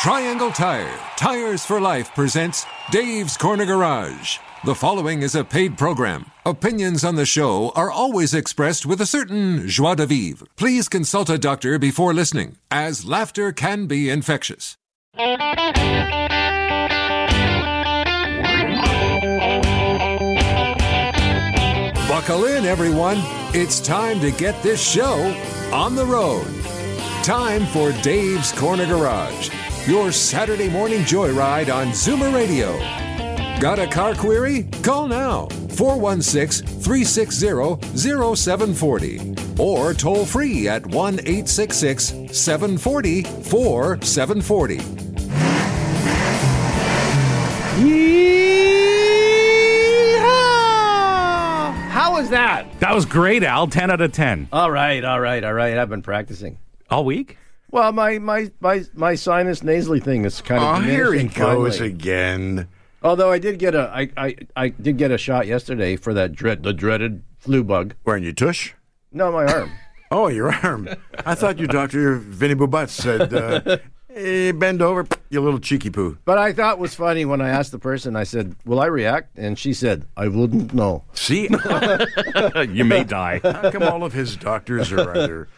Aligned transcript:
Triangle 0.00 0.52
Tire, 0.52 0.96
Tires 1.16 1.64
for 1.64 1.80
Life 1.80 2.14
presents 2.14 2.64
Dave's 2.92 3.36
Corner 3.36 3.66
Garage. 3.66 4.38
The 4.64 4.76
following 4.76 5.22
is 5.22 5.34
a 5.34 5.42
paid 5.42 5.76
program. 5.76 6.30
Opinions 6.46 7.02
on 7.02 7.16
the 7.16 7.26
show 7.26 7.72
are 7.74 7.90
always 7.90 8.32
expressed 8.32 8.86
with 8.86 9.00
a 9.00 9.06
certain 9.06 9.66
joie 9.66 9.96
de 9.96 10.06
vivre. 10.06 10.46
Please 10.54 10.88
consult 10.88 11.28
a 11.28 11.36
doctor 11.36 11.80
before 11.80 12.14
listening, 12.14 12.58
as 12.70 13.04
laughter 13.06 13.50
can 13.50 13.86
be 13.88 14.08
infectious. 14.08 14.76
Buckle 22.06 22.44
in, 22.44 22.64
everyone. 22.66 23.18
It's 23.52 23.80
time 23.80 24.20
to 24.20 24.30
get 24.30 24.62
this 24.62 24.80
show 24.80 25.34
on 25.72 25.96
the 25.96 26.06
road. 26.06 26.46
Time 27.24 27.66
for 27.66 27.90
Dave's 28.00 28.52
Corner 28.52 28.86
Garage, 28.86 29.50
your 29.88 30.12
Saturday 30.12 30.68
morning 30.68 31.00
joyride 31.00 31.74
on 31.74 31.86
Zoomer 31.88 32.30
Radio. 32.34 32.78
Got 33.58 33.78
a 33.78 33.86
car 33.86 34.14
query? 34.14 34.64
Call 34.82 35.08
now 35.08 35.46
416 35.70 36.66
360 36.80 38.36
0740 38.36 39.34
or 39.58 39.94
toll 39.94 40.26
free 40.26 40.68
at 40.68 40.86
1 40.86 41.14
866 41.20 42.04
740 42.38 43.22
4740. 43.22 44.76
Yeehaw! 50.18 51.72
How 51.88 52.12
was 52.12 52.28
that? 52.28 52.66
That 52.80 52.94
was 52.94 53.06
great, 53.06 53.42
Al. 53.42 53.68
10 53.68 53.90
out 53.90 54.02
of 54.02 54.12
10. 54.12 54.48
All 54.52 54.70
right, 54.70 55.02
all 55.02 55.18
right, 55.18 55.42
all 55.42 55.54
right. 55.54 55.78
I've 55.78 55.88
been 55.88 56.02
practicing. 56.02 56.58
All 56.90 57.06
week? 57.06 57.38
Well, 57.70 57.92
my 57.92 58.18
my 58.18 58.50
my, 58.60 58.84
my 58.94 59.14
sinus 59.14 59.62
nasally 59.62 60.00
thing 60.00 60.24
is 60.24 60.40
kind 60.40 60.62
of 60.62 60.78
Oh, 60.78 60.80
here 60.80 61.12
he 61.12 61.24
goes 61.24 61.76
finally. 61.78 61.92
again. 61.92 62.68
Although 63.02 63.30
I 63.30 63.38
did 63.38 63.58
get 63.58 63.74
a 63.74 63.90
I, 63.94 64.10
I 64.16 64.36
I 64.56 64.68
did 64.70 64.96
get 64.96 65.10
a 65.10 65.18
shot 65.18 65.46
yesterday 65.46 65.96
for 65.96 66.14
that 66.14 66.32
dread 66.32 66.62
the 66.62 66.72
dreaded 66.72 67.22
flu 67.38 67.62
bug. 67.62 67.94
Wearing 68.04 68.24
your 68.24 68.32
tush? 68.32 68.72
No, 69.12 69.30
my 69.32 69.44
arm. 69.46 69.70
Oh, 70.10 70.28
your 70.28 70.50
arm. 70.50 70.88
I 71.26 71.34
thought 71.34 71.58
your 71.58 71.68
doctor, 71.68 72.14
Vinny 72.16 72.54
Bubat, 72.54 72.88
said, 72.88 73.34
uh, 73.34 73.76
hey, 74.08 74.52
bend 74.52 74.80
over, 74.80 75.06
you 75.28 75.38
little 75.42 75.60
cheeky 75.60 75.90
poo. 75.90 76.16
But 76.24 76.38
I 76.38 76.54
thought 76.54 76.76
it 76.76 76.78
was 76.78 76.94
funny 76.94 77.26
when 77.26 77.42
I 77.42 77.50
asked 77.50 77.72
the 77.72 77.78
person. 77.78 78.16
I 78.16 78.24
said, 78.24 78.56
"Will 78.64 78.80
I 78.80 78.86
react?" 78.86 79.36
And 79.36 79.58
she 79.58 79.74
said, 79.74 80.06
"I 80.16 80.28
wouldn't 80.28 80.72
know." 80.72 81.04
See, 81.12 81.46
you 82.70 82.86
may 82.86 83.04
die. 83.04 83.40
how 83.42 83.70
come 83.70 83.82
all 83.82 84.02
of 84.02 84.14
his 84.14 84.34
doctors 84.34 84.90
are 84.92 85.10
either 85.14 85.48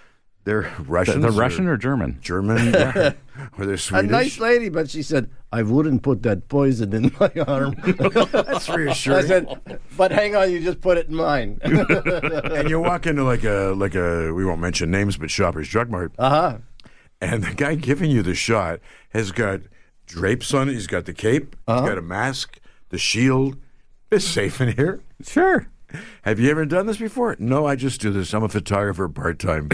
they're 0.50 0.74
Russians, 0.80 1.22
the 1.22 1.30
Russian 1.30 1.68
or 1.68 1.76
German? 1.76 2.18
German, 2.20 2.74
or 3.58 3.66
they're 3.66 3.78
A 3.92 4.02
nice 4.02 4.40
lady, 4.40 4.68
but 4.68 4.90
she 4.90 5.00
said, 5.00 5.30
"I 5.52 5.62
wouldn't 5.62 6.02
put 6.02 6.24
that 6.24 6.48
poison 6.48 6.92
in 6.92 7.14
my 7.20 7.30
arm." 7.46 7.76
That's 8.32 8.68
I 8.68 8.74
reassuring. 8.74 9.26
said, 9.28 9.80
"But 9.96 10.10
hang 10.10 10.34
on, 10.34 10.50
you 10.50 10.58
just 10.58 10.80
put 10.80 10.98
it 10.98 11.06
in 11.06 11.14
mine." 11.14 11.60
and 11.62 12.68
you 12.68 12.80
walk 12.80 13.06
into 13.06 13.22
like 13.22 13.44
a 13.44 13.74
like 13.76 13.94
a 13.94 14.32
we 14.32 14.44
won't 14.44 14.60
mention 14.60 14.90
names, 14.90 15.16
but 15.16 15.30
Shoppers 15.30 15.68
Drug 15.68 15.88
Mart, 15.88 16.12
uh 16.18 16.30
huh. 16.30 16.58
and 17.20 17.44
the 17.44 17.54
guy 17.54 17.76
giving 17.76 18.10
you 18.10 18.22
the 18.24 18.34
shot 18.34 18.80
has 19.10 19.30
got 19.30 19.60
drapes 20.06 20.52
on 20.52 20.68
it. 20.68 20.72
He's 20.72 20.88
got 20.88 21.04
the 21.04 21.14
cape. 21.14 21.54
Uh-huh. 21.68 21.82
He's 21.82 21.88
got 21.90 21.98
a 21.98 22.02
mask, 22.02 22.58
the 22.88 22.98
shield. 22.98 23.56
It's 24.10 24.24
safe 24.24 24.60
in 24.60 24.74
here. 24.74 25.00
Sure. 25.22 25.68
Have 26.22 26.40
you 26.40 26.50
ever 26.50 26.66
done 26.66 26.86
this 26.86 26.96
before? 26.96 27.36
No, 27.38 27.66
I 27.66 27.76
just 27.76 28.00
do 28.00 28.10
this. 28.10 28.34
I'm 28.34 28.42
a 28.42 28.48
photographer 28.48 29.08
part 29.08 29.38
time. 29.38 29.68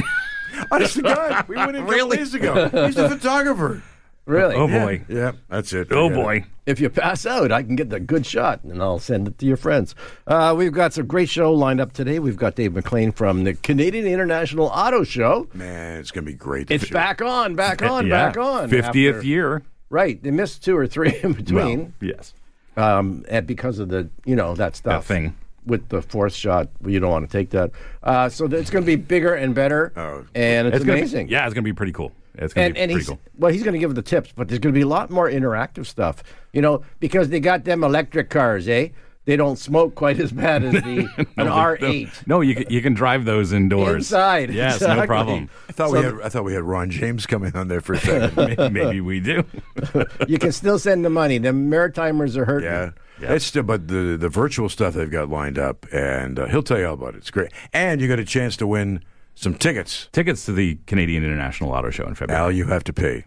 Honest 0.71 0.95
to 0.95 1.03
God, 1.03 1.49
we 1.49 1.57
went 1.57 1.77
in 1.77 1.85
a 1.85 1.87
couple 1.87 2.09
days 2.11 2.35
ago. 2.35 2.69
He's 2.87 2.97
a 2.97 3.09
photographer. 3.09 3.83
Really? 4.27 4.57
Oh, 4.57 4.67
Yeah, 4.67 4.85
boy. 4.85 5.05
Yeah, 5.09 5.33
that's 5.49 5.73
it. 5.73 5.89
Oh, 5.93 6.09
Forget 6.09 6.13
it. 6.19 6.23
boy. 6.23 6.45
If 6.67 6.81
you 6.81 6.91
pass 6.91 7.27
out, 7.27 7.53
I 7.53 7.63
can 7.63 7.77
get 7.77 7.91
the 7.91 8.01
good 8.01 8.27
shot 8.27 8.65
and 8.65 8.83
I'll 8.83 8.99
send 8.99 9.29
it 9.29 9.39
to 9.39 9.47
your 9.47 9.57
friends. 9.57 9.95
Uh, 10.27 10.53
we've 10.59 10.73
got 10.73 10.93
some 10.93 11.07
great 11.07 11.29
show 11.29 11.53
lined 11.53 11.81
up 11.81 11.93
today. 11.93 12.19
We've 12.19 12.37
got 12.37 12.57
Dave 12.57 12.73
McLean 12.75 13.13
from 13.13 13.45
the 13.45 13.55
Canadian 13.55 14.05
International 14.05 14.67
Auto 14.67 15.05
Show. 15.05 15.47
Man, 15.55 16.01
it's 16.01 16.11
gonna 16.11 16.27
be 16.27 16.33
great. 16.33 16.69
It's 16.73 16.83
this 16.83 16.91
year. 16.91 16.95
back 16.95 17.23
on, 17.23 17.55
back 17.55 17.83
on, 17.83 18.09
Yeah. 18.09 18.27
back 18.27 18.37
on. 18.37 18.69
50th 18.69 19.15
after- 19.17 19.23
year. 19.27 19.63
Right. 19.91 20.21
They 20.21 20.33
missed 20.33 20.65
two 20.65 20.77
or 20.77 20.89
three 20.89 21.15
in 21.23 21.33
between 21.35 21.79
Well, 22.01 22.11
yes. 22.11 22.35
um, 22.77 23.25
and 23.29 23.47
because 23.47 23.79
of 23.79 23.91
the, 23.91 24.09
you 24.25 24.35
know, 24.35 24.57
that 24.57 24.73
That 24.73 24.77
stuff. 24.77 25.07
thing. 25.07 25.37
With 25.67 25.89
the 25.89 26.01
fourth 26.01 26.33
shot, 26.35 26.69
you 26.87 27.01
don't 27.01 27.11
want 27.11 27.29
to 27.29 27.37
take 27.39 27.51
that. 27.51 27.73
Uh, 28.03 28.29
so 28.29 28.45
it's 28.47 28.71
going 28.71 28.85
to 28.85 28.87
be 28.87 28.97
bigger 28.97 29.35
and 29.35 29.55
better, 29.55 29.93
Oh. 29.97 30.25
and 30.35 30.69
it's, 30.69 30.77
It's 30.77 30.85
gonna 30.85 30.95
be- 30.95 31.01
amazing. 31.01 31.29
yeah, 31.29 31.45
it's 31.45 31.55
going 31.55 31.65
to 31.65 31.69
be 31.69 31.75
pretty 31.75 31.93
cool. 31.93 32.13
It's 32.37 32.55
going 32.55 32.67
and, 32.67 32.75
to 32.75 32.79
be 32.79 32.83
and 32.83 32.93
pretty 32.93 33.01
he's 33.03 33.09
cool. 33.09 33.19
well, 33.39 33.53
he's 33.53 33.63
going 33.65 33.73
to 33.73 33.79
give 33.81 33.95
the 33.95 34.03
tips, 34.03 34.31
but 34.37 34.47
there's 34.49 34.59
going 34.61 34.73
to 34.73 34.79
be 34.79 34.83
a 34.83 34.87
lot 34.89 35.11
more 35.11 35.29
interactive 35.29 35.87
stuff, 35.87 36.23
you 36.53 36.63
know, 36.63 36.83
because 37.01 37.31
they 37.31 37.41
got 37.41 37.65
them 37.65 37.83
electric 37.83 38.31
cars, 38.31 38.69
eh? 38.69 38.89
They 39.25 39.35
don't 39.35 39.57
smoke 39.59 39.97
quite 39.97 40.21
as 40.21 40.31
bad 40.31 40.63
as 40.63 40.73
the 40.75 41.09
an 41.37 41.49
R8 41.49 42.29
No, 42.29 42.43
you 42.43 42.55
can, 42.55 42.67
you 42.71 42.81
can 42.81 42.95
drive 42.95 43.25
those 43.25 43.53
indoors. 43.53 43.97
inside. 43.97 44.51
Yes, 44.55 44.77
exactly. 44.77 45.01
no 45.01 45.07
problem. 45.09 45.51
I 45.69 45.73
thought 45.73 45.91
we 45.91 45.99
had. 46.01 46.15
I 46.23 46.29
thought 46.29 46.45
we 46.45 46.53
had 46.55 46.63
Ron 46.63 46.91
James 46.91 47.27
coming 47.27 47.57
on 47.57 47.67
there 47.67 47.81
for 47.81 47.95
a 47.95 47.99
second. 47.99 48.37
Maybe, 48.37 48.69
maybe 48.71 49.01
we 49.01 49.19
do. 49.19 49.43
You 50.29 50.39
can 50.39 50.53
still 50.53 50.79
send 50.79 51.05
the 51.05 51.11
money. 51.11 51.39
The 51.39 51.49
Maritimers 51.49 52.37
are 52.37 52.45
hurting. 52.45 52.69
yeah, 52.71 52.91
it's 53.21 53.45
still. 53.45 53.63
But 53.63 53.89
the 53.89 54.17
the 54.19 54.29
virtual 54.29 54.69
stuff 54.69 54.95
they've 54.95 55.11
got 55.11 55.29
lined 55.29 55.59
up, 55.59 55.87
and 55.93 56.39
uh, 56.39 56.47
he'll 56.47 56.63
tell 56.63 56.79
you 56.79 56.87
all 56.87 56.95
about 56.95 57.15
it. 57.15 57.19
It's 57.19 57.31
great, 57.31 57.53
and 57.73 58.01
you 58.01 58.09
got 58.09 58.19
a 58.19 58.25
chance 58.25 58.57
to 58.59 58.67
win 58.67 59.03
some 59.35 59.55
tickets. 59.55 60.09
Tickets 60.13 60.45
to 60.47 60.53
the 60.53 60.79
Canadian 60.87 61.25
International 61.25 61.71
Auto 61.73 61.91
Show 61.91 62.07
in 62.07 62.15
February. 62.15 62.43
Al, 62.43 62.53
you 62.53 62.67
have 62.67 62.85
to 62.85 62.93
pay. 62.93 63.25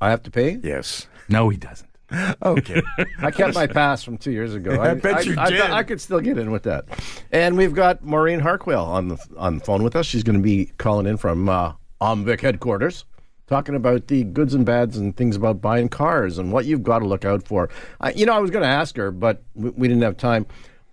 I 0.00 0.10
have 0.10 0.22
to 0.24 0.30
pay. 0.30 0.58
Yes. 0.62 1.08
No, 1.28 1.48
he 1.48 1.56
doesn't. 1.56 1.88
Okay. 2.42 2.82
I 3.20 3.30
kept 3.30 3.54
my 3.54 3.66
pass 3.66 4.04
from 4.04 4.18
two 4.18 4.30
years 4.30 4.54
ago. 4.54 4.80
I 4.80 4.94
bet 4.94 5.24
you 5.26 5.34
I, 5.38 5.50
did. 5.50 5.60
I 5.62 5.82
could 5.82 6.00
still 6.00 6.20
get 6.20 6.38
in 6.38 6.50
with 6.50 6.64
that. 6.64 6.84
And 7.32 7.56
we've 7.56 7.74
got 7.74 8.04
Maureen 8.04 8.38
Harquail 8.40 8.84
on 8.84 9.08
the 9.08 9.18
on 9.36 9.58
the 9.58 9.64
phone 9.64 9.82
with 9.82 9.96
us. 9.96 10.06
She's 10.06 10.22
going 10.22 10.36
to 10.36 10.42
be 10.42 10.66
calling 10.78 11.06
in 11.06 11.16
from 11.16 11.48
uh, 11.48 11.72
Omvic 12.00 12.40
headquarters, 12.40 13.04
talking 13.46 13.74
about 13.74 14.08
the 14.08 14.24
goods 14.24 14.54
and 14.54 14.64
bads 14.64 14.96
and 14.96 15.16
things 15.16 15.36
about 15.36 15.60
buying 15.60 15.88
cars 15.88 16.38
and 16.38 16.52
what 16.52 16.64
you've 16.64 16.82
got 16.82 17.00
to 17.00 17.06
look 17.06 17.24
out 17.24 17.46
for. 17.46 17.68
I, 18.00 18.12
you 18.12 18.26
know, 18.26 18.34
I 18.34 18.38
was 18.38 18.50
going 18.50 18.62
to 18.62 18.68
ask 18.68 18.96
her, 18.96 19.10
but 19.10 19.42
we, 19.54 19.70
we 19.70 19.88
didn't 19.88 20.02
have 20.02 20.16
time. 20.16 20.46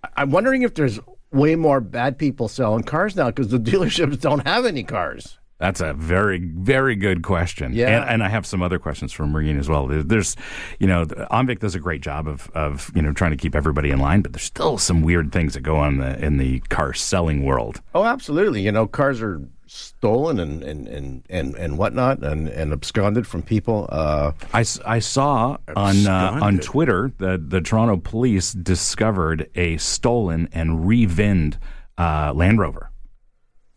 I, 0.04 0.08
I'm 0.18 0.30
wondering 0.30 0.62
if 0.62 0.74
there's 0.74 1.00
way 1.30 1.56
more 1.56 1.80
bad 1.80 2.18
people 2.18 2.48
selling 2.48 2.82
cars 2.82 3.16
now 3.16 3.26
because 3.26 3.48
the 3.48 3.58
dealerships 3.58 4.20
don't 4.20 4.46
have 4.46 4.66
any 4.66 4.82
cars. 4.84 5.38
That's 5.62 5.80
a 5.80 5.94
very, 5.94 6.40
very 6.40 6.96
good 6.96 7.22
question. 7.22 7.72
Yeah. 7.72 8.00
And, 8.00 8.10
and 8.10 8.22
I 8.24 8.28
have 8.28 8.44
some 8.44 8.62
other 8.62 8.80
questions 8.80 9.12
from 9.12 9.30
Maureen 9.30 9.60
as 9.60 9.68
well. 9.68 9.86
There's, 9.86 10.34
you 10.80 10.88
know, 10.88 11.04
Omvic 11.06 11.60
does 11.60 11.76
a 11.76 11.78
great 11.78 12.00
job 12.02 12.26
of, 12.26 12.50
of, 12.52 12.90
you 12.96 13.00
know, 13.00 13.12
trying 13.12 13.30
to 13.30 13.36
keep 13.36 13.54
everybody 13.54 13.90
in 13.90 14.00
line, 14.00 14.22
but 14.22 14.32
there's 14.32 14.42
still 14.42 14.76
some 14.76 15.02
weird 15.02 15.30
things 15.30 15.54
that 15.54 15.60
go 15.60 15.76
on 15.76 15.94
in 15.94 15.98
the, 16.00 16.24
in 16.24 16.36
the 16.38 16.58
car 16.68 16.92
selling 16.92 17.44
world. 17.44 17.80
Oh, 17.94 18.04
absolutely. 18.04 18.62
You 18.62 18.72
know, 18.72 18.88
cars 18.88 19.22
are 19.22 19.40
stolen 19.74 20.38
and 20.38 20.62
and 20.62 20.86
and 20.88 21.22
and, 21.30 21.54
and 21.54 21.78
whatnot 21.78 22.22
and, 22.22 22.48
and 22.48 22.72
absconded 22.72 23.26
from 23.26 23.42
people. 23.42 23.88
Uh, 23.90 24.32
I, 24.52 24.60
s- 24.60 24.80
I 24.84 24.98
saw 24.98 25.56
on 25.74 26.06
uh, 26.06 26.38
on 26.42 26.58
Twitter 26.58 27.12
that 27.18 27.50
the 27.50 27.60
Toronto 27.60 27.96
police 27.96 28.52
discovered 28.52 29.48
a 29.54 29.76
stolen 29.78 30.48
and 30.52 30.86
revinned 30.86 31.58
uh, 31.96 32.32
Land 32.34 32.58
Rover. 32.58 32.90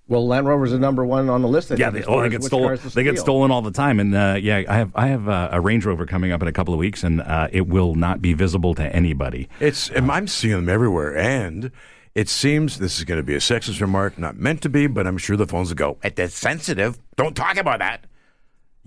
well, 0.08 0.28
Land 0.28 0.48
Rover's 0.48 0.72
the 0.72 0.80
number 0.80 1.06
one 1.06 1.30
on 1.30 1.42
the 1.42 1.48
list. 1.48 1.72
I 1.72 1.76
Yeah, 1.76 1.90
they, 1.92 2.04
oh, 2.04 2.22
they 2.22 2.30
get 2.30 2.44
stolen. 2.44 2.68
cars 2.70 2.82
to 2.82 2.90
They 2.90 3.04
get 3.04 3.18
stolen 3.18 3.50
all 3.52 3.62
the 3.62 3.72
time, 3.72 4.00
and 4.00 4.14
uh, 4.14 4.38
yeah, 4.42 4.64
I 4.68 4.76
have 4.78 4.92
I 4.96 5.08
have 5.08 5.30
uh, 5.30 5.50
a 5.52 5.62
Range 5.62 5.86
Rover 5.86 6.06
coming 6.06 6.32
up 6.32 6.42
in 6.42 6.48
a 6.48 6.54
couple 6.54 6.74
of 6.74 6.80
weeks, 6.80 7.04
and 7.04 7.22
uh, 7.22 7.48
it 7.54 7.68
will 7.68 7.96
not 7.96 8.22
be 8.22 8.34
visible 8.34 8.74
to 8.76 8.96
anybody. 8.96 9.48
It's 9.62 9.90
and 9.90 10.12
I'm 10.12 10.28
seeing 10.28 10.54
them 10.56 10.68
everywhere, 10.70 11.16
and 11.18 11.72
it 12.16 12.30
seems 12.30 12.80
this 12.80 12.98
is 12.98 13.04
going 13.04 13.20
to 13.20 13.24
be 13.24 13.36
a 13.36 13.40
sexist 13.40 13.82
remark, 13.82 14.18
not 14.18 14.38
meant 14.38 14.62
to 14.64 14.70
be, 14.70 14.88
but 14.88 15.06
I'm 15.06 15.18
sure 15.18 15.36
the 15.38 15.46
phones 15.48 15.70
will 15.70 15.76
go. 15.76 15.98
"Eh, 16.04 16.10
That's 16.16 16.34
sensitive. 16.36 16.98
Don't 17.18 17.36
talk 17.36 17.58
about 17.58 17.80
that. 17.80 18.06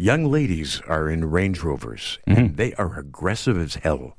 Young 0.01 0.25
ladies 0.27 0.81
are 0.87 1.09
in 1.11 1.25
Range 1.31 1.61
Rovers, 1.63 2.19
and 2.27 2.57
they 2.57 2.73
are 2.75 2.99
aggressive 2.99 3.59
as 3.59 3.75
hell. 3.77 4.17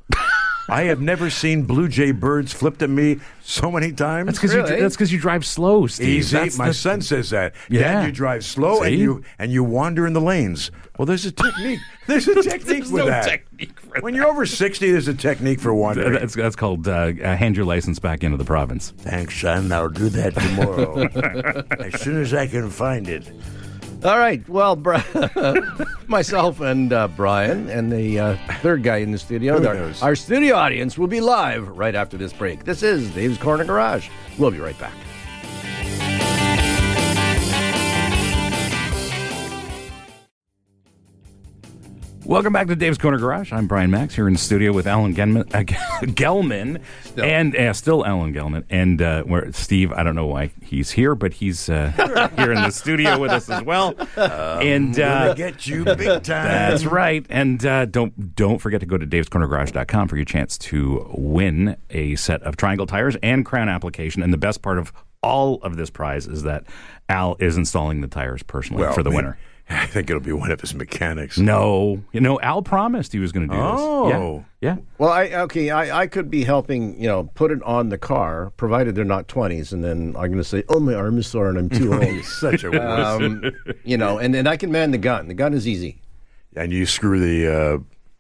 I 0.70 0.84
have 0.84 1.02
never 1.02 1.30
seen 1.30 1.64
Blue 1.64 1.88
Jay 1.88 2.12
birds 2.12 2.54
flipped 2.54 2.82
at 2.82 2.90
me 2.90 3.20
so 3.42 3.72
many 3.72 3.92
times. 3.92 4.28
That's 4.28 4.38
because 4.40 4.56
Really? 4.56 4.76
you 4.76 4.82
that's 4.82 4.96
because 4.96 5.12
you 5.12 5.20
drive 5.20 5.46
slow, 5.46 5.88
Steve. 5.88 6.08
Easy. 6.08 6.38
That's 6.38 6.58
My 6.58 6.68
the- 6.70 6.74
son 6.74 7.02
says 7.02 7.30
that. 7.32 7.56
Yeah. 7.70 7.82
Dad, 7.82 8.06
you 8.08 8.12
drive 8.12 8.46
slow 8.46 8.84
and 8.84 8.96
you 8.96 9.24
and 9.38 9.52
you 9.52 9.64
wander 9.64 10.06
in 10.08 10.14
the 10.14 10.22
lanes. 10.22 10.72
Well, 10.98 11.06
there's 11.06 11.26
a 11.26 11.32
technique. 11.32 11.80
There's 12.08 12.28
a 12.28 12.36
technique 12.44 12.66
There's 12.66 12.92
with 12.92 13.04
no 13.06 13.10
that. 13.10 13.24
technique 13.24 13.80
for 13.80 14.02
when 14.02 14.14
you're 14.14 14.28
over 14.28 14.46
sixty, 14.46 14.92
there's 14.92 15.08
a 15.08 15.14
technique 15.14 15.60
for 15.60 15.74
wandering. 15.74 16.14
That's, 16.14 16.36
that's 16.36 16.56
called 16.56 16.88
uh, 16.88 16.92
uh, 17.24 17.36
hand 17.36 17.56
your 17.56 17.66
license 17.66 18.00
back 18.00 18.24
into 18.24 18.38
the 18.38 18.46
province. 18.46 18.92
Thanks, 18.98 19.40
son. 19.40 19.72
I'll 19.72 19.90
do 19.90 20.10
that 20.10 20.36
tomorrow. 20.36 21.08
as 21.80 22.02
soon 22.02 22.22
as 22.22 22.34
I 22.34 22.48
can 22.48 22.70
find 22.70 23.08
it. 23.08 23.30
All 24.04 24.18
right. 24.18 24.48
Well, 24.48 24.78
Bri- 24.78 25.04
myself 26.08 26.62
and 26.62 26.94
uh, 26.94 27.10
Brian 27.10 27.70
and 27.70 27.92
the 27.92 28.20
uh, 28.20 28.38
third 28.62 28.82
guy 28.84 28.98
in 28.98 29.12
the 29.12 29.18
studio. 29.18 29.64
Our, 29.66 29.92
our 30.02 30.16
studio 30.16 30.56
audience 30.56 30.98
will 30.98 31.08
be 31.08 31.20
live 31.20 31.68
right 31.68 31.96
after 31.96 32.16
this 32.18 32.32
break. 32.32 32.64
This 32.64 32.82
is 32.82 33.10
Dave's 33.12 33.38
Corner 33.38 33.66
Garage. 33.66 34.10
We'll 34.38 34.52
be 34.52 34.60
right 34.60 34.78
back. 34.80 34.94
Welcome 42.30 42.54
back 42.54 42.68
to 42.68 42.76
Dave's 42.76 43.00
Corner 43.00 43.18
Garage. 43.18 43.52
I'm 43.52 43.66
Brian 43.66 43.90
Makse 43.90 44.12
here 44.12 44.28
in 44.28 44.34
the 44.34 44.40
studio 44.40 44.72
with 44.72 44.86
Alan 44.86 45.16
Gelman, 45.16 45.52
uh, 45.52 45.64
Gelman 46.06 46.80
and 47.18 47.56
uh, 47.56 47.74
still 47.74 48.06
Alan 48.06 48.36
Gelman, 48.36 48.66
and 48.70 49.02
uh, 49.02 49.24
where 49.24 49.52
Steve. 49.52 49.92
I 49.92 50.04
don't 50.04 50.14
know 50.14 50.28
why 50.28 50.52
he's 50.62 50.92
here, 50.92 51.16
but 51.16 51.34
he's 51.34 51.70
uh, 51.70 51.90
here 52.38 52.52
in 52.52 52.62
the 52.62 52.70
studio 52.70 53.18
with 53.18 53.32
us 53.32 53.50
as 53.50 53.64
well. 53.64 53.96
and 54.16 55.00
uh, 55.00 55.34
get 55.34 55.66
you 55.66 55.84
big 55.84 55.98
time. 56.22 56.22
that's 56.24 56.86
right. 56.86 57.26
And 57.32 57.66
uh, 57.66 57.86
don't 57.86 58.36
don't 58.36 58.60
forget 58.60 58.82
to 58.82 58.86
go 58.86 59.00
to 59.00 59.08
davescornergarage.com 59.08 60.08
for 60.08 60.16
your 60.16 60.26
chance 60.26 60.56
to 60.60 61.10
win 61.18 61.78
a 61.90 62.16
set 62.16 62.44
of 62.44 62.58
Triangle 62.58 62.86
tires 62.86 63.18
and 63.24 63.44
Krown 63.44 63.74
application. 63.74 64.22
And 64.22 64.32
the 64.32 64.38
best 64.38 64.62
part 64.62 64.78
of 64.78 64.94
all 65.24 65.56
of 65.64 65.78
this 65.78 65.90
prize 65.90 66.28
is 66.28 66.44
that 66.44 66.66
Al 67.10 67.38
is 67.40 67.58
installing 67.58 68.02
the 68.02 68.08
tires 68.08 68.44
personally 68.44 68.84
Well, 68.84 68.94
for 68.94 69.02
the 69.02 69.10
man, 69.10 69.16
winner. 69.18 69.40
I 69.72 69.86
think 69.86 70.10
it'll 70.10 70.20
be 70.22 70.32
one 70.32 70.52
of 70.52 70.60
his 70.62 70.74
mechanics. 70.74 71.38
No, 71.38 72.02
you 72.12 72.20
know, 72.22 72.40
Al 72.42 72.62
promised 72.64 73.12
he 73.14 73.20
was 73.20 73.32
going 73.32 73.48
to 73.48 73.54
do 73.56 73.62
Oh. 73.62 74.10
this. 74.10 74.46
Yeah, 74.62 74.76
yeah. 74.76 74.82
Well, 74.98 75.12
I 75.12 75.26
okay, 75.44 75.70
I, 75.70 76.02
I 76.02 76.08
could 76.08 76.30
be 76.32 76.44
helping, 76.44 77.00
you 77.00 77.08
know, 77.08 77.26
put 77.36 77.52
it 77.52 77.62
on 77.64 77.90
the 77.90 77.98
car, 78.00 78.52
provided 78.58 78.96
they're 78.96 79.06
not 79.06 79.28
twenties, 79.28 79.72
and 79.72 79.84
then 79.84 80.16
I'm 80.18 80.32
going 80.32 80.38
to 80.38 80.44
say, 80.44 80.64
"Oh, 80.70 80.80
my 80.80 80.96
arm 80.96 81.18
is 81.20 81.28
sore 81.28 81.50
and 81.50 81.58
I'm 81.58 81.70
too 81.70 81.94
old." 81.94 82.24
Such 82.26 82.64
a 82.64 82.92
um, 83.00 83.44
you 83.84 83.96
know, 83.98 84.18
and 84.18 84.34
then 84.34 84.48
I 84.48 84.58
can 84.58 84.72
man 84.72 84.90
the 84.92 84.98
gun. 84.98 85.28
The 85.28 85.34
gun 85.36 85.54
is 85.54 85.68
easy 85.68 86.02
and 86.56 86.72
you 86.72 86.86
screw 86.88 87.20
the 87.20 87.48
uh, 87.48 87.78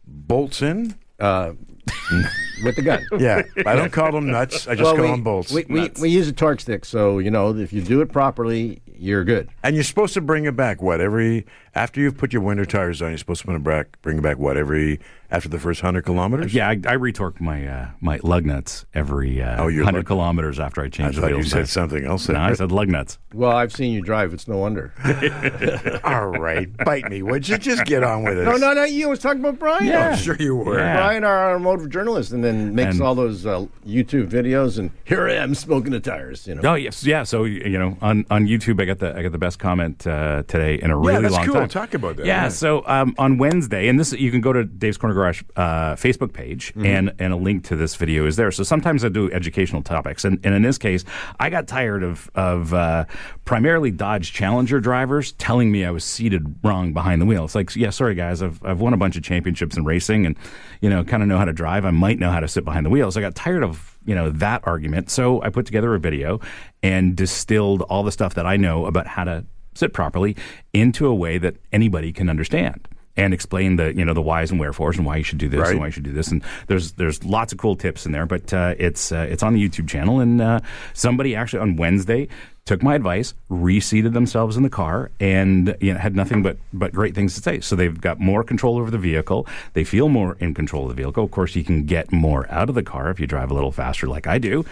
bolts 0.07 0.61
in. 0.61 0.95
uh, 1.19 1.53
with 2.63 2.75
the 2.75 2.81
gun. 2.83 3.03
Yeah, 3.19 3.41
I 3.65 3.75
don't 3.75 3.91
call 3.91 4.11
them 4.11 4.29
nuts. 4.29 4.67
I 4.67 4.75
just 4.75 4.83
Well, 4.83 4.93
call 4.95 5.05
we, 5.05 5.11
them 5.11 5.23
bolts. 5.23 5.51
We, 5.51 5.65
we, 5.67 5.91
we 5.99 6.09
use 6.09 6.27
a 6.27 6.31
torque 6.33 6.59
stick, 6.59 6.85
so 6.85 7.17
you 7.19 7.31
know 7.31 7.55
if 7.57 7.73
you 7.73 7.81
do 7.81 8.01
it 8.01 8.11
properly, 8.11 8.81
you're 8.99 9.23
good. 9.23 9.49
and 9.63 9.75
you're 9.75 9.83
supposed 9.83 10.13
to 10.13 10.21
bring 10.21 10.45
it 10.45 10.55
back. 10.55 10.81
What 10.81 11.01
every 11.01 11.45
after 11.75 11.99
you've 12.01 12.17
put 12.17 12.33
your 12.33 12.41
winter 12.41 12.65
tires 12.65 13.01
on, 13.01 13.09
you're 13.09 13.17
supposed 13.17 13.41
to 13.41 13.47
bring 13.47 13.57
it 13.57 13.63
back. 13.63 14.01
Bring 14.01 14.17
it 14.17 14.21
back. 14.21 14.37
What 14.37 14.57
every 14.57 14.99
after 15.31 15.47
the 15.49 15.59
first 15.59 15.81
hundred 15.81 16.03
kilometers? 16.05 16.53
Yeah, 16.53 16.69
I, 16.69 16.79
I 16.87 16.93
retorque 16.93 17.39
my 17.41 17.67
uh, 17.67 17.89
my 18.01 18.19
lug 18.23 18.45
nuts 18.45 18.85
every 18.93 19.41
uh, 19.41 19.61
Oh, 19.61 19.65
100 19.65 19.93
lug- 19.93 20.05
kilometers 20.05 20.59
after 20.59 20.81
I 20.81 20.85
I 20.85 20.89
change 20.89 21.15
the 21.15 21.21
thought 21.21 21.31
you 21.31 21.43
said 21.43 21.59
back. 21.61 21.67
something 21.67 22.05
else. 22.05 22.27
No. 22.29 22.39
I 22.39 22.53
said 22.53 22.71
lug 22.71 22.87
nuts. 22.89 23.17
Well, 23.33 23.51
I've 23.51 23.71
seen 23.71 23.93
you 23.93 24.01
drive. 24.01 24.33
It's 24.33 24.47
no 24.47 24.57
wonder. 24.57 24.91
All 26.03 26.27
right, 26.27 26.75
bite 26.77 27.09
me, 27.09 27.21
would 27.21 27.47
you? 27.47 27.57
Just 27.57 27.85
get 27.85 28.03
on 28.03 28.23
with 28.23 28.37
it. 28.37 28.43
no, 28.45 28.55
no, 28.57 28.73
no. 28.73 28.83
You 28.85 29.07
I 29.07 29.09
was 29.11 29.19
talking 29.19 29.39
about 29.39 29.59
Brian. 29.59 29.93
I'm 29.93 30.17
sure 30.17 30.35
you 30.39 30.55
were. 30.55 30.77
Yeah. 30.79 30.95
Brian, 30.97 31.23
our 31.23 31.51
automotive 31.51 31.89
journalist, 31.89 32.31
and 32.31 32.43
then 32.43 32.73
makes 32.75 32.95
And- 32.95 33.01
all 33.03 33.15
those 33.15 33.45
uh, 33.45 33.65
YouTube 33.85 34.29
videos. 34.29 34.77
And 34.79 34.91
here 35.05 35.27
I 35.27 35.33
am 35.35 35.53
smoking 35.55 35.91
the 35.91 35.99
tires. 35.99 36.47
You 36.47 36.55
know. 36.55 36.71
Oh 36.71 36.75
yes, 36.75 37.03
yeah. 37.05 37.23
So 37.23 37.43
you 37.43 37.77
know, 37.77 37.97
on, 38.01 38.25
on 38.31 38.47
YouTube, 38.47 38.81
I 38.81 38.85
got 38.85 38.99
the 38.99 39.15
I 39.15 39.21
got 39.23 39.31
the 39.31 39.37
best 39.37 39.59
comment 39.59 40.05
uh, 40.07 40.43
today 40.47 40.75
in 40.81 40.89
a 40.91 40.97
really 40.97 41.21
that's 41.21 41.33
long 41.35 41.45
cool. 41.45 41.53
time. 41.55 41.69
Talk 41.69 41.93
about 41.93 42.15
that. 42.17 42.25
Yeah. 42.25 42.43
Yeah. 42.43 42.49
So 42.49 42.83
um, 42.87 43.13
on 43.17 43.37
Wednesday, 43.37 43.87
and 43.87 43.99
this 43.99 44.11
you 44.13 44.31
can 44.31 44.41
go 44.41 44.53
to 44.53 44.63
Dave's 44.63 44.97
Corner 44.97 45.13
Garage 45.19 45.43
uh, 45.55 45.95
Facebook 45.95 46.31
page, 46.33 46.69
Mm-hmm. 46.69 46.85
and 46.85 47.13
and 47.19 47.33
a 47.33 47.35
link 47.35 47.63
to 47.65 47.75
this 47.75 47.95
video 47.95 48.25
is 48.25 48.35
there. 48.35 48.51
So 48.51 48.63
sometimes 48.63 49.03
I 49.03 49.09
do 49.09 49.31
educational 49.31 49.81
topics, 49.81 50.23
and, 50.25 50.39
and 50.45 50.53
in 50.55 50.61
this 50.61 50.77
case, 50.77 51.03
I 51.39 51.49
got 51.49 51.67
tired 51.67 52.03
of 52.03 52.29
of 52.35 52.73
uh, 52.73 53.05
primarily 53.45 53.91
Dodge 53.91 54.31
Challenger 54.33 54.79
drivers 54.79 55.33
telling 55.33 55.71
me 55.71 55.83
I 55.85 55.91
was 55.91 56.03
seated 56.03 56.55
wrong 56.63 56.93
behind 56.93 57.21
the 57.21 57.25
wheel. 57.25 57.45
It's 57.45 57.55
like, 57.55 57.75
yeah, 57.75 57.89
sorry 57.89 58.15
guys, 58.15 58.41
I've 58.41 58.63
I've 58.63 58.79
won 58.79 58.93
a 58.93 58.97
bunch 58.97 59.17
of 59.17 59.23
championships 59.23 59.75
in 59.77 59.83
racing, 59.85 60.25
and 60.25 60.35
you 60.81 60.89
know, 60.89 61.03
kind 61.03 61.21
of 61.23 61.27
know 61.29 61.37
how 61.37 61.45
to 61.45 61.53
drive. 61.53 61.85
I 61.85 61.91
might 61.91 62.19
know 62.19 62.31
how 62.31 62.39
to 62.39 62.47
sit 62.47 62.63
behind 62.63 62.85
the 62.85 62.89
wheel. 62.89 63.11
So 63.11 63.19
I 63.19 63.23
got 63.23 63.35
tired 63.35 63.63
of 63.63 63.97
you 64.05 64.15
know 64.15 64.29
that 64.29 64.65
argument. 64.65 65.09
So 65.09 65.41
I 65.41 65.49
put 65.49 65.65
together 65.65 65.93
a 65.95 65.99
video 65.99 66.39
and 66.81 67.15
distilled 67.15 67.81
all 67.83 68.03
the 68.03 68.11
stuff 68.11 68.33
that 68.35 68.45
I 68.45 68.57
know 68.57 68.85
about 68.85 69.07
how 69.07 69.23
to 69.25 69.45
sit 69.75 69.93
properly 69.93 70.35
into 70.73 71.07
a 71.07 71.15
way 71.15 71.37
that 71.37 71.55
anybody 71.71 72.11
can 72.11 72.29
understand 72.29 72.87
and 73.19 73.33
explain 73.33 73.75
the 73.75 73.93
you 73.95 74.05
know 74.05 74.13
the 74.13 74.21
whys 74.21 74.49
and 74.51 74.59
wherefores 74.59 74.97
and 74.97 75.05
why 75.05 75.17
you 75.17 75.23
should 75.23 75.37
do 75.37 75.49
this 75.49 75.59
Right. 75.59 75.71
and 75.71 75.79
why 75.79 75.87
you 75.87 75.91
should 75.91 76.03
do 76.03 76.13
this. 76.13 76.29
And 76.29 76.41
there's 76.67 76.93
there's 76.93 77.23
lots 77.23 77.51
of 77.53 77.59
cool 77.59 77.75
tips 77.75 78.05
in 78.05 78.11
there 78.11 78.25
but 78.25 78.53
uh, 78.53 78.75
it's 78.77 79.11
uh, 79.11 79.27
it's 79.29 79.43
on 79.43 79.53
the 79.53 79.61
YouTube 79.69 79.87
channel. 79.89 80.19
And 80.19 80.41
uh, 80.41 80.59
somebody 80.93 81.35
actually 81.35 81.59
on 81.59 81.75
Wednesday 81.75 82.27
took 82.65 82.83
my 82.83 82.93
advice 82.93 83.33
reseated 83.49 84.13
themselves 84.13 84.55
in 84.55 84.61
the 84.61 84.69
car 84.69 85.09
and 85.19 85.75
you 85.81 85.91
know 85.91 85.97
had 85.99 86.15
nothing 86.15 86.43
but 86.43 86.57
but 86.71 86.93
great 86.93 87.15
things 87.15 87.35
to 87.35 87.41
say. 87.41 87.59
So 87.59 87.75
they've 87.75 87.99
got 87.99 88.19
more 88.19 88.43
control 88.43 88.77
over 88.77 88.91
the 88.91 88.97
vehicle. 88.97 89.47
They 89.73 89.83
feel 89.83 90.07
more 90.07 90.37
in 90.39 90.53
control 90.53 90.83
of 90.83 90.89
the 90.95 91.01
vehicle. 91.03 91.23
Of 91.23 91.31
course 91.31 91.55
you 91.55 91.63
can 91.63 91.83
get 91.85 92.11
more 92.11 92.49
out 92.51 92.69
of 92.69 92.75
the 92.75 92.83
car 92.83 93.09
if 93.09 93.19
you 93.19 93.27
drive 93.27 93.51
a 93.51 93.53
little 93.53 93.71
faster 93.71 94.07
like 94.07 94.27
I 94.27 94.37
do. 94.37 94.65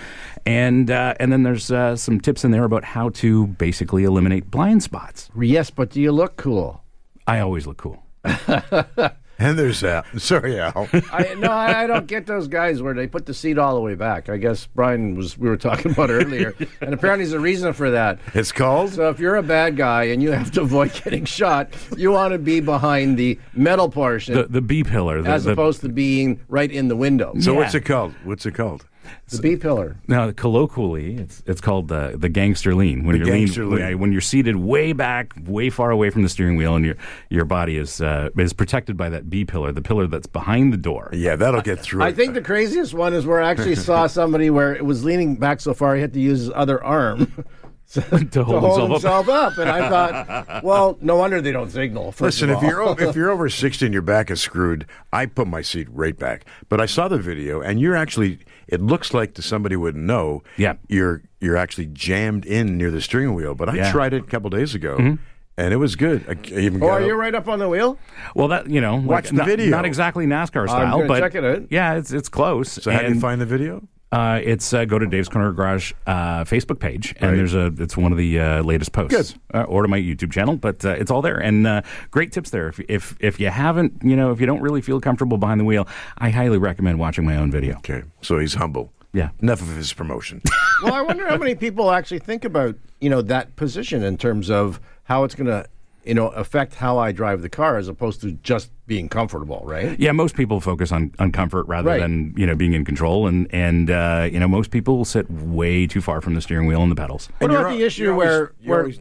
And 0.46 0.90
uh, 0.92 1.16
and 1.20 1.32
then 1.32 1.44
there's 1.44 1.72
uh, 1.72 1.96
some 1.96 2.20
tips 2.22 2.46
in 2.46 2.52
there 2.52 2.64
about 2.64 2.84
how 2.84 3.10
to 3.22 3.48
basically 3.48 4.04
eliminate 4.06 4.50
blind 4.52 4.84
spots. 4.84 5.30
Yes, 5.40 5.70
but 5.72 5.90
do 5.90 6.00
you 6.00 6.12
look 6.12 6.38
cool? 6.38 6.84
I 7.26 7.40
always 7.40 7.68
look 7.68 7.78
cool 7.78 8.04
And 9.40 9.58
there's 9.58 9.82
that. 9.82 10.06
Sorry, 10.20 10.60
Al. 10.60 10.88
I 11.12 11.36
no, 11.38 11.52
I, 11.52 11.84
I 11.84 11.88
don't 11.88 12.08
get 12.08 12.26
those 12.26 12.48
guys 12.48 12.82
where 12.82 12.96
they 12.96 13.06
put 13.06 13.28
the 13.28 13.36
seat 13.36 13.60
all 13.60 13.76
the 13.76 13.82
way 13.82 13.94
back. 13.94 14.30
I 14.30 14.38
guess 14.38 14.66
Brian 14.74 15.16
was 15.16 15.38
we 15.38 15.48
were 15.48 15.58
talking 15.58 15.92
about 15.92 16.10
earlier, 16.10 16.56
and 16.82 16.92
apparently 16.94 17.24
there's 17.26 17.34
a 17.34 17.40
reason 17.40 17.74
for 17.74 17.92
that. 17.92 18.18
It's 18.34 18.52
called. 18.52 18.94
So 18.94 19.10
if 19.10 19.20
you're 19.20 19.36
a 19.36 19.44
bad 19.44 19.78
guy 19.78 20.06
and 20.06 20.24
you 20.24 20.32
have 20.32 20.50
to 20.54 20.62
avoid 20.62 20.92
getting 21.04 21.26
shot, 21.26 21.70
you 21.96 22.12
want 22.12 22.32
to 22.32 22.40
be 22.40 22.62
behind 22.62 23.18
the 23.18 23.40
metal 23.54 23.90
portion 23.90 24.34
the 24.34 24.44
the 24.46 24.62
B 24.62 24.84
pillar 24.84 25.22
the, 25.22 25.30
as 25.30 25.44
the- 25.44 25.52
opposed 25.52 25.82
to 25.82 25.90
being 25.90 26.40
right 26.50 26.72
in 26.72 26.88
the 26.88 26.96
window. 26.96 27.34
So 27.40 27.52
Yeah. 27.54 27.60
what's 27.60 27.76
it 27.76 27.82
called? 27.82 28.16
What's 28.24 28.46
it 28.48 28.56
called? 28.56 28.86
The 29.30 29.42
B 29.42 29.56
pillar. 29.56 29.98
Now, 30.08 30.32
colloquially, 30.32 31.16
it's 31.16 31.44
it's 31.46 31.62
called 31.62 31.88
the 31.88 32.16
the 32.18 32.30
gangster 32.30 32.74
lean. 32.76 33.04
When 33.04 33.14
The 33.20 33.26
you're 33.26 33.36
gangster 33.36 33.66
lean, 33.66 33.86
lean. 33.86 34.00
when 34.00 34.12
you're 34.12 34.22
seated 34.22 34.56
way 34.58 34.94
back, 34.94 35.34
way 35.46 35.70
far 35.70 35.92
away 35.92 36.10
from 36.10 36.24
the 36.24 36.30
steering 36.30 36.56
wheel, 36.56 36.76
and 36.76 36.86
your 36.86 36.96
your 37.30 37.46
body 37.46 37.78
is 37.78 38.02
uh, 38.02 38.30
is 38.38 38.54
protected 38.54 38.98
by 38.98 39.10
that 39.10 39.30
B 39.30 39.46
pillar, 39.46 39.72
the 39.72 39.82
pillar 39.82 40.08
that's 40.08 40.28
behind 40.28 40.72
the 40.74 40.78
door. 40.78 41.10
Yeah, 41.14 41.36
that'll 41.36 41.62
get 41.62 41.80
through. 41.80 42.04
I 42.04 42.10
it. 42.10 42.16
think 42.16 42.34
the 42.34 42.42
craziest 42.42 42.94
one 42.94 43.14
is 43.14 43.26
where 43.26 43.42
I 43.42 43.50
actually 43.52 43.76
saw 43.90 44.08
somebody 44.08 44.50
where 44.50 44.76
it 44.76 44.86
was 44.86 45.04
leaning 45.04 45.36
back 45.36 45.60
so 45.62 45.74
far 45.74 45.96
he 45.96 46.02
had 46.02 46.14
to 46.14 46.20
use 46.20 46.40
his 46.40 46.52
other 46.56 46.84
arm 46.84 47.32
to, 47.94 48.02
To 48.32 48.44
hold 48.44 48.64
himself 48.64 48.80
up. 48.80 48.92
himself 48.92 49.30
up. 49.30 49.58
And 49.58 49.70
I 49.70 49.90
thought, 49.90 50.64
well, 50.64 50.98
no 51.02 51.16
wonder 51.16 51.42
they 51.42 51.52
don't 51.54 51.70
signal. 51.72 52.12
first 52.12 52.42
Listen, 52.42 52.50
if 52.50 52.62
you're 52.62 53.02
if 53.02 53.16
you're 53.16 53.30
over 53.32 53.48
sixty 53.50 53.86
and 53.86 53.94
your 53.94 54.02
back 54.02 54.30
is 54.30 54.42
screwed, 54.42 54.86
I 55.14 55.26
put 55.26 55.48
my 55.48 55.62
seat 55.62 55.88
right 55.92 56.18
back. 56.18 56.46
But 56.70 56.82
I 56.82 56.86
saw 56.86 57.08
the 57.08 57.18
video, 57.18 57.62
and 57.62 57.80
you're 57.80 57.96
actually. 57.96 58.40
It 58.68 58.82
looks 58.82 59.14
like 59.14 59.34
to 59.36 59.42
somebody 59.42 59.76
wouldn't 59.76 60.04
know. 60.04 60.44
Yeah. 60.58 60.74
you're 60.88 61.22
you're 61.40 61.58
actually 61.58 61.86
jammed 61.88 62.46
in 62.46 62.78
near 62.78 62.92
the 62.92 63.02
steering 63.02 63.34
wheel. 63.36 63.56
But 63.56 63.70
I 63.70 63.76
Yeah. 63.76 63.92
tried 63.92 64.14
it 64.14 64.24
a 64.24 64.28
couple 64.28 64.50
days 64.50 64.74
ago, 64.76 64.98
mm-hmm. 64.98 65.16
and 65.58 65.74
it 65.74 65.78
was 65.78 65.96
good. 65.96 66.26
I, 66.28 66.32
I 66.56 66.60
even 66.60 66.82
Oh, 66.84 66.88
got 66.88 67.02
are 67.02 67.06
you 67.06 67.14
right 67.16 67.34
up 67.36 67.48
on 67.48 67.60
the 67.60 67.70
wheel? 67.70 67.98
Well, 68.36 68.48
that 68.50 68.70
you 68.70 68.82
know, 68.82 68.96
Watch 68.96 69.26
like, 69.26 69.26
the 69.26 69.34
not, 69.38 69.48
video. 69.48 69.70
Not 69.70 69.86
exactly 69.86 70.26
NASCAR 70.26 70.68
style, 70.68 70.98
gonna 70.98 71.08
but 71.08 71.20
check 71.20 71.36
it 71.36 71.44
out. 71.46 71.64
yeah, 71.70 71.94
it's 71.96 72.12
it's 72.12 72.30
close. 72.30 72.72
So 72.72 72.92
how 72.92 73.02
do 73.02 73.14
you 73.14 73.20
find 73.20 73.40
the 73.40 73.46
video? 73.46 73.88
Uh, 74.12 74.40
it's 74.42 74.74
uh, 74.74 74.86
go 74.86 74.98
to 74.98 75.06
Dave's 75.06 75.28
Corner 75.28 75.52
Garage 75.52 75.92
uh, 76.06 76.46
Facebook 76.46 76.80
page, 76.80 77.14
and 77.20 77.32
Right. 77.32 77.36
there's 77.38 77.54
a 77.54 77.74
it's 77.78 77.98
one 77.98 78.12
of 78.14 78.18
the 78.18 78.40
uh, 78.40 78.64
latest 78.64 78.94
posts, 78.94 79.36
uh, 79.54 79.64
or 79.64 79.82
to 79.82 79.88
my 79.90 80.00
YouTube 80.00 80.32
channel. 80.32 80.56
But 80.56 80.86
uh, 80.86 80.92
it's 80.92 81.12
all 81.12 81.22
there, 81.22 81.38
and 81.38 81.68
uh, 81.68 81.82
great 82.10 82.32
tips 82.32 82.50
there. 82.52 82.70
If, 82.70 82.80
if 82.88 83.18
if 83.20 83.40
you 83.40 83.50
haven't, 83.50 83.94
you 84.02 84.16
know, 84.16 84.32
if 84.32 84.40
you 84.40 84.46
don't 84.46 84.62
really 84.62 84.82
feel 84.82 85.02
comfortable 85.02 85.38
behind 85.38 85.60
the 85.60 85.66
wheel, 85.66 85.88
I 86.20 86.30
highly 86.30 86.58
recommend 86.58 87.00
watching 87.00 87.26
my 87.26 87.36
own 87.36 87.52
video. 87.52 87.76
Okay, 87.78 88.04
so 88.22 88.40
he's 88.40 88.54
humble. 88.54 88.94
Yeah. 89.14 89.30
Enough 89.42 89.62
of 89.62 89.76
his 89.76 89.94
promotion. 89.94 90.42
Well, 90.84 90.94
I 90.94 91.02
wonder 91.02 91.28
how 91.28 91.38
many 91.38 91.56
people 91.56 91.90
actually 91.90 92.20
think 92.20 92.46
about 92.46 92.76
you 93.02 93.10
know 93.10 93.24
that 93.24 93.56
position 93.56 94.04
in 94.04 94.16
terms 94.16 94.52
of 94.52 94.80
how 95.06 95.24
it's 95.24 95.34
going 95.34 95.48
to 95.48 95.66
you 96.08 96.14
know 96.14 96.30
affect 96.30 96.76
how 96.76 96.98
I 96.98 97.12
drive 97.12 97.42
the 97.42 97.50
car 97.50 97.78
as 97.78 97.88
opposed 97.88 98.22
to 98.22 98.32
just 98.32 98.72
being 98.88 99.10
comfortable, 99.10 99.62
right? 99.66 100.00
Yeah, 100.00 100.14
most 100.14 100.36
people 100.36 100.62
focus 100.62 100.92
on, 100.92 101.14
on 101.20 101.32
comfort 101.32 101.68
rather 101.68 101.90
Right. 101.90 102.00
than 102.00 102.34
you 102.38 102.46
know 102.46 102.56
being 102.56 102.74
in 102.74 102.86
control, 102.86 103.28
and 103.28 103.48
and 103.54 103.90
uh, 103.92 104.28
you 104.32 104.40
know 104.40 104.48
most 104.48 104.72
people 104.72 105.04
sit 105.06 105.30
way 105.30 105.86
too 105.88 106.02
far 106.02 106.22
from 106.22 106.34
the 106.34 106.42
steering 106.42 106.68
wheel 106.68 106.82
and 106.82 106.92
the 106.92 106.96
pedals. 106.96 107.30
What 107.40 107.52
And 107.52 107.60
about 107.60 107.72
the 107.78 107.84
issue 107.84 108.04
you're 108.04 108.14
always- 108.14 108.28
where 108.28 108.52
where 108.64 108.80
always- 108.80 109.00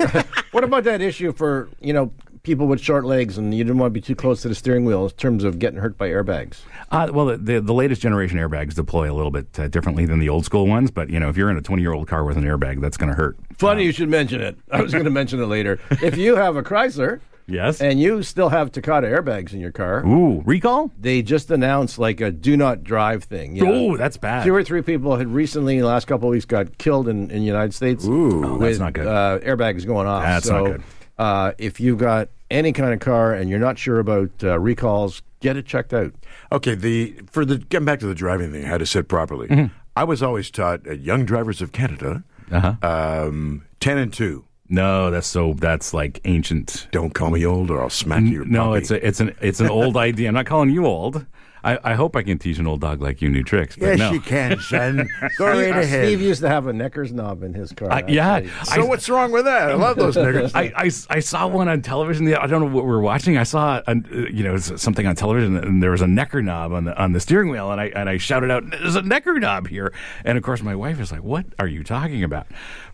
what 0.50 0.64
about 0.64 0.84
that 0.84 1.00
issue 1.00 1.32
for 1.32 1.68
you 1.80 1.92
know 1.92 2.12
people 2.42 2.66
with 2.66 2.80
short 2.80 3.04
legs 3.04 3.38
and 3.38 3.54
you 3.54 3.62
didn't 3.64 3.78
want 3.78 3.90
to 3.90 3.94
be 3.94 4.00
too 4.00 4.14
close 4.16 4.42
to 4.42 4.48
the 4.48 4.54
steering 4.54 4.84
wheel 4.84 5.04
in 5.04 5.10
terms 5.10 5.44
of 5.44 5.58
getting 5.58 5.78
hurt 5.78 5.96
by 5.96 6.08
airbags? 6.08 6.60
Uh, 6.90 7.08
well, 7.12 7.26
the, 7.26 7.36
the 7.36 7.60
the 7.60 7.74
latest 7.74 8.00
generation 8.02 8.38
airbags 8.38 8.74
deploy 8.74 9.10
a 9.10 9.14
little 9.14 9.30
bit 9.30 9.46
uh, 9.58 9.68
differently 9.68 10.06
than 10.06 10.18
the 10.18 10.28
old 10.28 10.44
school 10.44 10.66
ones, 10.66 10.90
but 10.90 11.10
you 11.10 11.20
know 11.20 11.28
if 11.28 11.36
you're 11.36 11.50
in 11.50 11.56
a 11.56 11.62
20 11.62 11.82
year 11.82 11.92
old 11.92 12.08
car 12.08 12.24
with 12.24 12.36
an 12.36 12.44
airbag, 12.44 12.80
that's 12.80 12.96
going 12.96 13.10
to 13.10 13.16
hurt. 13.16 13.36
Funny 13.58 13.84
you 13.84 13.92
should 13.92 14.08
mention 14.08 14.40
it. 14.40 14.56
I 14.70 14.82
was 14.82 14.92
going 14.92 15.04
to 15.10 15.10
mention 15.10 15.40
it 15.40 15.46
later. 15.46 15.78
If 15.90 16.16
you 16.16 16.36
have 16.36 16.56
a 16.56 16.62
Chrysler 16.62 17.20
Yes. 17.46 17.80
and 17.80 18.00
you 18.00 18.22
still 18.22 18.48
have 18.48 18.70
Takata 18.70 19.06
airbags 19.06 19.52
in 19.52 19.60
your 19.60 19.72
car. 19.72 20.06
Ooh, 20.06 20.42
recall? 20.46 20.92
They 20.98 21.22
just 21.22 21.50
announced 21.50 21.98
like 21.98 22.20
a 22.20 22.30
do 22.30 22.56
not 22.56 22.84
drive 22.84 23.24
thing. 23.24 23.56
you 23.56 23.64
know. 23.64 23.72
Oh, 23.72 23.96
that's 23.96 24.16
bad. 24.16 24.44
Two 24.44 24.54
or 24.54 24.62
three 24.62 24.80
people 24.82 25.16
had 25.16 25.28
recently, 25.28 25.74
in 25.74 25.80
the 25.82 25.86
last 25.88 26.06
couple 26.06 26.28
of 26.28 26.32
weeks, 26.32 26.44
got 26.44 26.78
killed 26.78 27.08
in, 27.08 27.30
in 27.30 27.40
the 27.40 27.44
United 27.46 27.74
States. 27.74 28.04
Ooh. 28.06 28.44
Oh, 28.44 28.52
with, 28.52 28.60
that's 28.60 28.78
not 28.78 28.92
good. 28.92 29.06
Uh, 29.06 29.38
airbags 29.40 29.84
going 29.86 30.06
off. 30.06 30.22
That's 30.22 30.46
so, 30.46 30.64
not 30.64 30.72
good. 30.72 30.82
Uh, 31.18 31.52
if 31.58 31.78
you've 31.80 31.98
got 31.98 32.28
any 32.50 32.72
kind 32.72 32.92
of 32.92 33.00
car 33.00 33.32
and 33.34 33.48
you're 33.50 33.58
not 33.58 33.78
sure 33.78 33.98
about 33.98 34.30
uh, 34.42 34.58
recalls, 34.58 35.22
get 35.40 35.56
it 35.56 35.66
checked 35.66 35.92
out. 35.94 36.12
Okay, 36.50 36.74
the 36.74 37.14
for 37.30 37.44
the 37.44 37.58
getting 37.58 37.86
back 37.86 38.00
to 38.00 38.06
the 38.06 38.14
driving 38.14 38.52
thing, 38.52 38.64
how 38.64 38.78
to 38.78 38.86
sit 38.86 39.08
properly. 39.08 39.48
Mm-hmm. 39.48 39.74
I 39.96 40.04
was 40.04 40.22
always 40.22 40.50
taught 40.50 40.86
at 40.86 41.00
Young 41.00 41.24
Drivers 41.26 41.60
of 41.60 41.72
Canada, 41.72 42.24
Uh-huh. 42.50 42.74
um, 42.82 43.64
ten 43.80 43.98
and 43.98 44.12
two. 44.12 44.44
No, 44.68 45.10
that's 45.10 45.26
so 45.26 45.52
that's 45.54 45.92
like 45.92 46.20
ancient. 46.24 46.88
Don't 46.92 47.12
call 47.12 47.30
me 47.30 47.44
old, 47.44 47.70
or 47.70 47.82
I'll 47.82 47.90
smack 47.90 48.22
you. 48.22 48.44
No, 48.46 48.72
it's 48.72 48.90
a, 48.90 49.06
it's 49.06 49.20
an 49.20 49.34
it's 49.42 49.60
an 49.60 49.68
old 49.78 49.96
idea. 49.98 50.28
I'm 50.28 50.34
not 50.34 50.46
calling 50.46 50.70
you 50.70 50.86
old. 50.86 51.26
I, 51.64 51.78
I 51.82 51.94
hope 51.94 52.16
I 52.16 52.22
can 52.22 52.38
teach 52.38 52.58
an 52.58 52.66
old 52.66 52.80
dog 52.80 53.00
like 53.00 53.22
you 53.22 53.28
new 53.28 53.42
tricks. 53.42 53.76
But 53.76 53.86
yes, 53.86 53.98
no. 53.98 54.12
you 54.12 54.20
can, 54.20 54.58
son. 54.60 55.08
Go 55.38 55.46
right 55.46 55.58
Steve, 55.62 55.76
ahead. 55.76 56.06
Steve 56.06 56.20
used 56.20 56.40
to 56.42 56.48
have 56.48 56.66
a 56.66 56.72
Necker's 56.72 57.12
knob 57.12 57.42
in 57.42 57.54
his 57.54 57.72
car. 57.72 57.90
I- 57.92 58.04
yeah, 58.08 58.36
actually. 58.36 58.50
so 58.64 58.82
I- 58.82 58.88
what's 58.88 59.08
wrong 59.08 59.30
with 59.32 59.44
that? 59.44 59.70
I 59.70 59.74
love 59.74 59.96
those 59.96 60.16
niggers. 60.16 60.50
I, 60.54 60.72
I, 60.76 60.90
I 61.16 61.20
saw 61.20 61.46
one 61.46 61.68
on 61.68 61.82
television. 61.82 62.24
the- 62.24 62.40
I 62.42 62.46
don't 62.46 62.60
know 62.60 62.74
what 62.74 62.84
we 62.84 62.90
were 62.90 63.00
watching. 63.00 63.36
I 63.38 63.44
saw 63.44 63.80
a, 63.86 63.94
you 64.30 64.42
know 64.42 64.56
something 64.56 65.06
on 65.06 65.14
television, 65.14 65.56
and 65.56 65.82
there 65.82 65.90
was 65.92 66.02
a 66.02 66.06
necker 66.06 66.42
knob 66.42 66.72
on 66.72 66.84
the 66.84 67.00
on 67.00 67.12
the 67.12 67.20
steering 67.20 67.48
wheel, 67.48 67.70
and 67.70 67.80
I 67.80 67.86
and 67.94 68.08
I 68.08 68.16
shouted 68.16 68.50
out, 68.50 68.64
"There's 68.70 68.96
a 68.96 69.02
necker 69.02 69.38
knob 69.38 69.68
here!" 69.68 69.92
And 70.24 70.36
of 70.36 70.44
course, 70.44 70.62
my 70.62 70.74
wife 70.74 71.00
is 71.00 71.12
like, 71.12 71.22
"What 71.22 71.46
are 71.58 71.66
you 71.68 71.84
talking 71.84 72.24
about?" 72.24 72.46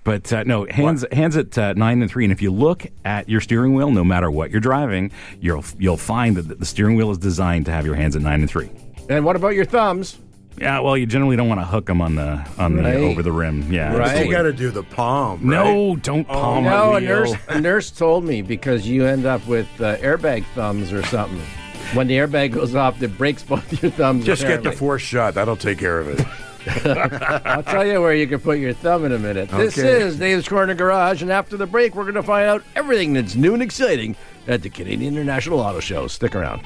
But 0.04 0.32
uh, 0.32 0.44
no, 0.44 0.64
hands 0.66 1.04
hands 1.12 1.36
at 1.36 1.56
uh, 1.58 1.74
nine 1.74 2.00
and 2.00 2.10
three. 2.10 2.24
And 2.24 2.32
if 2.32 2.40
you 2.40 2.50
look 2.50 2.86
at 3.04 3.28
your 3.28 3.40
steering 3.42 3.74
wheel, 3.74 3.90
no 3.90 4.04
matter 4.04 4.30
what 4.30 4.50
you're 4.50 4.60
driving, 4.60 5.10
you'll 5.40 5.64
you'll 5.78 5.96
find 5.98 6.36
that 6.36 6.58
the 6.58 6.64
steering 6.66 6.96
wheel 6.96 7.10
is 7.10 7.18
designed 7.18 7.66
to 7.66 7.72
have 7.72 7.84
your 7.84 7.94
hands 7.94 8.16
at 8.16 8.22
nine 8.22 8.40
and 8.40 8.48
three. 8.50 8.57
And 9.08 9.24
what 9.24 9.36
about 9.36 9.54
your 9.54 9.64
thumbs? 9.64 10.18
Yeah, 10.60 10.80
well, 10.80 10.96
you 10.96 11.06
generally 11.06 11.36
don't 11.36 11.48
want 11.48 11.60
to 11.60 11.64
hook 11.64 11.86
them 11.86 12.00
on 12.00 12.16
the 12.16 12.44
on 12.58 12.74
the 12.76 12.82
Right. 12.82 12.96
over 12.96 13.22
the 13.22 13.30
rim. 13.30 13.72
Yeah, 13.72 13.88
Right. 13.90 13.94
you 13.96 14.02
absolutely. 14.02 14.32
got 14.32 14.42
to 14.42 14.52
do 14.52 14.70
the 14.70 14.82
palm. 14.82 15.40
No, 15.48 15.92
right? 15.94 16.02
don't 16.02 16.26
palm 16.26 16.64
no, 16.64 16.94
a 16.94 16.96
a 16.96 17.00
nurse, 17.00 17.32
a 17.48 17.60
nurse 17.60 17.90
told 17.92 18.24
me 18.24 18.42
because 18.42 18.86
you 18.88 19.06
end 19.06 19.24
up 19.24 19.46
with 19.46 19.68
uh, 19.80 19.96
airbag 19.98 20.44
thumbs 20.56 20.92
or 20.92 21.04
something. 21.04 21.40
When 21.94 22.06
the 22.08 22.14
airbag 22.18 22.52
goes 22.52 22.74
off, 22.74 23.00
it 23.02 23.16
breaks 23.16 23.42
both 23.52 23.80
your 23.80 23.92
thumbs. 23.92 24.24
Just 24.24 24.42
get 24.42 24.48
the 24.48 24.54
apparently. 24.54 24.76
fourth 24.78 25.02
shot. 25.02 25.34
That'll 25.34 25.56
take 25.56 25.78
care 25.78 26.00
of 26.00 26.08
it. 26.08 26.26
I'll 27.46 27.62
tell 27.62 27.86
you 27.86 28.02
where 28.02 28.14
you 28.14 28.26
can 28.26 28.40
put 28.40 28.58
your 28.58 28.72
thumb 28.74 29.04
in 29.04 29.12
a 29.12 29.18
minute. 29.18 29.48
This 29.50 29.78
Okay. 29.78 30.02
is 30.02 30.18
Dave's 30.18 30.48
Corner 30.48 30.74
Garage, 30.74 31.22
and 31.22 31.30
after 31.30 31.56
the 31.56 31.66
break, 31.66 31.94
we're 31.94 32.02
going 32.02 32.14
to 32.16 32.22
find 32.22 32.46
out 32.48 32.62
everything 32.76 33.12
that's 33.14 33.36
new 33.36 33.54
and 33.54 33.62
exciting 33.62 34.16
at 34.48 34.62
the 34.62 34.68
Canadian 34.68 35.14
International 35.14 35.60
Auto 35.60 35.80
Show. 35.80 36.08
Stick 36.08 36.34
around. 36.34 36.60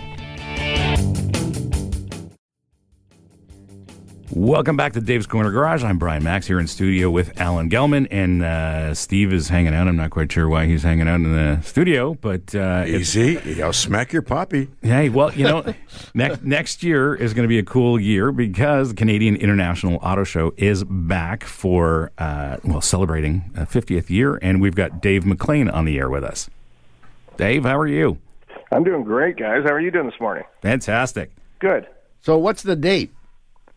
Welcome 4.34 4.78
back 4.78 4.94
to 4.94 5.00
Dave's 5.02 5.26
Corner 5.26 5.50
Garage. 5.50 5.84
I'm 5.84 5.98
Brian 5.98 6.22
Makse 6.22 6.46
here 6.46 6.58
in 6.58 6.66
studio 6.66 7.10
with 7.10 7.38
Alan 7.38 7.68
Gelman, 7.68 8.08
and 8.10 8.42
uh, 8.42 8.94
Steve 8.94 9.30
is 9.30 9.50
hanging 9.50 9.74
out. 9.74 9.88
I'm 9.88 9.96
not 9.96 10.08
quite 10.08 10.32
sure 10.32 10.48
why 10.48 10.64
he's 10.64 10.82
hanging 10.82 11.06
out 11.06 11.16
in 11.16 11.36
the 11.36 11.60
studio, 11.60 12.14
but 12.14 12.54
uh, 12.54 12.84
it's, 12.86 13.14
Easy. 13.14 13.62
I'll 13.62 13.74
smack 13.74 14.10
your 14.10 14.22
poppy. 14.22 14.68
hey, 14.80 15.10
well, 15.10 15.34
you 15.34 15.44
know, 15.44 15.74
next 16.14 16.42
next 16.44 16.82
year 16.82 17.14
is 17.14 17.34
going 17.34 17.42
to 17.42 17.48
be 17.48 17.58
a 17.58 17.62
cool 17.62 18.00
year 18.00 18.32
because 18.32 18.88
the 18.88 18.94
Canadian 18.94 19.36
International 19.36 19.96
Auto 19.96 20.24
Show 20.24 20.54
is 20.56 20.82
back 20.82 21.44
for 21.44 22.10
uh, 22.16 22.56
well 22.64 22.80
celebrating 22.80 23.50
a 23.54 23.66
50th 23.66 24.08
year, 24.08 24.38
and 24.40 24.62
we've 24.62 24.74
got 24.74 25.02
Dave 25.02 25.26
McLean 25.26 25.68
on 25.68 25.84
the 25.84 25.98
air 25.98 26.08
with 26.08 26.24
us. 26.24 26.48
Dave, 27.36 27.64
how 27.64 27.78
are 27.78 27.86
you? 27.86 28.16
I'm 28.72 28.82
doing 28.82 29.04
great, 29.04 29.36
guys. 29.36 29.64
How 29.64 29.74
are 29.74 29.80
you 29.80 29.90
doing 29.90 30.06
this 30.06 30.18
morning? 30.18 30.44
Fantastic. 30.62 31.32
Good. 31.58 31.86
So, 32.22 32.38
what's 32.38 32.62
the 32.62 32.76
date? 32.76 33.12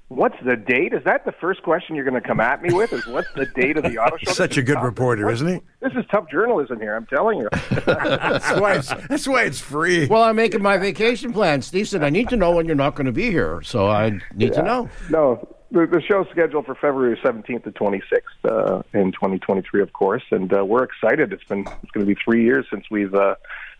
What's 0.10 0.36
the 0.46 0.56
date? 0.56 0.94
Is 0.94 1.04
that 1.06 1.26
the 1.26 1.32
first 1.32 1.64
question 1.64 1.96
you're 1.96 2.06
going 2.06 2.22
to 2.22 2.28
come 2.28 2.40
at 2.40 2.62
me 2.62 2.72
with? 2.72 2.94
Is 2.94 3.08
what's 3.08 3.32
the 3.34 3.48
date 3.48 3.76
of 3.76 3.84
the 3.84 3.98
auto 3.98 4.18
show? 4.18 4.32
Such 4.34 4.56
a 4.56 4.62
good 4.62 4.76
tough. 4.76 4.84
reporter, 4.84 5.32
isn't 5.32 5.48
he? 5.48 5.62
This 5.82 5.94
is 5.94 6.06
tough 6.12 6.30
journalism 6.30 6.80
here. 6.80 6.96
I'm 6.96 7.08
telling 7.08 7.40
you. 7.40 7.50
That's 7.86 8.60
why 8.60 8.76
it's, 8.76 8.94
that's 9.10 9.28
why 9.28 9.44
it's 9.44 9.60
free. 9.60 10.06
Well, 10.06 10.22
I'm 10.22 10.36
making 10.36 10.62
my 10.62 10.78
vacation 10.78 11.34
plans. 11.34 11.66
Steve 11.66 11.88
said, 11.88 12.04
I 12.04 12.12
need 12.12 12.30
to 12.30 12.36
know 12.36 12.52
when 12.52 12.68
you're 12.68 12.76
not 12.76 12.94
going 12.94 13.08
to 13.08 13.12
be 13.12 13.32
here, 13.32 13.64
so 13.64 13.88
I 13.88 14.20
need 14.36 14.54
to 14.54 14.62
know. 14.62 14.90
no, 15.10 15.48
the, 15.72 15.88
the 15.88 16.02
show's 16.02 16.28
scheduled 16.32 16.68
for 16.68 16.76
February 16.76 17.20
17th 17.24 17.64
to 17.64 17.72
26th 17.72 18.02
uh, 18.44 18.84
in 18.94 19.12
2023, 19.12 19.82
of 19.82 19.92
course, 19.94 20.24
and 20.30 20.54
uh, 20.54 20.64
we're 20.64 20.84
excited. 20.84 21.34
It's 21.34 21.44
been 21.46 21.62
it's 21.62 21.92
going 21.92 22.06
to 22.06 22.14
be 22.14 22.20
three 22.24 22.44
years 22.44 22.68
since 22.72 22.86
we've 22.92 23.14
uh, 23.14 23.36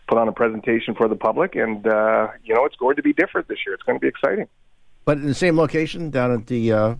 put 0.08 0.18
on 0.18 0.26
a 0.26 0.32
presentation 0.32 0.96
for 0.96 1.06
the 1.06 1.16
public, 1.16 1.54
and 1.54 1.86
uh, 1.86 2.28
you 2.42 2.52
know 2.52 2.64
it's 2.64 2.76
going 2.76 2.96
to 2.96 3.02
be 3.02 3.12
different 3.12 3.46
this 3.46 3.58
year. 3.64 3.74
It's 3.74 3.84
going 3.84 3.96
to 3.96 4.02
be 4.02 4.08
exciting. 4.08 4.48
But 5.06 5.18
in 5.18 5.26
the 5.26 5.34
same 5.34 5.56
location 5.56 6.10
down 6.10 6.32
at 6.32 6.48
the 6.48 6.72
uh, 6.72 6.94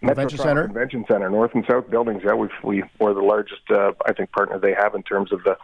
Convention 0.00 0.38
Center? 0.38 0.64
Convention 0.64 1.04
Center, 1.06 1.28
North 1.28 1.54
and 1.54 1.62
South 1.70 1.90
buildings. 1.90 2.22
Yeah, 2.24 2.32
we've, 2.32 2.50
we 2.64 2.82
we're 2.98 3.12
the 3.12 3.20
largest, 3.20 3.60
uh, 3.70 3.92
I 4.06 4.14
think, 4.14 4.32
partner 4.32 4.58
they 4.58 4.72
have 4.72 4.94
in 4.94 5.02
terms 5.02 5.30
of 5.30 5.44
the 5.44 5.58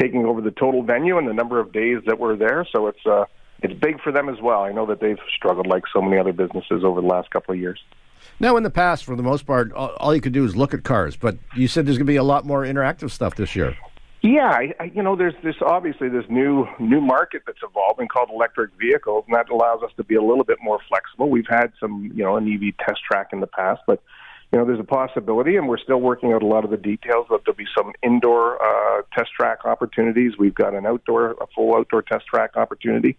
taking 0.00 0.24
over 0.24 0.40
the 0.40 0.50
total 0.50 0.82
venue 0.82 1.18
and 1.18 1.28
the 1.28 1.34
number 1.34 1.60
of 1.60 1.70
days 1.70 1.98
that 2.06 2.18
we're 2.18 2.36
there. 2.36 2.66
So 2.74 2.86
it's 2.86 3.06
uh, 3.06 3.26
it's 3.62 3.74
big 3.74 4.00
for 4.00 4.10
them 4.10 4.30
as 4.30 4.40
well. 4.40 4.62
I 4.62 4.72
know 4.72 4.86
that 4.86 5.00
they've 5.00 5.18
struggled 5.36 5.66
like 5.66 5.82
so 5.92 6.00
many 6.00 6.18
other 6.18 6.32
businesses 6.32 6.84
over 6.84 7.02
the 7.02 7.06
last 7.06 7.30
couple 7.30 7.52
of 7.52 7.60
years. 7.60 7.78
Now, 8.40 8.56
in 8.56 8.62
the 8.62 8.70
past, 8.70 9.04
for 9.04 9.14
the 9.14 9.22
most 9.22 9.44
part, 9.44 9.72
all, 9.74 9.90
all 9.98 10.14
you 10.14 10.22
could 10.22 10.32
do 10.32 10.46
is 10.46 10.56
look 10.56 10.72
at 10.72 10.84
cars, 10.84 11.16
but 11.16 11.36
you 11.54 11.68
said 11.68 11.84
there's 11.84 11.98
going 11.98 12.06
to 12.06 12.10
be 12.10 12.16
a 12.16 12.22
lot 12.22 12.46
more 12.46 12.62
interactive 12.62 13.10
stuff 13.10 13.34
this 13.34 13.54
year. 13.54 13.76
Yeah, 14.22 14.50
I, 14.50 14.72
I, 14.78 14.84
you 14.94 15.02
know, 15.02 15.16
there's 15.16 15.34
this 15.42 15.56
obviously 15.60 16.08
this 16.08 16.24
new 16.28 16.66
new 16.78 17.00
market 17.00 17.42
that's 17.44 17.58
evolving 17.62 18.06
called 18.06 18.30
electric 18.32 18.70
vehicles, 18.78 19.24
and 19.26 19.36
that 19.36 19.50
allows 19.50 19.82
us 19.82 19.90
to 19.96 20.04
be 20.04 20.14
a 20.14 20.22
little 20.22 20.44
bit 20.44 20.58
more 20.62 20.78
flexible. 20.88 21.28
We've 21.28 21.48
had 21.48 21.72
some, 21.80 22.12
you 22.14 22.22
know, 22.22 22.36
an 22.36 22.46
EV 22.46 22.76
test 22.86 23.00
track 23.02 23.30
in 23.32 23.40
the 23.40 23.48
past, 23.48 23.80
but 23.84 24.00
you 24.52 24.58
know, 24.58 24.64
there's 24.64 24.78
a 24.78 24.84
possibility, 24.84 25.56
and 25.56 25.66
we're 25.66 25.78
still 25.78 26.00
working 26.00 26.32
out 26.32 26.42
a 26.42 26.46
lot 26.46 26.64
of 26.64 26.70
the 26.70 26.76
details. 26.76 27.26
But 27.28 27.42
there'll 27.44 27.56
be 27.56 27.66
some 27.76 27.92
indoor 28.02 28.62
uh, 28.62 29.02
test 29.16 29.30
track 29.32 29.64
opportunities. 29.64 30.38
We've 30.38 30.54
got 30.54 30.74
an 30.74 30.86
outdoor, 30.86 31.32
a 31.32 31.46
full 31.54 31.74
outdoor 31.74 32.02
test 32.02 32.26
track 32.26 32.56
opportunity. 32.56 33.16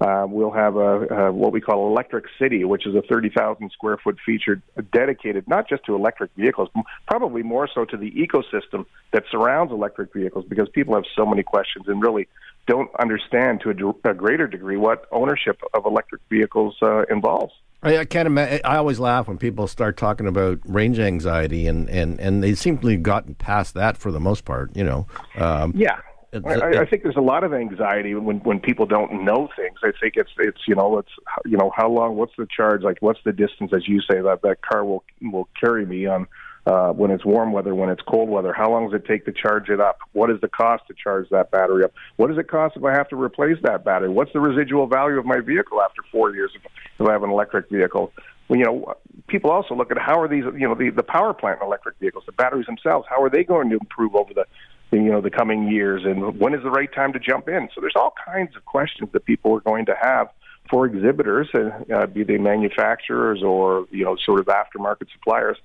Uh, 0.00 0.26
we'll 0.28 0.50
have 0.50 0.76
a, 0.76 1.06
a 1.06 1.32
what 1.32 1.52
we 1.52 1.60
call 1.60 1.88
Electric 1.88 2.26
City, 2.38 2.64
which 2.64 2.86
is 2.86 2.94
a 2.94 3.02
30,000 3.02 3.70
square 3.72 3.96
foot 3.96 4.18
feature 4.24 4.60
dedicated 4.92 5.48
not 5.48 5.68
just 5.68 5.84
to 5.84 5.94
electric 5.94 6.30
vehicles, 6.36 6.68
probably 7.08 7.42
more 7.42 7.68
so 7.72 7.84
to 7.86 7.96
the 7.96 8.10
ecosystem 8.10 8.84
that 9.12 9.24
surrounds 9.30 9.72
electric 9.72 10.12
vehicles, 10.12 10.44
because 10.46 10.68
people 10.68 10.94
have 10.94 11.04
so 11.14 11.24
many 11.24 11.42
questions 11.42 11.86
and 11.88 12.02
really 12.02 12.28
don't 12.66 12.90
understand 13.00 13.62
to 13.62 13.70
a, 13.70 14.10
a 14.10 14.14
greater 14.14 14.46
degree 14.46 14.76
what 14.76 15.06
ownership 15.12 15.60
of 15.72 15.86
electric 15.86 16.20
vehicles 16.28 16.76
uh, 16.82 17.04
involves. 17.04 17.54
I, 17.82 17.98
I 17.98 18.04
can't 18.04 18.26
imagine. 18.26 18.60
I 18.64 18.76
always 18.76 18.98
laugh 18.98 19.28
when 19.28 19.38
people 19.38 19.66
start 19.66 19.96
talking 19.96 20.26
about 20.26 20.58
range 20.64 20.98
anxiety, 20.98 21.66
and, 21.66 21.88
and, 21.88 22.20
and 22.20 22.42
they 22.42 22.54
seem 22.54 22.78
to 22.78 22.88
have 22.88 23.02
gotten 23.02 23.34
past 23.34 23.74
that 23.74 23.96
for 23.96 24.10
the 24.10 24.20
most 24.20 24.44
part. 24.44 24.76
You 24.76 24.84
know, 24.84 25.06
um, 25.36 25.72
Yeah. 25.74 26.00
I, 26.32 26.80
I- 26.80 26.86
think 26.86 27.02
there's 27.02 27.16
a 27.16 27.20
lot 27.20 27.44
of 27.44 27.54
anxiety 27.54 28.14
when 28.14 28.38
when 28.40 28.60
people 28.60 28.86
don't 28.86 29.24
know 29.24 29.48
things. 29.56 29.78
I 29.82 29.92
think 30.00 30.14
it's 30.16 30.30
it's 30.38 30.60
you 30.66 30.74
know 30.74 30.98
it's 30.98 31.12
you 31.44 31.56
know 31.56 31.72
how 31.74 31.88
long 31.88 32.16
what's 32.16 32.34
the 32.36 32.46
charge? 32.46 32.82
Like 32.82 32.98
what's 33.00 33.20
the 33.24 33.32
distance? 33.32 33.72
As 33.74 33.88
you 33.88 34.00
say 34.00 34.20
that 34.20 34.40
that 34.42 34.62
car 34.62 34.84
will 34.84 35.04
will 35.22 35.48
carry 35.60 35.86
me 35.86 36.06
on 36.06 36.26
uh, 36.66 36.90
when 36.92 37.10
it's 37.10 37.24
warm 37.24 37.52
weather 37.52 37.74
when 37.74 37.88
it's 37.88 38.02
cold 38.02 38.28
weather. 38.28 38.52
How 38.52 38.70
long 38.70 38.90
does 38.90 39.00
it 39.00 39.06
take 39.06 39.24
to 39.26 39.32
charge 39.32 39.68
it 39.68 39.80
up? 39.80 39.98
What 40.12 40.30
is 40.30 40.40
the 40.40 40.48
cost 40.48 40.84
to 40.88 40.94
charge 40.94 41.28
that 41.30 41.50
battery 41.50 41.84
up? 41.84 41.92
What 42.16 42.28
does 42.28 42.38
it 42.38 42.48
cost 42.48 42.76
if 42.76 42.84
I 42.84 42.92
have 42.92 43.08
to 43.10 43.16
replace 43.16 43.58
that 43.62 43.84
battery? 43.84 44.08
What's 44.08 44.32
the 44.32 44.40
residual 44.40 44.86
value 44.86 45.18
of 45.18 45.24
my 45.24 45.40
vehicle 45.40 45.80
after 45.80 46.02
four 46.10 46.34
years 46.34 46.50
if, 46.54 46.62
if 46.98 47.06
I 47.06 47.12
have 47.12 47.22
an 47.22 47.30
electric 47.30 47.70
vehicle? 47.70 48.12
Well, 48.48 48.58
you 48.58 48.64
know, 48.64 48.94
people 49.26 49.50
also 49.50 49.74
look 49.74 49.90
at 49.90 49.98
how 49.98 50.20
are 50.20 50.28
these, 50.28 50.44
you 50.44 50.68
know, 50.68 50.74
the, 50.74 50.90
the 50.90 51.02
power 51.02 51.34
plant 51.34 51.60
in 51.60 51.66
electric 51.66 51.98
vehicles, 51.98 52.24
the 52.26 52.32
batteries 52.32 52.66
themselves, 52.66 53.06
how 53.08 53.22
are 53.22 53.30
they 53.30 53.42
going 53.42 53.70
to 53.70 53.76
improve 53.76 54.14
over 54.14 54.32
the, 54.34 54.44
you 54.92 55.10
know, 55.10 55.20
the 55.20 55.30
coming 55.30 55.68
years, 55.68 56.04
and 56.04 56.38
when 56.38 56.54
is 56.54 56.62
the 56.62 56.70
right 56.70 56.92
time 56.92 57.12
to 57.12 57.18
jump 57.18 57.48
in? 57.48 57.68
So 57.74 57.80
there's 57.80 57.96
all 57.96 58.14
kinds 58.24 58.54
of 58.56 58.64
questions 58.64 59.10
that 59.12 59.24
people 59.24 59.54
are 59.56 59.60
going 59.60 59.86
to 59.86 59.96
have 60.00 60.28
for 60.70 60.86
exhibitors, 60.86 61.48
uh, 61.54 61.70
uh, 61.94 62.06
be 62.06 62.24
they 62.24 62.38
manufacturers 62.38 63.42
or 63.42 63.86
you 63.90 64.04
know, 64.04 64.16
sort 64.16 64.40
of 64.40 64.46
aftermarket 64.46 65.08
suppliers 65.12 65.56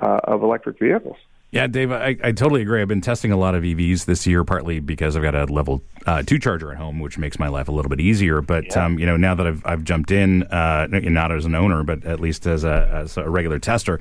uh, 0.00 0.18
of 0.24 0.42
electric 0.42 0.78
vehicles. 0.78 1.16
Yeah, 1.50 1.66
Dave, 1.66 1.90
I, 1.90 2.14
I 2.22 2.32
totally 2.32 2.60
agree. 2.60 2.82
I've 2.82 2.88
been 2.88 3.00
testing 3.00 3.32
a 3.32 3.36
lot 3.36 3.54
of 3.54 3.62
EVs 3.62 4.04
this 4.04 4.26
year, 4.26 4.44
partly 4.44 4.80
because 4.80 5.16
I've 5.16 5.22
got 5.22 5.34
a 5.34 5.46
level 5.46 5.80
uh, 6.04 6.22
two 6.22 6.38
charger 6.38 6.72
at 6.72 6.76
home, 6.76 7.00
which 7.00 7.16
makes 7.16 7.38
my 7.38 7.48
life 7.48 7.68
a 7.68 7.72
little 7.72 7.88
bit 7.88 8.00
easier. 8.00 8.42
But 8.42 8.76
um, 8.76 8.98
you 8.98 9.06
know, 9.06 9.16
now 9.16 9.34
that 9.34 9.46
I've 9.46 9.62
I've 9.64 9.82
jumped 9.82 10.10
in, 10.10 10.42
uh, 10.42 10.88
not 10.90 11.32
as 11.32 11.46
an 11.46 11.54
owner, 11.54 11.84
but 11.84 12.04
at 12.04 12.20
least 12.20 12.46
as 12.46 12.64
a, 12.64 12.90
as 12.92 13.16
a 13.16 13.30
regular 13.30 13.58
tester, 13.58 13.98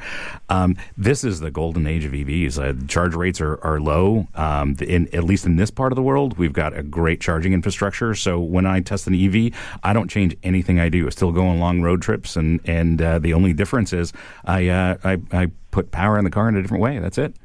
um, 0.50 0.76
this 0.98 1.24
is 1.24 1.40
the 1.40 1.50
golden 1.50 1.88
age 1.88 2.04
of 2.04 2.12
EVs. 2.12 2.60
Uh, 2.60 2.86
charge 2.88 3.16
rates 3.16 3.40
are 3.40 3.64
are 3.64 3.80
low. 3.80 4.28
Um, 4.36 4.76
in 4.82 5.08
at 5.16 5.24
least 5.24 5.46
in 5.46 5.56
this 5.56 5.72
part 5.72 5.94
of 5.94 5.96
the 5.96 6.04
world, 6.04 6.38
we've 6.38 6.52
got 6.52 6.78
a 6.78 6.84
great 6.84 7.22
charging 7.22 7.54
infrastructure. 7.54 8.14
So 8.14 8.42
when 8.42 8.66
I 8.66 8.82
test 8.82 9.08
an 9.08 9.16
EV, 9.16 9.54
I 9.84 9.94
don't 9.94 10.10
change 10.10 10.36
anything 10.44 10.82
I 10.82 10.90
do. 10.90 11.08
I 11.08 11.12
still 11.12 11.32
go 11.32 11.48
on 11.48 11.62
long 11.62 11.82
road 11.82 12.02
trips, 12.02 12.36
and 12.36 12.60
and 12.66 13.02
uh, 13.02 13.20
the 13.20 13.34
only 13.34 13.54
difference 13.54 13.94
is 13.94 14.12
I 14.44 14.68
uh, 14.68 14.98
I 15.06 15.18
I 15.32 15.52
put 15.72 15.92
power 15.92 16.18
in 16.18 16.24
the 16.24 16.32
car 16.32 16.50
in 16.50 16.56
a 16.56 16.62
different 16.62 16.82
way. 16.84 17.00
That's 17.00 17.18
it. 17.18 17.36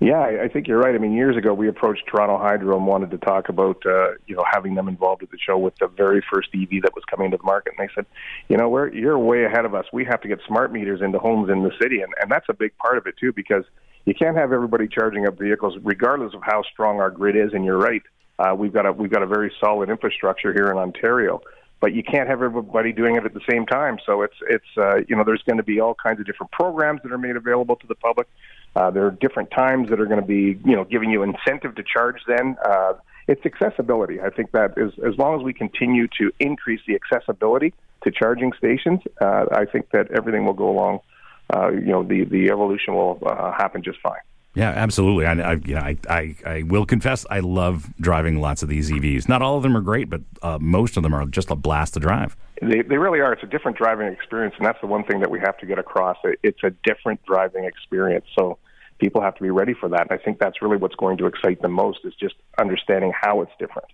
Yeah, 0.00 0.20
I 0.20 0.48
think 0.48 0.68
you're 0.68 0.78
right. 0.78 0.94
I 0.94 0.98
mean, 0.98 1.12
years 1.12 1.36
ago 1.36 1.54
we 1.54 1.68
approached 1.68 2.02
Toronto 2.06 2.36
Hydro 2.36 2.76
and 2.76 2.86
wanted 2.86 3.10
to 3.12 3.18
talk 3.18 3.48
about 3.48 3.84
uh, 3.86 4.10
you 4.26 4.36
know 4.36 4.44
having 4.50 4.74
them 4.74 4.88
involved 4.88 5.22
at 5.22 5.30
the 5.30 5.38
show 5.38 5.56
with 5.56 5.74
the 5.76 5.86
very 5.86 6.22
first 6.30 6.48
EV 6.54 6.82
that 6.82 6.94
was 6.94 7.02
coming 7.10 7.30
to 7.30 7.36
the 7.38 7.42
market, 7.42 7.72
and 7.78 7.88
they 7.88 7.92
said, 7.94 8.04
you 8.48 8.58
know, 8.58 8.68
we're 8.68 8.92
you're 8.92 9.18
way 9.18 9.44
ahead 9.44 9.64
of 9.64 9.74
us. 9.74 9.86
We 9.92 10.04
have 10.04 10.20
to 10.22 10.28
get 10.28 10.40
smart 10.46 10.70
meters 10.70 11.00
into 11.00 11.18
homes 11.18 11.50
in 11.50 11.62
the 11.62 11.72
city, 11.80 12.02
and 12.02 12.12
and 12.20 12.30
that's 12.30 12.46
a 12.50 12.54
big 12.54 12.76
part 12.76 12.98
of 12.98 13.06
it 13.06 13.14
too 13.18 13.32
because 13.32 13.64
you 14.04 14.14
can't 14.14 14.36
have 14.36 14.52
everybody 14.52 14.86
charging 14.86 15.26
up 15.26 15.38
vehicles 15.38 15.74
regardless 15.82 16.34
of 16.34 16.42
how 16.42 16.62
strong 16.70 17.00
our 17.00 17.10
grid 17.10 17.34
is. 17.34 17.54
And 17.54 17.64
you're 17.64 17.78
right, 17.78 18.02
uh, 18.38 18.54
we've 18.54 18.72
got 18.72 18.84
a 18.84 18.92
we've 18.92 19.10
got 19.10 19.22
a 19.22 19.26
very 19.26 19.50
solid 19.60 19.88
infrastructure 19.88 20.52
here 20.52 20.70
in 20.70 20.76
Ontario. 20.76 21.40
But 21.80 21.92
you 21.92 22.02
can't 22.02 22.28
have 22.28 22.42
everybody 22.42 22.92
doing 22.92 23.16
it 23.16 23.24
at 23.24 23.34
the 23.34 23.40
same 23.50 23.66
time. 23.66 23.98
So 24.06 24.22
it's 24.22 24.36
it's 24.48 24.66
uh, 24.78 24.96
you 25.08 25.14
know 25.16 25.24
there's 25.24 25.42
going 25.42 25.58
to 25.58 25.62
be 25.62 25.80
all 25.80 25.94
kinds 25.94 26.20
of 26.20 26.26
different 26.26 26.52
programs 26.52 27.02
that 27.02 27.12
are 27.12 27.18
made 27.18 27.36
available 27.36 27.76
to 27.76 27.86
the 27.86 27.94
public. 27.94 28.28
Uh, 28.74 28.90
there 28.90 29.06
are 29.06 29.10
different 29.10 29.50
times 29.50 29.88
that 29.88 30.00
are 30.00 30.06
going 30.06 30.20
to 30.20 30.26
be, 30.26 30.58
you 30.64 30.76
know, 30.76 30.84
giving 30.84 31.10
you 31.10 31.22
incentive 31.22 31.74
to 31.74 31.82
charge. 31.82 32.20
Then 32.26 32.56
uh, 32.64 32.94
it's 33.26 33.44
accessibility. 33.44 34.20
I 34.20 34.30
think 34.30 34.52
that 34.52 34.74
is 34.76 34.92
as 35.04 35.16
long 35.18 35.38
as 35.38 35.44
we 35.44 35.52
continue 35.52 36.08
to 36.18 36.30
increase 36.40 36.80
the 36.86 36.94
accessibility 36.94 37.74
to 38.04 38.10
charging 38.10 38.52
stations, 38.52 39.00
uh, 39.20 39.46
I 39.50 39.64
think 39.64 39.90
that 39.90 40.10
everything 40.12 40.44
will 40.44 40.54
go 40.54 40.68
along. 40.68 41.00
Uh, 41.52 41.70
you 41.70 41.92
know, 41.92 42.02
the 42.02 42.24
the 42.24 42.50
evolution 42.50 42.94
will 42.94 43.22
uh, 43.24 43.52
happen 43.52 43.82
just 43.82 44.00
fine. 44.00 44.20
Yeah, 44.56 44.70
absolutely. 44.70 45.26
I, 45.26 45.32
I, 45.32 45.52
you 45.52 45.74
know, 45.74 45.82
I, 45.82 45.96
I, 46.08 46.34
I 46.46 46.62
will 46.62 46.86
confess, 46.86 47.26
I 47.30 47.40
love 47.40 47.92
driving 48.00 48.40
lots 48.40 48.62
of 48.62 48.70
these 48.70 48.90
EVs. 48.90 49.28
Not 49.28 49.42
all 49.42 49.58
of 49.58 49.62
them 49.62 49.76
are 49.76 49.82
great, 49.82 50.08
but 50.08 50.22
uh, 50.40 50.58
most 50.58 50.96
of 50.96 51.02
them 51.02 51.14
are 51.14 51.26
just 51.26 51.50
a 51.50 51.54
blast 51.54 51.92
to 51.94 52.00
drive. 52.00 52.34
They, 52.62 52.80
they 52.80 52.96
really 52.96 53.20
are. 53.20 53.34
It's 53.34 53.42
a 53.42 53.46
different 53.46 53.76
driving 53.76 54.08
experience, 54.08 54.54
and 54.56 54.66
that's 54.66 54.80
the 54.80 54.86
one 54.86 55.04
thing 55.04 55.20
that 55.20 55.30
we 55.30 55.38
have 55.40 55.58
to 55.58 55.66
get 55.66 55.78
across. 55.78 56.16
It- 56.24 56.38
It's 56.42 56.64
a 56.64 56.70
different 56.84 57.22
driving 57.26 57.64
experience. 57.64 58.24
So 58.34 58.56
people 58.98 59.20
have 59.20 59.34
to 59.34 59.42
be 59.42 59.50
ready 59.50 59.74
for 59.74 59.90
that. 59.90 60.10
And 60.10 60.12
I 60.12 60.16
think 60.16 60.38
that's 60.38 60.62
really 60.62 60.78
what's 60.78 60.94
going 60.96 61.18
to 61.18 61.26
excite 61.26 61.60
them 61.60 61.72
most 61.72 61.98
is 62.04 62.14
just 62.14 62.34
understanding 62.58 63.12
how 63.14 63.42
it's 63.42 63.52
different. 63.58 63.88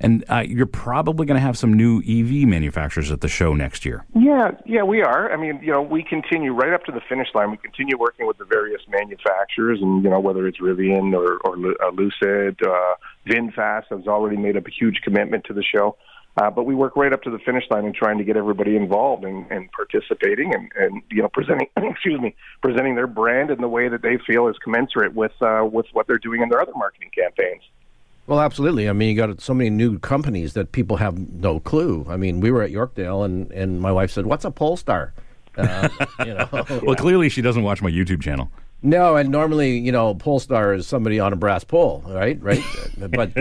And 0.00 0.24
uh, 0.28 0.44
you're 0.46 0.66
probably 0.66 1.26
going 1.26 1.36
to 1.36 1.42
have 1.42 1.56
some 1.56 1.72
new 1.72 1.98
EV 2.00 2.48
manufacturers 2.48 3.10
at 3.10 3.20
the 3.20 3.28
show 3.28 3.54
next 3.54 3.84
year. 3.84 4.04
Yeah, 4.14 4.52
yeah, 4.64 4.82
we 4.82 5.02
are. 5.02 5.32
I 5.32 5.36
mean, 5.36 5.60
you 5.62 5.72
know, 5.72 5.82
we 5.82 6.02
continue 6.02 6.52
right 6.52 6.72
up 6.72 6.84
to 6.84 6.92
the 6.92 7.00
finish 7.08 7.28
line. 7.34 7.50
We 7.50 7.56
continue 7.56 7.98
working 7.98 8.26
with 8.26 8.38
the 8.38 8.44
various 8.44 8.82
manufacturers, 8.88 9.80
and 9.80 10.02
you 10.04 10.10
know, 10.10 10.20
whether 10.20 10.46
it's 10.46 10.60
Rivian 10.60 11.14
or, 11.14 11.38
or 11.44 11.56
uh, 11.56 11.90
Lucid, 11.92 12.60
uh, 12.62 12.94
VinFast 13.26 13.84
has 13.90 14.06
already 14.06 14.36
made 14.36 14.56
a 14.56 14.62
huge 14.78 15.00
commitment 15.02 15.44
to 15.44 15.54
the 15.54 15.62
show. 15.62 15.96
Uh, 16.38 16.50
but 16.50 16.64
we 16.64 16.74
work 16.74 16.96
right 16.96 17.14
up 17.14 17.22
to 17.22 17.30
the 17.30 17.38
finish 17.38 17.64
line 17.70 17.86
and 17.86 17.94
trying 17.94 18.18
to 18.18 18.24
get 18.24 18.36
everybody 18.36 18.76
involved 18.76 19.24
and, 19.24 19.50
and 19.50 19.70
participating 19.72 20.54
and, 20.54 20.70
and 20.76 21.02
you 21.10 21.22
know 21.22 21.28
presenting 21.28 21.66
excuse 21.78 22.20
me 22.20 22.34
presenting 22.60 22.94
their 22.94 23.06
brand 23.06 23.50
in 23.50 23.58
the 23.62 23.68
way 23.68 23.88
that 23.88 24.02
they 24.02 24.18
feel 24.26 24.46
is 24.48 24.56
commensurate 24.62 25.14
with 25.14 25.32
uh, 25.40 25.64
with 25.64 25.86
what 25.94 26.06
they're 26.06 26.18
doing 26.18 26.42
in 26.42 26.48
their 26.50 26.60
other 26.60 26.74
marketing 26.76 27.10
campaigns. 27.16 27.62
Well, 28.26 28.40
absolutely. 28.40 28.88
I 28.88 28.92
mean, 28.92 29.08
you 29.10 29.16
got 29.16 29.40
so 29.40 29.54
many 29.54 29.70
new 29.70 29.98
companies 29.98 30.54
that 30.54 30.72
people 30.72 30.96
have 30.96 31.16
no 31.18 31.60
clue. 31.60 32.04
I 32.08 32.16
mean, 32.16 32.40
we 32.40 32.50
were 32.50 32.62
at 32.62 32.70
Yorkdale, 32.72 33.24
and, 33.24 33.50
and 33.52 33.80
my 33.80 33.92
wife 33.92 34.10
said, 34.10 34.26
"What's 34.26 34.44
a 34.44 34.50
Polestar?" 34.50 35.12
Uh, 35.56 35.88
you 36.26 36.34
know, 36.34 36.48
Well, 36.82 36.96
clearly 36.96 37.28
she 37.28 37.40
doesn't 37.40 37.62
watch 37.62 37.80
my 37.82 37.90
YouTube 37.90 38.20
channel. 38.20 38.50
no, 38.82 39.16
and 39.16 39.30
normally, 39.30 39.78
you 39.78 39.90
know, 39.92 40.14
Polestar 40.14 40.74
is 40.74 40.86
somebody 40.88 41.18
on 41.20 41.32
a 41.32 41.36
brass 41.36 41.62
pole, 41.64 42.02
right? 42.06 42.38
Right, 42.42 42.62
but 42.98 43.32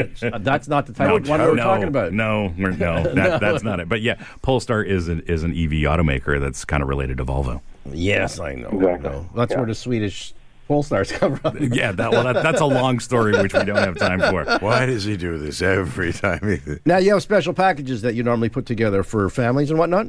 that's 0.44 0.68
not 0.68 0.86
the 0.86 0.94
type 0.94 1.12
of 1.12 1.28
one 1.28 1.40
we're 1.42 1.56
no, 1.56 1.64
talking 1.64 1.88
about. 1.88 2.14
No, 2.14 2.54
we're, 2.58 2.72
no, 2.72 3.04
that, 3.16 3.42
that's 3.42 3.64
not 3.64 3.80
it. 3.80 3.90
But 3.90 4.02
yeah, 4.02 4.24
Polestar 4.44 4.84
is 4.84 5.08
an, 5.08 5.22
is 5.22 5.44
an 5.44 5.52
EV 5.52 5.84
automaker 5.90 6.40
that's 6.40 6.64
kind 6.64 6.84
of 6.84 6.90
related 6.90 7.18
to 7.18 7.26
Volvo. 7.26 7.60
Yes, 7.92 8.40
I 8.40 8.54
know. 8.54 8.70
I 8.70 8.76
Exactly. 8.76 9.10
know. 9.10 9.30
That's 9.36 9.52
Yeah. 9.52 9.58
where 9.58 9.68
the 9.68 9.76
Swedish 9.76 10.34
Polestars 10.70 11.12
come 11.12 11.36
from. 11.38 11.58
Yeah, 11.74 11.92
that, 11.92 12.12
well, 12.12 12.24
that, 12.24 12.42
that's 12.44 12.62
a 12.62 12.66
long 12.66 13.00
story 13.00 13.34
which 13.34 13.54
we 13.54 13.64
don't 13.66 13.78
have 13.78 13.98
time 13.98 14.20
for. 14.20 14.46
Why 14.60 14.86
does 14.86 15.04
he 15.04 15.18
do 15.18 15.38
this 15.38 15.62
every 15.62 16.14
time? 16.14 16.62
Now 16.86 16.98
you 16.98 17.14
have 17.14 17.22
special 17.22 17.54
packages 17.54 18.02
that 18.02 18.16
you 18.16 18.24
normally 18.24 18.50
put 18.50 18.66
together 18.66 19.04
for 19.04 19.30
families 19.30 19.70
and 19.70 19.80
whatnot. 19.80 20.08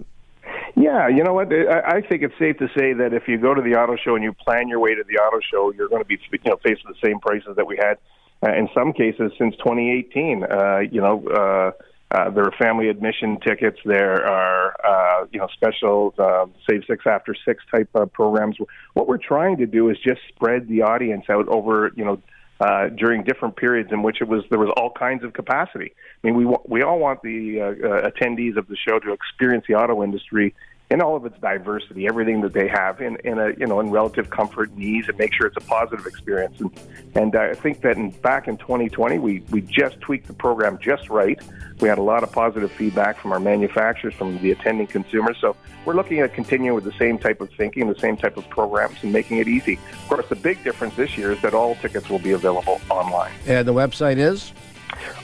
Yeah, 0.77 1.09
you 1.09 1.25
know 1.25 1.33
what? 1.33 1.53
I, 1.53 1.99
I 1.99 2.01
think 2.03 2.23
it's 2.23 2.39
safe 2.39 2.59
to 2.59 2.69
say 2.77 2.93
that 2.93 3.13
if 3.13 3.27
you 3.27 3.39
go 3.39 3.55
to 3.55 3.63
the 3.63 3.75
auto 3.75 3.97
show 3.97 4.15
and 4.15 4.23
you 4.23 4.33
plan 4.33 4.69
your 4.69 4.79
way 4.79 4.95
to 4.95 5.03
the 5.09 5.15
auto 5.15 5.41
show, 5.51 5.73
you're 5.73 5.89
going 5.89 6.03
to 6.03 6.07
be 6.07 6.19
you 6.31 6.39
know 6.51 6.59
facing 6.63 6.85
the 6.89 6.97
same 7.03 7.19
prices 7.19 7.57
that 7.57 7.67
we 7.67 7.77
had 7.77 7.99
uh, 8.47 8.53
in 8.55 8.69
some 8.75 8.93
cases 8.93 9.33
since 9.39 9.57
2018. 9.57 10.45
Uh, 10.45 10.79
you 10.91 11.01
know, 11.01 11.27
uh, 11.29 11.71
uh, 12.11 12.31
there 12.31 12.45
are 12.45 12.53
family 12.53 12.89
admission 12.89 13.39
tickets. 13.41 13.79
There 13.85 14.25
are 14.27 14.77
uh, 14.85 15.27
you 15.33 15.41
know 15.41 15.49
special 15.55 16.15
uh, 16.19 16.47
save 16.69 16.83
six 16.87 17.05
after 17.07 17.35
six 17.45 17.65
type 17.75 17.89
of 17.95 18.13
programs. 18.13 18.57
What 18.95 19.09
we're 19.09 19.19
trying 19.19 19.57
to 19.59 19.67
do 19.67 19.91
is 19.91 19.99
just 19.99 20.21
spread 20.29 20.69
the 20.69 20.83
audience 20.83 21.25
out 21.29 21.49
over 21.49 21.91
you 21.97 22.05
know 22.05 22.23
uh, 22.61 22.89
during 22.91 23.25
different 23.25 23.57
periods 23.57 23.91
in 23.93 24.03
which 24.03 24.21
it 24.21 24.29
was 24.29 24.45
there 24.51 24.59
was 24.59 24.73
all 24.77 24.91
kinds 24.91 25.25
of 25.25 25.33
capacity. 25.33 25.95
I 26.23 26.27
mean, 26.27 26.37
we 26.37 26.57
we 26.67 26.83
all 26.83 26.99
want 27.01 27.23
the 27.23 27.61
uh, 27.61 27.65
uh, 27.65 28.11
attendees 28.11 28.57
of 28.57 28.69
the 28.69 28.77
show 28.77 29.01
to 29.01 29.13
experience 29.13 29.65
the 29.69 29.75
auto 29.75 30.03
industry 30.05 30.55
in 30.91 31.03
all 31.03 31.17
of 31.17 31.27
its 31.27 31.39
diversity, 31.41 32.07
everything 32.07 32.41
that 32.43 32.53
they 32.53 32.69
have 32.69 33.01
in, 33.01 33.17
in 33.25 33.39
a 33.39 33.49
you 33.59 33.67
know 33.67 33.81
in 33.81 33.91
relative 33.91 34.31
comfort 34.31 34.71
and 34.71 34.83
ease, 34.83 35.09
and 35.09 35.19
make 35.19 35.33
sure 35.35 35.47
it's 35.47 35.57
a 35.57 35.69
positive 35.69 36.07
experience. 36.07 36.61
And 36.61 36.81
and 37.15 37.35
I 37.35 37.55
think 37.55 37.81
that 37.81 37.97
in, 37.97 38.11
back 38.11 38.47
in 38.47 38.57
2020, 38.57 39.19
we 39.19 39.43
we 39.51 39.63
just 39.63 40.01
tweaked 40.01 40.29
the 40.29 40.33
program 40.33 40.79
just 40.79 41.11
right. 41.11 41.41
We 41.81 41.89
had 41.89 41.99
a 41.99 42.03
lot 42.03 42.23
of 42.23 42.33
positive 42.33 42.71
feedback 42.73 43.19
from 43.19 43.33
our 43.33 43.41
manufacturers, 43.41 44.15
from 44.15 44.39
the 44.39 44.53
attending 44.53 44.87
consumers. 44.87 45.37
So 45.41 45.57
we're 45.85 45.95
looking 45.95 46.21
at 46.21 46.33
continuing 46.35 46.75
with 46.75 46.85
the 46.85 46.99
same 46.99 47.19
type 47.19 47.41
of 47.41 47.51
thinking, 47.51 47.89
the 47.89 47.99
same 47.99 48.17
type 48.17 48.37
of 48.37 48.49
programs, 48.49 48.97
and 49.03 49.13
making 49.13 49.39
it 49.39 49.49
easy. 49.49 49.79
Of 49.93 50.09
course, 50.09 50.27
the 50.29 50.37
big 50.37 50.63
difference 50.63 50.95
this 50.95 51.19
year 51.19 51.33
is 51.33 51.43
that 51.43 51.53
all 51.53 51.75
tickets 51.77 52.09
will 52.09 52.19
be 52.19 52.33
available 52.33 52.81
online 52.91 53.33
And 53.47 53.67
the 53.67 53.75
website 53.75 54.19
is 54.19 54.53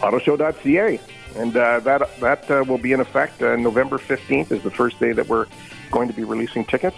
autoshow.ca. 0.00 1.00
And 1.36 1.56
uh, 1.56 1.80
that 1.80 2.20
that 2.20 2.50
uh, 2.50 2.64
will 2.66 2.78
be 2.78 2.92
in 2.92 3.00
effect 3.00 3.42
uh, 3.42 3.56
November 3.56 3.98
15th 3.98 4.50
is 4.50 4.62
the 4.62 4.70
first 4.70 4.98
day 5.00 5.12
that 5.12 5.28
we're 5.28 5.46
going 5.90 6.08
to 6.08 6.14
be 6.14 6.24
releasing 6.24 6.64
tickets. 6.64 6.96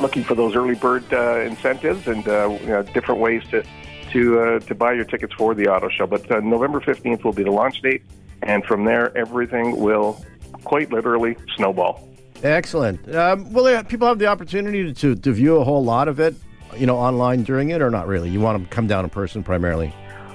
Looking 0.00 0.24
for 0.24 0.34
those 0.34 0.56
early 0.56 0.74
bird 0.74 1.04
uh, 1.12 1.40
incentives 1.40 2.06
and 2.06 2.26
uh, 2.26 2.56
you 2.60 2.66
know, 2.66 2.82
different 2.82 3.20
ways 3.20 3.42
to 3.50 3.64
to 4.12 4.40
uh, 4.40 4.58
to 4.60 4.74
buy 4.74 4.92
your 4.92 5.04
tickets 5.04 5.34
for 5.34 5.54
the 5.54 5.68
auto 5.68 5.88
show. 5.88 6.06
But 6.06 6.28
November 6.42 6.80
15th 6.80 7.24
will 7.24 7.32
be 7.32 7.44
the 7.44 7.50
launch 7.50 7.80
date, 7.82 8.02
and 8.42 8.64
from 8.64 8.84
there 8.84 9.16
everything 9.16 9.80
will 9.80 10.24
quite 10.64 10.92
literally 10.92 11.36
snowball. 11.56 12.08
excellent. 12.42 13.14
Um, 13.14 13.52
will 13.52 13.82
people 13.84 14.08
have 14.08 14.18
the 14.18 14.26
opportunity 14.26 14.92
to, 14.92 15.14
to 15.14 15.32
view 15.32 15.56
a 15.56 15.64
whole 15.64 15.84
lot 15.84 16.08
of 16.08 16.20
it, 16.20 16.34
you 16.76 16.86
know, 16.86 16.96
online 16.96 17.42
during 17.42 17.70
it, 17.70 17.82
or 17.82 17.90
not 17.90 18.06
really? 18.06 18.30
You 18.30 18.40
want 18.40 18.56
them 18.56 18.66
to 18.66 18.70
come 18.70 18.86
down 18.86 19.04
in 19.04 19.10
person 19.10 19.42
primarily. 19.42 19.92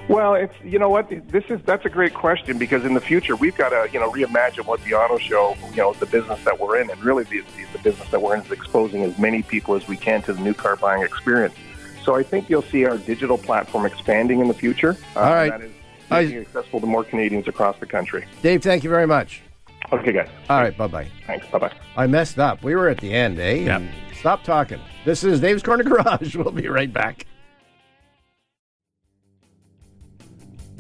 Well, 0.09 0.33
it's 0.33 0.55
you 0.63 0.79
know 0.79 0.89
what 0.89 1.07
this 1.27 1.43
is. 1.49 1.61
That's 1.65 1.85
a 1.85 1.89
great 1.89 2.13
question 2.15 2.57
because 2.57 2.83
in 2.83 2.95
the 2.95 2.99
future 3.01 3.35
we've 3.35 3.55
got 3.55 3.69
to 3.69 3.87
you 3.93 3.99
know 3.99 4.11
reimagine 4.11 4.65
what 4.65 4.83
the 4.83 4.95
auto 4.95 5.19
show 5.19 5.55
you 5.69 5.77
know 5.77 5.93
the 5.93 6.07
business 6.07 6.43
that 6.45 6.59
we're 6.59 6.81
in 6.81 6.89
and 6.89 7.01
really 7.03 7.23
the, 7.25 7.41
the, 7.41 7.65
the 7.73 7.79
business 7.79 8.09
that 8.09 8.19
we're 8.19 8.35
in 8.35 8.41
is 8.41 8.51
exposing 8.51 9.03
as 9.03 9.17
many 9.19 9.43
people 9.43 9.75
as 9.75 9.87
we 9.87 9.95
can 9.95 10.21
to 10.23 10.33
the 10.33 10.41
new 10.41 10.53
car 10.55 10.75
buying 10.75 11.03
experience. 11.03 11.53
So 12.03 12.15
I 12.15 12.23
think 12.23 12.49
you'll 12.49 12.63
see 12.63 12.85
our 12.85 12.97
digital 12.97 13.37
platform 13.37 13.85
expanding 13.85 14.39
in 14.39 14.47
the 14.47 14.53
future. 14.53 14.97
Uh, 15.15 15.19
All 15.19 15.33
right. 15.35 15.51
that 15.51 15.61
is 15.61 15.71
I- 16.09 16.23
making 16.23 16.37
it 16.37 16.41
accessible 16.47 16.79
to 16.81 16.87
more 16.87 17.03
Canadians 17.03 17.47
across 17.47 17.77
the 17.79 17.85
country. 17.85 18.25
Dave, 18.41 18.63
thank 18.63 18.83
you 18.83 18.89
very 18.89 19.05
much. 19.05 19.43
Okay, 19.93 20.11
guys. 20.11 20.29
All 20.49 20.59
right, 20.59 20.75
bye 20.75 20.87
bye. 20.87 21.07
Thanks. 21.27 21.45
Bye 21.47 21.59
bye. 21.59 21.73
I 21.95 22.07
messed 22.07 22.39
up. 22.39 22.63
We 22.63 22.75
were 22.75 22.89
at 22.89 22.97
the 22.99 23.13
end, 23.13 23.39
eh? 23.39 23.53
Yep. 23.65 23.81
Stop 24.19 24.43
talking. 24.43 24.79
This 25.05 25.23
is 25.23 25.39
Dave's 25.39 25.61
Corner 25.61 25.83
Garage. 25.83 26.35
We'll 26.39 26.51
be 26.51 26.67
right 26.67 26.91
back. 26.91 27.25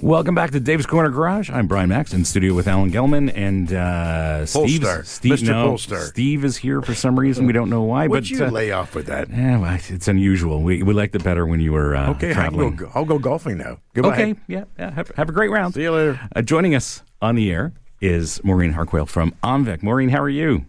Welcome 0.01 0.33
back 0.33 0.51
to 0.51 0.61
Dave's 0.61 0.85
Corner 0.85 1.09
Garage. 1.09 1.49
I'm 1.49 1.67
Brian 1.67 1.89
Makse 1.89 2.13
in 2.13 2.23
studio 2.23 2.53
with 2.53 2.69
Alan 2.69 2.89
Gelman 2.89 3.33
and 3.35 3.73
uh, 3.73 4.45
Steve. 4.45 4.85
Steve, 5.03 5.33
Mr. 5.33 5.47
no, 5.47 5.65
Polestar. 5.67 5.99
Steve 6.05 6.45
is 6.45 6.55
here 6.55 6.81
for 6.81 6.93
some 6.95 7.19
reason. 7.19 7.45
We 7.45 7.51
don't 7.51 7.69
know 7.69 7.81
why, 7.83 8.07
would 8.07 8.23
but 8.23 8.29
you 8.29 8.45
uh, 8.45 8.49
lay 8.49 8.71
off 8.71 8.95
with 8.95 9.07
that? 9.07 9.29
yeah, 9.29 9.57
well, 9.59 9.77
it's 9.89 10.07
unusual. 10.07 10.61
We 10.61 10.83
we 10.83 10.93
liked 10.93 11.15
it 11.15 11.23
better 11.23 11.45
when 11.45 11.59
you 11.59 11.73
were 11.73 11.95
uh, 11.97 12.11
Okay, 12.11 12.29
I 12.31 12.33
traveling. 12.33 12.77
can 12.77 12.85
go, 12.85 12.91
I'll 12.95 13.03
go 13.03 13.19
golfing 13.19 13.57
now. 13.57 13.79
Goodbye. 13.93 14.13
Okay, 14.13 14.35
yeah, 14.47 14.63
yeah. 14.77 14.91
Have, 14.91 15.09
have 15.17 15.27
a 15.27 15.33
great 15.33 15.49
round. 15.51 15.73
See 15.73 15.81
you 15.81 15.91
later. 15.91 16.19
Uh, 16.33 16.41
joining 16.43 16.75
us 16.75 17.03
on 17.21 17.35
the 17.35 17.51
air 17.51 17.73
is 17.99 18.41
Maureen 18.43 18.71
Harquail 18.73 19.05
from 19.05 19.33
Omvic. 19.43 19.83
Maureen, 19.83 20.09
how 20.09 20.21
are 20.21 20.29
you? 20.29 20.65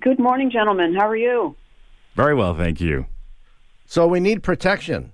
Good 0.00 0.18
morning, 0.18 0.50
gentlemen. 0.50 0.94
How 0.96 1.06
are 1.08 1.16
you? 1.16 1.54
Very 2.16 2.34
well, 2.34 2.56
thank 2.56 2.80
you. 2.80 3.06
So 3.86 4.08
we 4.08 4.18
need 4.18 4.42
protection. 4.42 5.12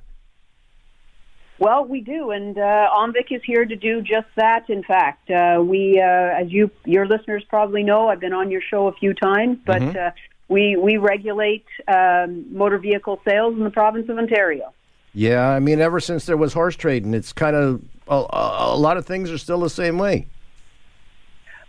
Well, 1.58 1.84
we 1.84 2.00
do, 2.00 2.30
and 2.30 2.58
uh, 2.58 2.88
Omvic 2.96 3.30
is 3.30 3.42
here 3.44 3.64
to 3.64 3.76
do 3.76 4.02
just 4.02 4.26
that. 4.36 4.68
In 4.68 4.82
fact, 4.82 5.30
uh, 5.30 5.62
we, 5.62 6.00
uh, 6.00 6.04
as 6.04 6.50
you, 6.50 6.70
your 6.84 7.06
listeners 7.06 7.44
probably 7.48 7.84
know, 7.84 8.08
I've 8.08 8.18
been 8.18 8.32
on 8.32 8.50
your 8.50 8.60
show 8.60 8.88
a 8.88 8.92
few 8.92 9.14
times, 9.14 9.58
but 9.64 9.96
uh, 9.96 10.10
we 10.48 10.76
we 10.76 10.96
regulate 10.96 11.64
um, 11.86 12.46
motor 12.52 12.78
vehicle 12.78 13.20
sales 13.24 13.54
in 13.56 13.62
the 13.62 13.70
province 13.70 14.08
of 14.08 14.18
Ontario. 14.18 14.74
Yeah, 15.14 15.48
I 15.48 15.60
mean, 15.60 15.80
ever 15.80 16.00
since 16.00 16.26
there 16.26 16.36
was 16.36 16.52
horse 16.52 16.74
trading, 16.74 17.14
it's 17.14 17.32
kind 17.32 17.54
of 17.54 17.82
a, 18.08 18.16
a, 18.16 18.74
a 18.74 18.76
lot 18.76 18.96
of 18.96 19.06
things 19.06 19.30
are 19.30 19.38
still 19.38 19.60
the 19.60 19.70
same 19.70 19.96
way. 19.96 20.26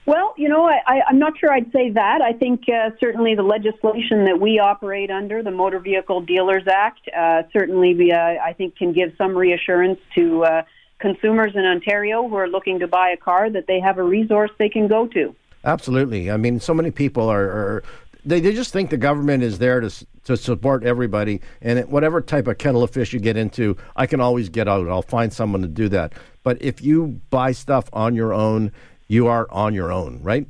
Well, 0.05 0.35
you 0.37 0.47
know, 0.49 0.67
I, 0.67 1.01
I'm 1.07 1.17
not 1.17 1.37
sure 1.39 1.51
I'd 1.51 1.71
say 1.71 1.89
that. 1.91 2.21
I 2.21 2.33
think 2.33 2.69
uh, 2.69 2.91
certainly 2.99 3.33
the 3.33 3.43
legislation 3.43 4.25
that 4.25 4.39
we 4.39 4.59
operate 4.59 5.09
under, 5.09 5.41
the 5.41 5.51
Motor 5.51 5.79
Vehicle 5.79 6.21
Dealers 6.21 6.67
Act, 6.67 7.09
uh, 7.09 7.43
certainly 7.51 7.95
we, 7.95 8.11
uh, 8.11 8.17
I 8.17 8.53
think 8.53 8.75
can 8.75 8.93
give 8.93 9.13
some 9.17 9.35
reassurance 9.35 9.99
to 10.13 10.43
uh, 10.43 10.63
consumers 10.99 11.55
in 11.55 11.65
Ontario 11.65 12.27
who 12.27 12.35
are 12.35 12.47
looking 12.47 12.79
to 12.79 12.87
buy 12.87 13.09
a 13.09 13.17
car 13.17 13.49
that 13.49 13.65
they 13.67 13.79
have 13.79 13.97
a 13.97 14.03
resource 14.03 14.51
they 14.59 14.69
can 14.69 14.87
go 14.87 15.07
to. 15.07 15.35
Absolutely. 15.63 16.29
I 16.29 16.37
mean, 16.37 16.59
so 16.59 16.75
many 16.75 16.91
people 16.91 17.27
are, 17.27 17.49
are 17.49 17.83
they, 18.23 18.39
they 18.39 18.53
just 18.53 18.71
think 18.71 18.91
the 18.91 18.97
government 18.97 19.43
is 19.43 19.57
there 19.59 19.79
to 19.79 20.05
to 20.25 20.35
support 20.35 20.83
everybody, 20.83 21.39
and 21.61 21.87
whatever 21.87 22.19
type 22.19 22.47
of 22.47 22.57
kettle 22.57 22.81
of 22.81 22.89
fish 22.89 23.13
you 23.13 23.19
get 23.19 23.37
into, 23.37 23.77
I 23.95 24.07
can 24.07 24.19
always 24.19 24.49
get 24.49 24.67
out. 24.67 24.89
I'll 24.89 25.03
find 25.03 25.31
someone 25.31 25.61
to 25.61 25.67
do 25.67 25.87
that. 25.89 26.13
But 26.41 26.59
if 26.63 26.81
you 26.81 27.21
buy 27.29 27.51
stuff 27.51 27.89
on 27.93 28.15
your 28.15 28.33
own, 28.33 28.71
you 29.07 29.27
are 29.27 29.47
on 29.51 29.73
your 29.73 29.91
own, 29.91 30.21
right? 30.21 30.47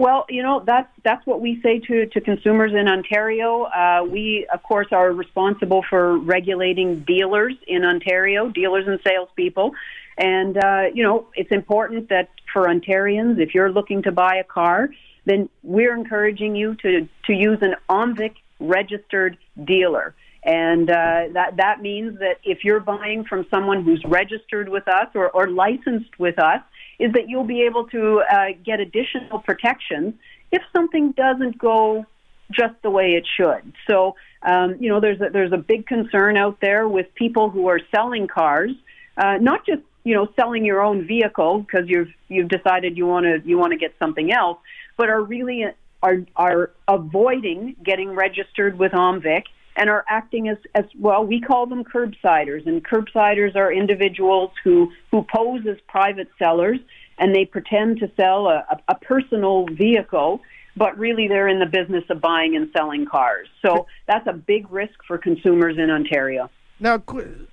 Well, 0.00 0.24
you 0.30 0.42
know 0.42 0.62
that's 0.64 0.88
that's 1.04 1.26
what 1.26 1.42
we 1.42 1.60
say 1.60 1.78
to 1.80 2.06
to 2.06 2.20
consumers 2.22 2.72
in 2.72 2.88
Ontario. 2.88 3.64
Uh, 3.64 4.02
we, 4.08 4.46
of 4.50 4.62
course, 4.62 4.86
are 4.92 5.12
responsible 5.12 5.84
for 5.90 6.16
regulating 6.16 7.00
dealers 7.00 7.52
in 7.66 7.84
Ontario, 7.84 8.48
dealers 8.48 8.88
and 8.88 8.98
salespeople, 9.06 9.72
and 10.16 10.56
uh, 10.56 10.84
you 10.94 11.02
know 11.02 11.26
it's 11.34 11.52
important 11.52 12.08
that 12.08 12.30
for 12.50 12.66
Ontarians, 12.66 13.38
if 13.38 13.54
you're 13.54 13.70
looking 13.70 14.02
to 14.04 14.10
buy 14.10 14.36
a 14.36 14.44
car, 14.44 14.88
then 15.26 15.50
we're 15.62 15.94
encouraging 15.94 16.56
you 16.56 16.76
to 16.76 17.06
to 17.26 17.34
use 17.34 17.58
an 17.60 17.74
OMVIC 17.90 18.36
registered 18.58 19.36
dealer. 19.64 20.14
And 20.42 20.88
uh, 20.88 21.28
that 21.34 21.58
that 21.58 21.82
means 21.82 22.18
that 22.20 22.38
if 22.42 22.64
you're 22.64 22.80
buying 22.80 23.24
from 23.24 23.46
someone 23.50 23.84
who's 23.84 24.02
registered 24.06 24.70
with 24.70 24.88
us 24.88 25.08
or, 25.14 25.28
or 25.30 25.50
licensed 25.50 26.18
with 26.18 26.38
us, 26.38 26.62
is 27.00 27.12
that 27.14 27.28
you'll 27.28 27.44
be 27.44 27.62
able 27.62 27.86
to 27.88 28.20
uh, 28.30 28.46
get 28.64 28.78
additional 28.78 29.40
protection 29.40 30.18
if 30.52 30.62
something 30.72 31.12
doesn't 31.12 31.58
go 31.58 32.04
just 32.52 32.74
the 32.82 32.90
way 32.90 33.12
it 33.12 33.26
should. 33.36 33.72
So, 33.88 34.16
um, 34.42 34.76
you 34.80 34.88
know, 34.88 35.00
there's 35.00 35.20
a, 35.20 35.30
there's 35.30 35.52
a 35.52 35.58
big 35.58 35.86
concern 35.86 36.36
out 36.36 36.58
there 36.60 36.86
with 36.86 37.06
people 37.14 37.48
who 37.48 37.68
are 37.68 37.80
selling 37.94 38.26
cars, 38.28 38.72
uh, 39.16 39.38
not 39.40 39.64
just 39.64 39.82
you 40.04 40.14
know 40.14 40.28
selling 40.34 40.64
your 40.64 40.80
own 40.82 41.06
vehicle 41.06 41.60
because 41.60 41.88
you've 41.88 42.08
you've 42.28 42.48
decided 42.48 42.96
you 42.96 43.06
want 43.06 43.24
to 43.24 43.40
you 43.48 43.58
want 43.58 43.72
to 43.72 43.78
get 43.78 43.94
something 43.98 44.32
else, 44.32 44.58
but 44.96 45.08
are 45.08 45.22
really 45.22 45.64
are 46.02 46.18
are 46.36 46.70
avoiding 46.88 47.76
getting 47.82 48.10
registered 48.10 48.78
with 48.78 48.92
OMVIC 48.92 49.44
and 49.80 49.88
are 49.88 50.04
acting 50.08 50.48
as, 50.48 50.58
as 50.74 50.84
well. 50.98 51.24
We 51.24 51.40
call 51.40 51.66
them 51.66 51.82
curbsiders, 51.82 52.66
and 52.66 52.84
curbsiders 52.84 53.56
are 53.56 53.72
individuals 53.72 54.50
who, 54.62 54.92
who 55.10 55.24
pose 55.34 55.66
as 55.66 55.78
private 55.88 56.28
sellers 56.38 56.78
and 57.18 57.34
they 57.34 57.44
pretend 57.44 57.98
to 58.00 58.10
sell 58.16 58.48
a, 58.48 58.64
a, 58.70 58.80
a 58.88 58.94
personal 58.96 59.66
vehicle, 59.66 60.40
but 60.76 60.98
really 60.98 61.28
they're 61.28 61.48
in 61.48 61.58
the 61.58 61.66
business 61.66 62.04
of 62.10 62.20
buying 62.20 62.56
and 62.56 62.70
selling 62.76 63.06
cars. 63.06 63.48
So 63.62 63.86
that's 64.06 64.26
a 64.26 64.32
big 64.32 64.70
risk 64.70 64.94
for 65.06 65.18
consumers 65.18 65.76
in 65.78 65.90
Ontario. 65.90 66.50
Now, 66.78 67.02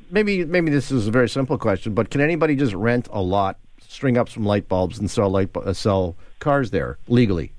maybe 0.09 0.45
maybe 0.45 0.71
this 0.71 0.89
is 0.89 1.07
a 1.07 1.11
very 1.11 1.27
simple 1.27 1.57
question, 1.57 1.93
but 1.93 2.09
can 2.09 2.21
anybody 2.21 2.55
just 2.55 2.73
rent 2.73 3.09
a 3.11 3.21
lot, 3.21 3.57
string 3.85 4.17
up 4.17 4.29
some 4.29 4.45
light 4.45 4.69
bulbs, 4.69 4.99
and 4.99 5.11
sell 5.11 5.29
light 5.29 5.55
uh, 5.55 5.73
sell 5.73 6.15
cars 6.39 6.71
there 6.71 6.97
legally? 7.09 7.51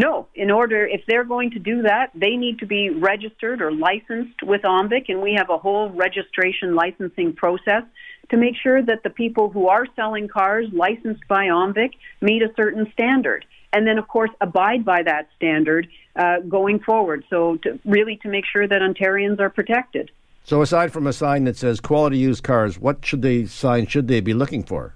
No, 0.00 0.28
in 0.34 0.50
order, 0.50 0.86
if 0.86 1.02
they're 1.06 1.24
going 1.24 1.50
to 1.50 1.58
do 1.58 1.82
that, 1.82 2.10
they 2.14 2.34
need 2.34 2.60
to 2.60 2.66
be 2.66 2.88
registered 2.88 3.60
or 3.60 3.70
licensed 3.70 4.42
with 4.42 4.62
OMVIC, 4.62 5.10
and 5.10 5.20
we 5.20 5.34
have 5.34 5.50
a 5.50 5.58
whole 5.58 5.90
registration 5.90 6.74
licensing 6.74 7.34
process 7.34 7.82
to 8.30 8.38
make 8.38 8.54
sure 8.56 8.80
that 8.82 9.02
the 9.02 9.10
people 9.10 9.50
who 9.50 9.68
are 9.68 9.84
selling 9.96 10.26
cars 10.26 10.68
licensed 10.72 11.28
by 11.28 11.48
OMVIC 11.48 11.90
meet 12.22 12.40
a 12.40 12.48
certain 12.56 12.90
standard. 12.94 13.44
And 13.74 13.86
then, 13.86 13.98
of 13.98 14.08
course, 14.08 14.30
abide 14.40 14.86
by 14.86 15.02
that 15.02 15.28
standard 15.36 15.86
uh, 16.16 16.40
going 16.48 16.78
forward. 16.78 17.26
So, 17.28 17.58
to, 17.58 17.78
really, 17.84 18.16
to 18.22 18.28
make 18.28 18.46
sure 18.50 18.66
that 18.66 18.80
Ontarians 18.80 19.38
are 19.38 19.50
protected. 19.50 20.10
So, 20.44 20.62
aside 20.62 20.94
from 20.94 21.06
a 21.06 21.12
sign 21.12 21.44
that 21.44 21.58
says 21.58 21.78
"quality 21.78 22.16
used 22.16 22.42
cars," 22.42 22.78
what 22.78 23.04
should 23.04 23.20
they 23.20 23.44
sign 23.44 23.86
should 23.86 24.08
they 24.08 24.22
be 24.22 24.32
looking 24.32 24.62
for? 24.62 24.94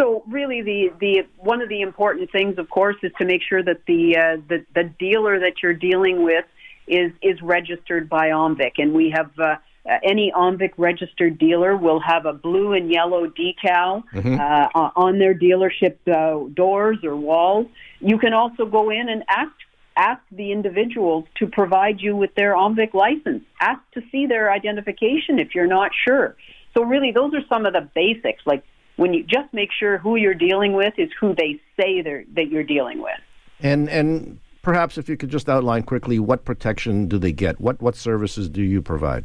So 0.00 0.22
really, 0.26 0.62
the, 0.62 0.92
the 1.00 1.26
one 1.36 1.60
of 1.60 1.68
the 1.68 1.82
important 1.82 2.30
things, 2.32 2.58
of 2.58 2.70
course, 2.70 2.96
is 3.02 3.12
to 3.18 3.26
make 3.26 3.42
sure 3.42 3.62
that 3.62 3.84
the 3.86 4.16
uh, 4.16 4.36
the, 4.48 4.64
the 4.74 4.84
dealer 4.98 5.38
that 5.40 5.62
you're 5.62 5.74
dealing 5.74 6.24
with 6.24 6.44
is 6.86 7.12
is 7.22 7.40
registered 7.42 8.08
by 8.08 8.28
OMVIC, 8.28 8.72
and 8.78 8.92
we 8.92 9.10
have. 9.10 9.30
Uh, 9.38 9.56
uh, 9.84 9.98
any 10.04 10.30
OMVIC 10.30 10.74
registered 10.76 11.38
dealer 11.38 11.76
will 11.76 11.98
have 11.98 12.24
a 12.24 12.32
blue 12.32 12.72
and 12.72 12.88
yellow 12.88 13.26
decal 13.26 14.04
mm-hmm. 14.14 14.38
uh, 14.38 14.90
on 14.94 15.18
their 15.18 15.34
dealership 15.34 15.96
uh, 16.06 16.48
doors 16.54 16.98
or 17.02 17.16
walls. 17.16 17.66
You 17.98 18.16
can 18.16 18.32
also 18.32 18.64
go 18.64 18.90
in 18.90 19.08
and 19.08 19.24
ask 19.28 19.50
ask 19.96 20.22
the 20.30 20.52
individuals 20.52 21.24
to 21.36 21.48
provide 21.48 22.00
you 22.00 22.14
with 22.14 22.32
their 22.36 22.54
OMVIC 22.54 22.94
license. 22.94 23.42
Ask 23.60 23.80
to 23.94 24.02
see 24.12 24.26
their 24.26 24.52
identification 24.52 25.40
if 25.40 25.52
you're 25.52 25.66
not 25.66 25.90
sure. 26.06 26.36
So 26.74 26.84
really, 26.84 27.10
those 27.10 27.34
are 27.34 27.44
some 27.48 27.66
of 27.66 27.72
the 27.72 27.88
basics. 27.94 28.42
Like 28.46 28.64
when 28.96 29.14
you 29.14 29.22
just 29.24 29.52
make 29.52 29.70
sure 29.78 29.98
who 29.98 30.16
you're 30.16 30.34
dealing 30.34 30.74
with 30.74 30.94
is 30.98 31.10
who 31.20 31.34
they 31.34 31.60
say 31.80 32.02
they're, 32.02 32.24
that 32.34 32.48
you're 32.48 32.64
dealing 32.64 33.02
with. 33.02 33.18
And 33.60 33.88
and 33.88 34.38
perhaps 34.62 34.98
if 34.98 35.08
you 35.08 35.16
could 35.16 35.30
just 35.30 35.48
outline 35.48 35.82
quickly 35.82 36.18
what 36.18 36.44
protection 36.44 37.06
do 37.08 37.18
they 37.18 37.32
get? 37.32 37.60
What 37.60 37.80
what 37.80 37.96
services 37.96 38.48
do 38.48 38.62
you 38.62 38.82
provide? 38.82 39.24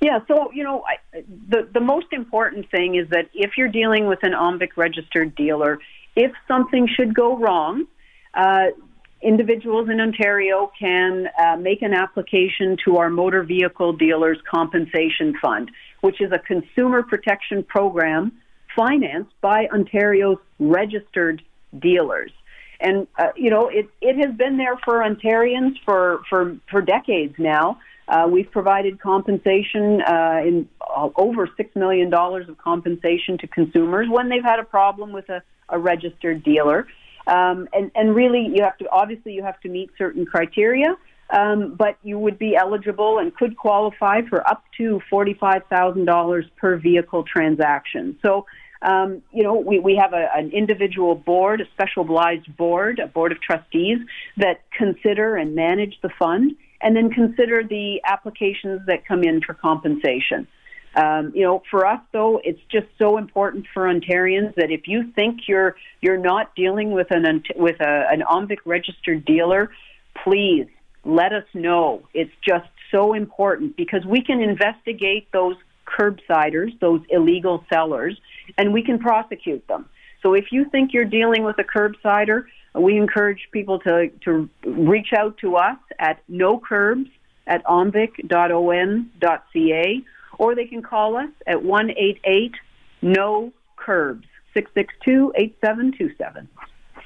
Yeah, 0.00 0.20
so 0.28 0.50
you 0.52 0.64
know, 0.64 0.82
I, 0.88 1.22
the 1.48 1.68
the 1.72 1.80
most 1.80 2.06
important 2.12 2.70
thing 2.70 2.94
is 2.94 3.08
that 3.10 3.28
if 3.34 3.52
you're 3.58 3.68
dealing 3.68 4.06
with 4.06 4.20
an 4.22 4.32
OMVIC 4.32 4.70
registered 4.76 5.34
dealer, 5.34 5.78
if 6.16 6.32
something 6.48 6.88
should 6.88 7.14
go 7.14 7.36
wrong, 7.36 7.86
uh, 8.34 8.66
individuals 9.22 9.88
in 9.90 10.00
Ontario 10.00 10.72
can 10.78 11.28
uh, 11.38 11.56
make 11.56 11.82
an 11.82 11.92
application 11.92 12.78
to 12.84 12.96
our 12.96 13.10
Motor 13.10 13.42
Vehicle 13.42 13.92
Dealers 13.92 14.38
Compensation 14.50 15.34
Fund, 15.40 15.70
which 16.00 16.20
is 16.20 16.32
a 16.32 16.38
consumer 16.38 17.02
protection 17.02 17.62
program 17.62 18.32
financed 18.76 19.32
by 19.40 19.66
Ontario's 19.72 20.38
registered 20.58 21.42
dealers. 21.78 22.32
And 22.80 23.06
uh, 23.18 23.28
you 23.36 23.50
know, 23.50 23.68
it 23.68 23.88
it 24.00 24.16
has 24.16 24.34
been 24.36 24.56
there 24.56 24.76
for 24.84 25.00
Ontarians 25.00 25.76
for 25.84 26.22
for 26.28 26.56
for 26.70 26.80
decades 26.80 27.34
now. 27.38 27.78
Uh, 28.08 28.26
we've 28.28 28.50
provided 28.50 29.00
compensation 29.00 30.02
uh, 30.02 30.40
in 30.44 30.68
uh, 30.80 31.10
over 31.16 31.48
six 31.56 31.74
million 31.76 32.10
dollars 32.10 32.48
of 32.48 32.58
compensation 32.58 33.38
to 33.38 33.46
consumers 33.46 34.08
when 34.10 34.28
they've 34.28 34.42
had 34.42 34.58
a 34.58 34.64
problem 34.64 35.12
with 35.12 35.28
a, 35.28 35.42
a 35.68 35.78
registered 35.78 36.42
dealer. 36.42 36.88
Um, 37.26 37.68
and 37.72 37.90
and 37.94 38.14
really, 38.14 38.48
you 38.52 38.62
have 38.64 38.78
to 38.78 38.88
obviously 38.90 39.34
you 39.34 39.42
have 39.44 39.60
to 39.60 39.68
meet 39.68 39.90
certain 39.98 40.24
criteria. 40.24 40.96
Um, 41.32 41.74
but 41.76 41.96
you 42.02 42.18
would 42.18 42.38
be 42.38 42.56
eligible 42.56 43.18
and 43.18 43.34
could 43.34 43.56
qualify 43.56 44.22
for 44.28 44.48
up 44.48 44.64
to 44.78 45.00
$45,000 45.12 46.50
per 46.56 46.76
vehicle 46.76 47.22
transaction. 47.22 48.18
So 48.20 48.46
um, 48.82 49.22
you 49.32 49.42
know, 49.42 49.54
we, 49.54 49.78
we 49.78 49.96
have 49.96 50.12
a, 50.12 50.28
an 50.34 50.50
individual 50.52 51.14
board, 51.14 51.60
a 51.60 51.64
specialized 51.74 52.56
board, 52.56 52.98
a 52.98 53.06
board 53.06 53.32
of 53.32 53.40
trustees 53.40 53.98
that 54.38 54.62
consider 54.76 55.36
and 55.36 55.54
manage 55.54 55.98
the 56.02 56.08
fund 56.18 56.56
and 56.80 56.96
then 56.96 57.10
consider 57.10 57.62
the 57.62 58.00
applications 58.04 58.80
that 58.86 59.04
come 59.04 59.22
in 59.22 59.42
for 59.42 59.52
compensation. 59.52 60.46
Um, 60.96 61.32
you 61.34 61.42
know, 61.42 61.62
for 61.70 61.86
us 61.86 62.00
though, 62.12 62.40
it's 62.42 62.60
just 62.70 62.86
so 62.98 63.18
important 63.18 63.66
for 63.72 63.84
Ontarians 63.84 64.54
that 64.56 64.70
if 64.70 64.88
you 64.88 65.12
think 65.12 65.42
you're 65.46 65.76
you're 66.00 66.18
not 66.18 66.56
dealing 66.56 66.90
with 66.90 67.08
an 67.10 67.44
with 67.54 67.80
a, 67.80 68.06
an 68.10 68.22
OMVIC 68.22 68.58
registered 68.64 69.24
dealer, 69.24 69.70
please 70.24 70.66
let 71.04 71.32
us 71.32 71.44
know. 71.54 72.02
It's 72.14 72.32
just 72.46 72.68
so 72.90 73.14
important 73.14 73.76
because 73.76 74.04
we 74.04 74.22
can 74.22 74.40
investigate 74.42 75.28
those 75.32 75.56
curbsiders, 75.86 76.78
those 76.80 77.00
illegal 77.10 77.64
sellers, 77.72 78.20
and 78.58 78.72
we 78.72 78.82
can 78.82 78.98
prosecute 78.98 79.66
them. 79.68 79.86
So 80.22 80.34
if 80.34 80.52
you 80.52 80.66
think 80.66 80.92
you're 80.92 81.04
dealing 81.04 81.44
with 81.44 81.56
a 81.58 81.64
curbsider, 81.64 82.44
we 82.74 82.96
encourage 82.96 83.48
people 83.52 83.78
to, 83.80 84.10
to 84.24 84.48
reach 84.64 85.12
out 85.16 85.38
to 85.38 85.56
us 85.56 85.78
at 85.98 86.22
no 86.28 86.58
curbs 86.58 87.10
at 87.46 87.64
omvic.on.ca 87.64 88.30
or 90.38 90.54
they 90.54 90.66
can 90.66 90.82
call 90.82 91.16
us 91.16 91.30
at 91.46 91.62
188 91.62 92.52
no 93.02 93.52
curbs 93.76 94.26
662 94.54 95.32
8727. 95.36 96.48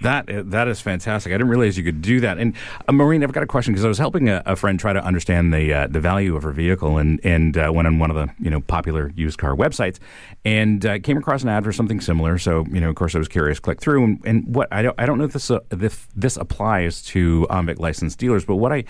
That 0.00 0.26
that 0.50 0.68
is 0.68 0.80
fantastic. 0.80 1.32
I 1.32 1.34
didn't 1.34 1.48
realize 1.48 1.78
you 1.78 1.84
could 1.84 2.02
do 2.02 2.20
that. 2.20 2.38
And 2.38 2.54
uh, 2.88 2.92
Maureen, 2.92 3.22
I've 3.22 3.32
got 3.32 3.42
a 3.42 3.46
question 3.46 3.72
because 3.72 3.84
I 3.84 3.88
was 3.88 3.98
helping 3.98 4.28
a, 4.28 4.42
a, 4.44 4.56
friend 4.56 4.78
try 4.78 4.92
to 4.92 5.02
understand 5.04 5.52
the 5.52 5.72
uh, 5.72 5.86
the 5.86 6.00
value 6.00 6.36
of 6.36 6.42
her 6.42 6.52
vehicle, 6.52 6.98
and 6.98 7.20
and 7.24 7.56
uh, 7.56 7.70
went 7.72 7.86
on 7.86 7.98
one 7.98 8.10
of 8.10 8.16
the 8.16 8.32
you 8.42 8.50
know 8.50 8.60
popular 8.60 9.12
used 9.14 9.38
car 9.38 9.54
websites, 9.54 9.98
and 10.44 10.84
uh, 10.84 10.98
came 10.98 11.16
across 11.16 11.42
an 11.42 11.48
ad 11.48 11.64
for 11.64 11.72
something 11.72 12.00
similar. 12.00 12.38
So 12.38 12.64
you 12.70 12.80
know, 12.80 12.90
of 12.90 12.96
course, 12.96 13.14
I 13.14 13.18
was 13.18 13.28
curious, 13.28 13.60
click 13.60 13.80
through, 13.80 14.04
and, 14.04 14.20
and 14.24 14.54
what 14.54 14.68
I 14.72 14.82
don't 14.82 14.98
I 14.98 15.06
don't 15.06 15.18
know 15.18 15.24
if 15.24 15.32
this 15.32 15.50
uh, 15.50 15.60
if 15.70 16.08
this 16.14 16.36
applies 16.36 17.02
to 17.02 17.46
OMVIC 17.50 17.78
licensed 17.78 18.18
dealers, 18.18 18.44
but 18.44 18.56
what 18.56 18.72
I 18.72 18.84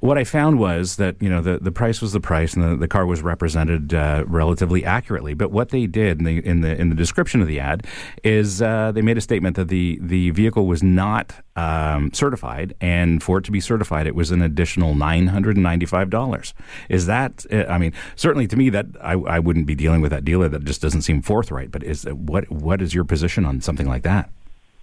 what 0.00 0.18
I 0.18 0.24
found 0.24 0.58
was 0.58 0.96
that 0.96 1.20
you 1.20 1.28
know 1.28 1.40
the, 1.40 1.58
the 1.58 1.72
price 1.72 2.00
was 2.00 2.12
the 2.12 2.20
price, 2.20 2.54
and 2.54 2.62
the, 2.62 2.76
the 2.76 2.88
car 2.88 3.06
was 3.06 3.22
represented 3.22 3.94
uh, 3.94 4.24
relatively 4.26 4.84
accurately. 4.84 5.34
But 5.34 5.50
what 5.50 5.70
they 5.70 5.86
did 5.86 6.18
in 6.18 6.24
the 6.24 6.46
in 6.46 6.60
the 6.60 6.78
in 6.80 6.88
the 6.88 6.94
description 6.94 7.40
of 7.40 7.48
the 7.48 7.60
ad 7.60 7.86
is 8.22 8.60
uh, 8.60 8.92
they 8.92 9.02
made 9.02 9.18
a 9.18 9.20
statement 9.20 9.56
that 9.56 9.68
the 9.68 9.98
the 10.02 10.30
vehicle 10.30 10.66
was 10.66 10.82
not 10.82 11.34
um, 11.56 12.12
certified, 12.12 12.74
and 12.80 13.22
for 13.22 13.38
it 13.38 13.44
to 13.44 13.50
be 13.50 13.60
certified, 13.60 14.06
it 14.06 14.14
was 14.14 14.30
an 14.30 14.42
additional 14.42 14.94
nine 14.94 15.28
hundred 15.28 15.56
and 15.56 15.62
ninety 15.62 15.86
five 15.86 16.10
dollars. 16.10 16.54
Is 16.88 17.06
that? 17.06 17.44
uh, 17.52 17.64
I 17.68 17.78
mean, 17.78 17.92
certainly 18.14 18.46
to 18.48 18.56
me 18.56 18.70
that 18.70 18.86
I, 19.00 19.12
I 19.12 19.38
wouldn't 19.38 19.66
be 19.66 19.74
dealing 19.74 20.00
with 20.00 20.10
that 20.10 20.24
dealer. 20.24 20.48
That 20.48 20.64
just 20.64 20.82
doesn't 20.82 21.02
seem 21.02 21.22
forthright. 21.22 21.70
But 21.70 21.82
is 21.82 22.04
what 22.04 22.50
what 22.50 22.82
is 22.82 22.94
your 22.94 23.04
position 23.04 23.44
on 23.44 23.60
something 23.60 23.88
like 23.88 24.02
that? 24.02 24.30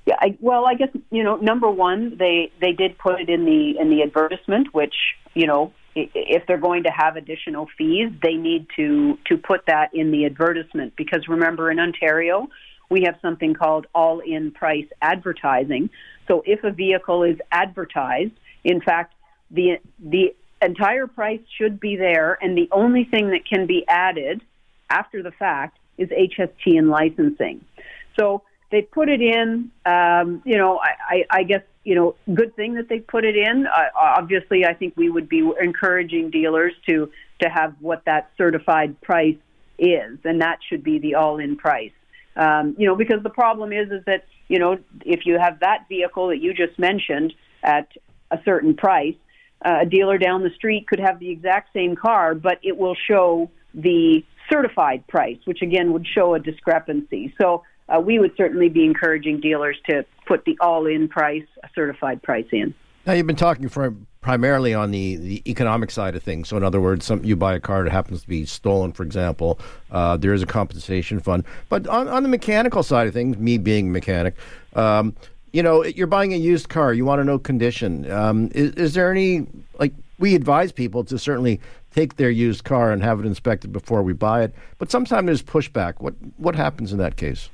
Yeah, 0.06 0.16
I, 0.20 0.38
well, 0.42 0.66
I 0.66 0.76
guess 0.76 0.90
you 1.12 1.24
know, 1.24 1.38
number 1.38 1.70
one, 1.70 2.18
they 2.18 2.52
they 2.60 2.74
did 2.74 2.98
put 2.98 3.22
it 3.22 3.30
in 3.30 3.46
the 3.46 3.78
in 3.80 3.90
the 3.90 4.04
advertisement, 4.04 4.74
which 4.74 4.96
you 5.34 5.48
know, 5.48 5.74
if 5.96 6.46
they're 6.46 6.58
going 6.58 6.84
to 6.84 6.92
have 6.92 7.16
additional 7.16 7.68
fees, 7.78 8.12
they 8.22 8.34
need 8.34 8.68
to 8.76 9.18
to 9.28 9.38
put 9.38 9.66
that 9.68 9.94
in 9.94 10.12
the 10.12 10.26
advertisement 10.26 10.94
because 10.98 11.28
remember, 11.28 11.72
in 11.72 11.80
Ontario, 11.80 12.50
we 12.90 13.04
have 13.04 13.16
something 13.22 13.54
called 13.54 13.88
all-in 13.96 14.52
price 14.52 14.88
advertising. 15.02 15.90
So 16.28 16.44
if 16.46 16.64
a 16.64 16.72
vehicle 16.72 17.24
is 17.24 17.38
advertised, 17.52 18.34
in 18.64 18.82
fact, 18.82 19.14
the 19.52 19.80
the 20.00 20.36
entire 20.62 21.08
price 21.08 21.42
should 21.58 21.80
be 21.80 21.96
there, 21.96 22.38
and 22.42 22.58
the 22.58 22.68
only 22.72 23.06
thing 23.06 23.30
that 23.30 23.46
can 23.46 23.68
be 23.68 23.86
added 23.88 24.42
after 24.90 25.24
the 25.24 25.32
fact 25.32 25.78
is 25.98 26.10
HST 26.10 26.78
and 26.78 26.90
licensing. 26.90 27.64
So 28.20 28.44
they 28.74 28.82
put 28.82 29.08
it 29.08 29.22
in. 29.22 29.70
Um, 29.86 30.42
you 30.46 30.58
know, 30.58 30.80
I, 30.80 30.96
I, 31.08 31.26
I 31.30 31.44
guess 31.44 31.62
you 31.84 31.94
know, 31.94 32.16
good 32.34 32.56
thing 32.56 32.74
that 32.74 32.90
they 32.90 33.00
put 33.00 33.24
it 33.24 33.36
in. 33.36 33.68
Uh, 33.68 33.84
obviously, 33.96 34.66
I 34.66 34.74
think 34.74 34.96
we 34.98 35.10
would 35.10 35.30
be 35.30 35.48
encouraging 35.62 36.32
dealers 36.32 36.74
to 36.90 37.12
to 37.42 37.50
have 37.50 37.76
what 37.80 38.04
that 38.06 38.32
certified 38.36 39.00
price 39.02 39.38
is, 39.78 40.18
and 40.24 40.42
that 40.42 40.60
should 40.68 40.84
be 40.84 40.98
the 40.98 41.16
all-in 41.16 41.56
price. 41.56 41.92
Um, 42.36 42.76
you 42.80 42.88
know, 42.88 42.96
because 42.96 43.22
the 43.22 43.30
problem 43.30 43.72
is 43.72 43.92
is 43.92 44.04
that 44.06 44.26
you 44.48 44.58
know 44.58 44.80
if 45.06 45.28
you 45.28 45.38
have 45.40 45.60
that 45.60 45.86
vehicle 45.88 46.30
that 46.30 46.40
you 46.40 46.54
just 46.56 46.80
mentioned 46.80 47.32
at 47.62 47.90
a 48.32 48.40
certain 48.44 48.76
price, 48.76 49.16
uh, 49.64 49.80
a 49.82 49.86
dealer 49.86 50.18
down 50.18 50.42
the 50.42 50.54
street 50.56 50.88
could 50.88 51.00
have 51.00 51.20
the 51.20 51.30
exact 51.30 51.74
same 51.74 51.96
car, 51.96 52.34
but 52.34 52.58
it 52.64 52.76
will 52.76 52.96
show 52.96 53.52
the 53.76 54.26
certified 54.52 55.06
price, 55.08 55.38
which 55.46 55.62
again 55.62 55.94
would 55.94 56.08
show 56.08 56.34
a 56.34 56.40
discrepancy. 56.40 57.36
So 57.40 57.64
uh, 57.94 58.00
we 58.00 58.20
would 58.20 58.36
certainly 58.36 58.70
be 58.70 58.86
encouraging 58.86 59.40
dealers 59.40 59.78
to 59.90 60.06
put 60.26 60.46
the 60.46 60.58
all-in 60.60 61.08
price, 61.08 61.46
a 61.64 61.70
certified 61.76 62.22
price 62.22 62.48
in. 62.52 62.74
Now 63.06 63.14
you've 63.14 63.28
been 63.28 63.36
talking 63.36 63.68
for 63.68 63.94
primarily 64.22 64.74
on 64.74 64.92
the, 64.92 65.18
the 65.18 65.50
economic 65.50 65.92
side 65.92 66.16
of 66.16 66.24
things. 66.24 66.48
So 66.48 66.56
in 66.56 66.64
other 66.64 66.80
words, 66.80 67.06
some 67.06 67.24
you 67.26 67.36
buy 67.36 67.56
a 67.56 67.60
car 67.60 67.84
that 67.84 67.92
happens 67.92 68.22
to 68.22 68.28
be 68.28 68.46
stolen, 68.46 68.94
for 68.94 69.04
example, 69.04 69.60
uh, 69.92 70.16
there 70.16 70.34
is 70.34 70.42
a 70.42 70.46
compensation 70.46 71.20
fund. 71.20 71.44
But 71.68 71.88
on, 71.88 72.08
on 72.08 72.24
the 72.24 72.30
mechanical 72.30 72.82
side 72.82 73.08
of 73.08 73.14
things, 73.14 73.38
me 73.38 73.58
being 73.58 73.88
a 73.88 73.92
mechanic, 73.92 74.36
um, 74.76 75.14
you 75.52 75.62
know, 75.62 75.84
you're 75.84 76.08
buying 76.08 76.34
a 76.34 76.38
used 76.38 76.70
car, 76.70 76.94
you 76.94 77.06
want 77.06 77.20
to 77.20 77.26
know 77.26 77.38
condition. 77.38 78.10
Um, 78.10 78.50
is, 78.56 78.72
is 78.72 78.94
there 78.94 79.12
any 79.12 79.46
like 79.78 79.94
we 80.18 80.34
advise 80.34 80.72
people 80.72 81.04
to 81.04 81.20
certainly 81.20 81.60
take 81.94 82.16
their 82.16 82.32
used 82.32 82.64
car 82.64 82.92
and 82.92 83.04
have 83.04 83.20
it 83.20 83.26
inspected 83.26 83.72
before 83.72 84.02
we 84.02 84.14
buy 84.14 84.44
it, 84.44 84.56
but 84.78 84.90
sometimes 84.90 85.26
there's 85.28 85.44
pushback. 85.44 85.96
What 86.00 86.16
what 86.38 86.56
happens 86.56 86.92
in 86.92 86.98
that 87.00 87.18
case? 87.18 87.50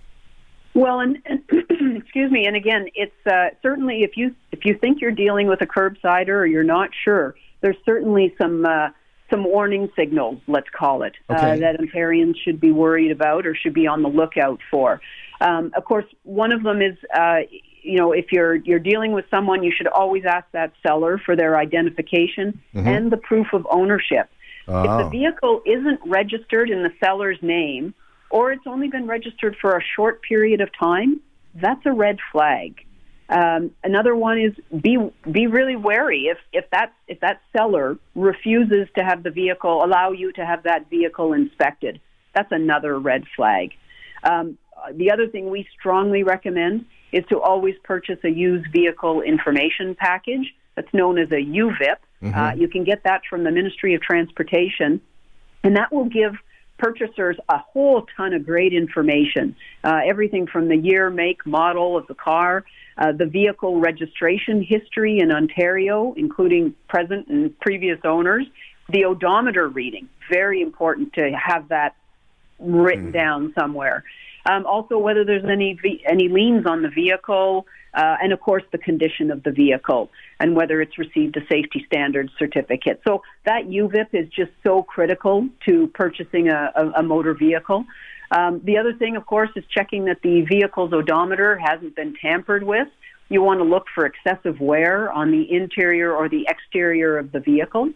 Well, 0.79 1.01
and, 1.01 1.17
and 1.25 1.43
excuse 1.97 2.31
me, 2.31 2.45
and 2.45 2.55
again, 2.55 2.87
it's 2.95 3.27
uh, 3.27 3.49
certainly 3.61 4.03
if 4.03 4.15
you 4.15 4.33
if 4.53 4.63
you 4.63 4.77
think 4.77 5.01
you're 5.01 5.11
dealing 5.11 5.47
with 5.47 5.61
a 5.61 5.65
curbsider 5.65 6.29
or 6.29 6.45
you're 6.45 6.63
not 6.63 6.91
sure, 7.03 7.35
there's 7.59 7.75
certainly 7.85 8.33
some 8.41 8.65
uh, 8.65 8.87
some 9.29 9.43
warning 9.43 9.89
signals, 9.97 10.39
let's 10.47 10.69
call 10.71 11.03
it, 11.03 11.15
uh, 11.27 11.57
that 11.57 11.79
Ontarians 11.79 12.35
should 12.43 12.61
be 12.61 12.71
worried 12.71 13.11
about 13.11 13.45
or 13.45 13.55
should 13.55 13.73
be 13.73 13.87
on 13.87 14.03
the 14.03 14.09
lookout 14.09 14.61
for. 14.71 15.01
Um, 15.41 15.71
of 15.75 15.83
course, 15.83 16.05
one 16.23 16.53
of 16.53 16.63
them 16.63 16.81
is. 16.81 16.97
Uh, 17.13 17.39
you 17.81 17.97
know, 17.97 18.11
if 18.11 18.31
you're 18.33 18.55
you're 18.55 18.77
dealing 18.79 19.13
with 19.13 19.23
someone, 19.31 19.63
you 19.63 19.71
should 19.75 19.87
always 19.87 20.23
ask 20.25 20.45
that 20.51 20.73
seller 20.85 21.17
for 21.17 21.35
their 21.37 21.57
identification 21.57 22.61
and 22.73 23.09
the 23.09 23.17
proof 23.17 23.47
of 23.53 23.65
ownership. 23.71 24.29
If 24.67 24.73
the 24.83 25.05
Oh. 25.05 25.09
vehicle 25.09 25.61
isn't 25.65 25.99
registered 26.05 26.69
in 26.69 26.83
the 26.83 26.91
seller's 27.03 27.39
name, 27.41 27.93
or 28.29 28.51
it's 28.51 28.67
only 28.67 28.87
been 28.87 29.07
registered 29.07 29.55
for 29.59 29.77
a 29.77 29.81
short 29.95 30.21
period 30.21 30.61
of 30.61 30.69
time, 30.77 31.21
that's 31.55 31.85
a 31.85 31.91
red 31.91 32.17
flag. 32.31 32.85
Um, 33.29 33.71
another 33.83 34.15
one 34.15 34.39
is 34.39 34.53
be 34.81 34.97
be 35.31 35.45
really 35.45 35.75
wary 35.75 36.29
if 36.31 36.39
if 36.51 36.67
that 36.71 36.93
if 37.07 37.19
that 37.19 37.41
seller 37.55 37.97
refuses 38.15 38.87
to 38.97 39.03
have 39.03 39.21
the 39.21 39.29
vehicle 39.29 39.83
allow 39.83 40.11
you 40.11 40.31
to 40.33 40.45
have 40.45 40.63
that 40.63 40.89
vehicle 40.89 41.33
inspected. 41.33 41.99
That's 42.33 42.51
another 42.51 42.97
red 42.97 43.25
flag. 43.35 43.73
Um, 44.23 44.57
the 44.93 45.11
other 45.11 45.27
thing 45.27 45.49
we 45.49 45.67
strongly 45.77 46.23
recommend 46.23 46.85
is 47.11 47.23
to 47.29 47.39
always 47.39 47.75
purchase 47.83 48.19
a 48.23 48.29
used 48.29 48.71
vehicle 48.71 49.21
information 49.21 49.95
package 49.95 50.53
that's 50.75 50.93
known 50.93 51.19
as 51.19 51.31
a 51.31 51.35
UVIP. 51.43 51.97
Uh, 52.35 52.53
you 52.55 52.67
can 52.67 52.83
get 52.83 53.03
that 53.03 53.21
from 53.29 53.43
the 53.43 53.51
Ministry 53.51 53.93
of 53.93 54.01
Transportation, 54.01 55.01
and 55.63 55.75
that 55.75 55.91
will 55.91 56.05
give 56.05 56.33
purchasers 56.79 57.37
a 57.49 57.57
whole 57.57 58.07
ton 58.17 58.33
of 58.33 58.45
great 58.45 58.73
information. 58.73 59.55
Uh, 59.83 59.99
everything 60.05 60.47
from 60.47 60.67
the 60.67 60.77
year, 60.77 61.09
make, 61.09 61.45
model 61.45 61.97
of 61.97 62.07
the 62.07 62.15
car, 62.15 62.65
uh, 62.97 63.11
the 63.11 63.25
vehicle 63.25 63.79
registration 63.79 64.63
history 64.63 65.19
in 65.19 65.31
Ontario, 65.31 66.13
including 66.17 66.73
present 66.87 67.27
and 67.27 67.57
previous 67.59 67.99
owners, 68.03 68.45
the 68.89 69.05
odometer 69.05 69.67
reading. 69.67 70.09
Very 70.31 70.61
important 70.61 71.13
to 71.13 71.31
have 71.31 71.69
that 71.69 71.95
written 72.59 73.11
down 73.11 73.53
somewhere. 73.57 74.03
Um, 74.49 74.65
also, 74.65 74.97
whether 74.97 75.23
there's 75.23 75.45
any 75.45 75.77
any 76.09 76.27
liens 76.27 76.65
on 76.65 76.81
the 76.81 76.89
vehicle, 76.89 77.67
uh, 77.93 78.17
and 78.21 78.33
of 78.33 78.39
course 78.39 78.63
the 78.71 78.77
condition 78.77 79.31
of 79.31 79.43
the 79.43 79.51
vehicle, 79.51 80.09
and 80.39 80.55
whether 80.55 80.81
it's 80.81 80.97
received 80.97 81.37
a 81.37 81.41
safety 81.47 81.83
standards 81.87 82.31
certificate. 82.37 83.01
So 83.07 83.23
that 83.45 83.65
UVIP 83.67 84.07
is 84.13 84.29
just 84.29 84.51
so 84.63 84.83
critical 84.83 85.47
to 85.67 85.87
purchasing 85.87 86.49
a, 86.49 86.71
a, 86.75 86.87
a 86.99 87.03
motor 87.03 87.33
vehicle. 87.33 87.85
Um, 88.31 88.61
the 88.63 88.77
other 88.77 88.93
thing, 88.93 89.15
of 89.15 89.25
course, 89.25 89.49
is 89.55 89.63
checking 89.73 90.05
that 90.05 90.21
the 90.21 90.41
vehicle's 90.41 90.93
odometer 90.93 91.57
hasn't 91.57 91.95
been 91.95 92.15
tampered 92.21 92.63
with. 92.63 92.87
You 93.27 93.41
want 93.41 93.59
to 93.59 93.63
look 93.63 93.85
for 93.93 94.05
excessive 94.05 94.59
wear 94.59 95.11
on 95.11 95.31
the 95.31 95.51
interior 95.51 96.13
or 96.13 96.29
the 96.29 96.45
exterior 96.47 97.17
of 97.17 97.31
the 97.31 97.39
vehicle. 97.39 97.91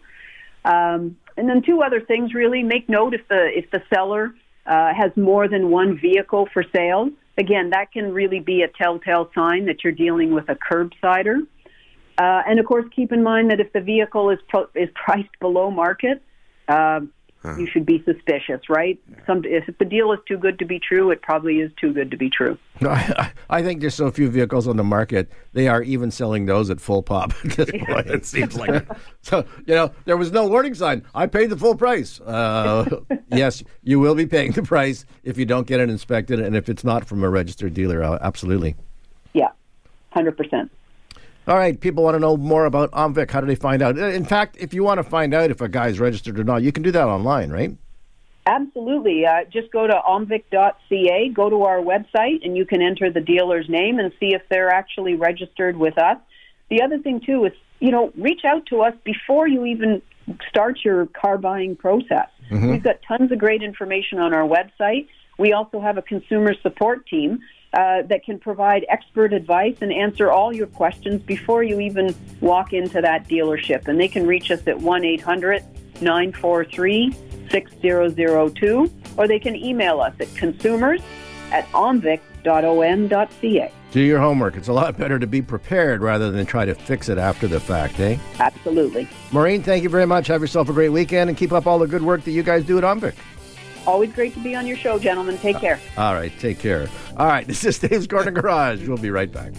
Um, 0.64 1.16
and 1.36 1.48
then 1.48 1.62
two 1.62 1.82
other 1.82 2.00
things 2.00 2.34
really 2.34 2.62
make 2.62 2.88
note 2.88 3.14
if 3.14 3.26
the 3.28 3.50
if 3.52 3.70
the 3.70 3.82
seller 3.92 4.34
uh, 4.66 4.94
has 4.94 5.10
more 5.16 5.48
than 5.48 5.70
one 5.70 5.98
vehicle 5.98 6.48
for 6.52 6.64
sale. 6.74 7.10
Again, 7.36 7.70
that 7.70 7.92
can 7.92 8.12
really 8.12 8.40
be 8.40 8.62
a 8.62 8.68
telltale 8.68 9.30
sign 9.34 9.66
that 9.66 9.82
you're 9.82 9.92
dealing 9.92 10.34
with 10.34 10.48
a 10.48 10.54
curbsider. 10.54 11.46
Uh, 12.16 12.42
and 12.46 12.60
of 12.60 12.66
course, 12.66 12.84
keep 12.94 13.12
in 13.12 13.22
mind 13.22 13.50
that 13.50 13.60
if 13.60 13.72
the 13.72 13.80
vehicle 13.80 14.30
is 14.30 14.38
pro- 14.48 14.68
is 14.74 14.88
priced 14.94 15.36
below 15.40 15.70
market, 15.70 16.22
uh, 16.68 17.00
you 17.44 17.66
should 17.66 17.84
be 17.84 18.02
suspicious, 18.04 18.68
right? 18.68 18.98
Some 19.26 19.44
if 19.44 19.66
the 19.78 19.84
deal 19.84 20.12
is 20.12 20.18
too 20.26 20.38
good 20.38 20.58
to 20.60 20.64
be 20.64 20.78
true, 20.78 21.10
it 21.10 21.20
probably 21.20 21.60
is 21.60 21.70
too 21.78 21.92
good 21.92 22.10
to 22.10 22.16
be 22.16 22.30
true. 22.30 22.56
I, 22.80 23.30
I 23.50 23.62
think 23.62 23.80
there's 23.80 23.94
so 23.94 24.10
few 24.10 24.30
vehicles 24.30 24.66
on 24.66 24.76
the 24.76 24.84
market. 24.84 25.30
They 25.52 25.68
are 25.68 25.82
even 25.82 26.10
selling 26.10 26.46
those 26.46 26.70
at 26.70 26.80
full 26.80 27.02
pop 27.02 27.32
at 27.44 27.50
this 27.52 27.70
point. 27.70 28.06
it 28.06 28.24
seems 28.24 28.56
like 28.56 28.70
it. 28.70 28.88
So 29.22 29.46
you 29.66 29.74
know 29.74 29.90
there 30.04 30.18
was 30.18 30.32
no 30.32 30.46
warning 30.48 30.74
sign. 30.74 31.04
I 31.14 31.26
paid 31.26 31.48
the 31.50 31.56
full 31.56 31.76
price. 31.76 32.20
Uh, 32.20 33.00
yes, 33.28 33.62
you 33.82 33.98
will 33.98 34.14
be 34.14 34.26
paying 34.26 34.52
the 34.52 34.62
price 34.62 35.06
if 35.22 35.38
you 35.38 35.46
don't 35.46 35.66
get 35.66 35.80
it 35.80 35.88
inspected, 35.88 36.40
and 36.40 36.54
if 36.54 36.68
it's 36.68 36.84
not 36.84 37.06
from 37.06 37.24
a 37.24 37.28
registered 37.30 37.72
dealer. 37.72 38.02
Uh, 38.02 38.18
absolutely. 38.20 38.76
Yeah, 39.32 39.48
hundred 40.10 40.36
percent. 40.36 40.70
All 41.46 41.58
right, 41.58 41.78
people 41.78 42.04
want 42.04 42.14
to 42.14 42.18
know 42.18 42.38
more 42.38 42.64
about 42.64 42.90
Omvic. 42.92 43.30
How 43.30 43.40
do 43.40 43.46
they 43.46 43.54
find 43.54 43.82
out? 43.82 43.98
In 43.98 44.24
fact, 44.24 44.56
if 44.58 44.72
you 44.72 44.82
want 44.82 44.98
to 44.98 45.04
find 45.04 45.34
out 45.34 45.50
if 45.50 45.60
a 45.60 45.68
guy's 45.68 46.00
registered 46.00 46.38
or 46.38 46.44
not, 46.44 46.62
you 46.62 46.72
can 46.72 46.82
do 46.82 46.90
that 46.92 47.06
online, 47.06 47.50
right? 47.50 47.76
Absolutely. 48.46 49.26
Uh, 49.26 49.44
just 49.50 49.70
go 49.70 49.86
to 49.86 49.92
omvic.ca, 49.92 51.28
go 51.34 51.50
to 51.50 51.62
our 51.62 51.78
website, 51.78 52.44
and 52.44 52.56
you 52.56 52.64
can 52.64 52.80
enter 52.80 53.10
the 53.10 53.20
dealer's 53.20 53.68
name 53.68 53.98
and 53.98 54.10
see 54.18 54.34
if 54.34 54.42
they're 54.48 54.70
actually 54.70 55.14
registered 55.14 55.76
with 55.76 55.98
us. 55.98 56.16
The 56.70 56.82
other 56.82 56.98
thing, 56.98 57.20
too, 57.20 57.44
is, 57.44 57.52
you 57.78 57.90
know, 57.90 58.10
reach 58.16 58.44
out 58.46 58.66
to 58.66 58.80
us 58.80 58.94
before 59.04 59.46
you 59.46 59.66
even 59.66 60.00
start 60.48 60.78
your 60.82 61.06
car 61.06 61.36
buying 61.36 61.76
process. 61.76 62.28
We've 62.50 62.82
got 62.82 63.00
tons 63.06 63.32
of 63.32 63.38
great 63.38 63.62
information 63.62 64.18
on 64.18 64.32
our 64.32 64.46
website. 64.46 65.08
We 65.38 65.52
also 65.52 65.80
have 65.80 65.98
a 65.98 66.02
consumer 66.02 66.54
support 66.62 67.06
team 67.06 67.40
uh, 67.74 68.02
that 68.02 68.24
can 68.24 68.38
provide 68.38 68.86
expert 68.88 69.32
advice 69.32 69.76
and 69.80 69.92
answer 69.92 70.30
all 70.30 70.52
your 70.52 70.68
questions 70.68 71.22
before 71.22 71.62
you 71.62 71.80
even 71.80 72.14
walk 72.40 72.72
into 72.72 73.00
that 73.00 73.28
dealership. 73.28 73.88
And 73.88 74.00
they 74.00 74.08
can 74.08 74.26
reach 74.26 74.50
us 74.50 74.66
at 74.66 74.78
1 74.78 75.04
800 75.04 75.62
943 76.00 77.14
6002, 77.50 78.90
or 79.16 79.28
they 79.28 79.38
can 79.38 79.56
email 79.56 80.00
us 80.00 80.14
at 80.20 80.34
consumers 80.34 81.00
at 81.52 81.66
omvic.on.ca. 81.72 83.72
Do 83.90 84.00
your 84.00 84.18
homework. 84.18 84.56
It's 84.56 84.68
a 84.68 84.72
lot 84.72 84.98
better 84.98 85.20
to 85.20 85.26
be 85.26 85.40
prepared 85.40 86.02
rather 86.02 86.32
than 86.32 86.44
try 86.46 86.64
to 86.64 86.74
fix 86.74 87.08
it 87.08 87.16
after 87.16 87.46
the 87.46 87.60
fact, 87.60 88.00
eh? 88.00 88.18
Absolutely. 88.40 89.08
Maureen, 89.30 89.62
thank 89.62 89.84
you 89.84 89.88
very 89.88 90.06
much. 90.06 90.26
Have 90.26 90.40
yourself 90.40 90.68
a 90.68 90.72
great 90.72 90.88
weekend 90.88 91.30
and 91.30 91.38
keep 91.38 91.52
up 91.52 91.68
all 91.68 91.78
the 91.78 91.86
good 91.86 92.02
work 92.02 92.24
that 92.24 92.32
you 92.32 92.42
guys 92.42 92.64
do 92.64 92.76
at 92.76 92.82
Omvic. 92.82 93.14
Always 93.86 94.12
great 94.12 94.32
to 94.34 94.40
be 94.40 94.54
on 94.54 94.66
your 94.66 94.76
show, 94.76 94.98
gentlemen. 94.98 95.36
Take 95.38 95.58
care. 95.58 95.78
All 95.96 96.14
right, 96.14 96.32
take 96.38 96.58
care. 96.58 96.88
All 97.16 97.26
right, 97.26 97.46
this 97.48 97.64
is 97.64 97.78
Dave's 97.78 98.06
Corner 98.06 98.30
Garage. 98.30 98.86
We'll 98.88 98.96
be 98.96 99.10
right 99.10 99.30
back. 99.30 99.52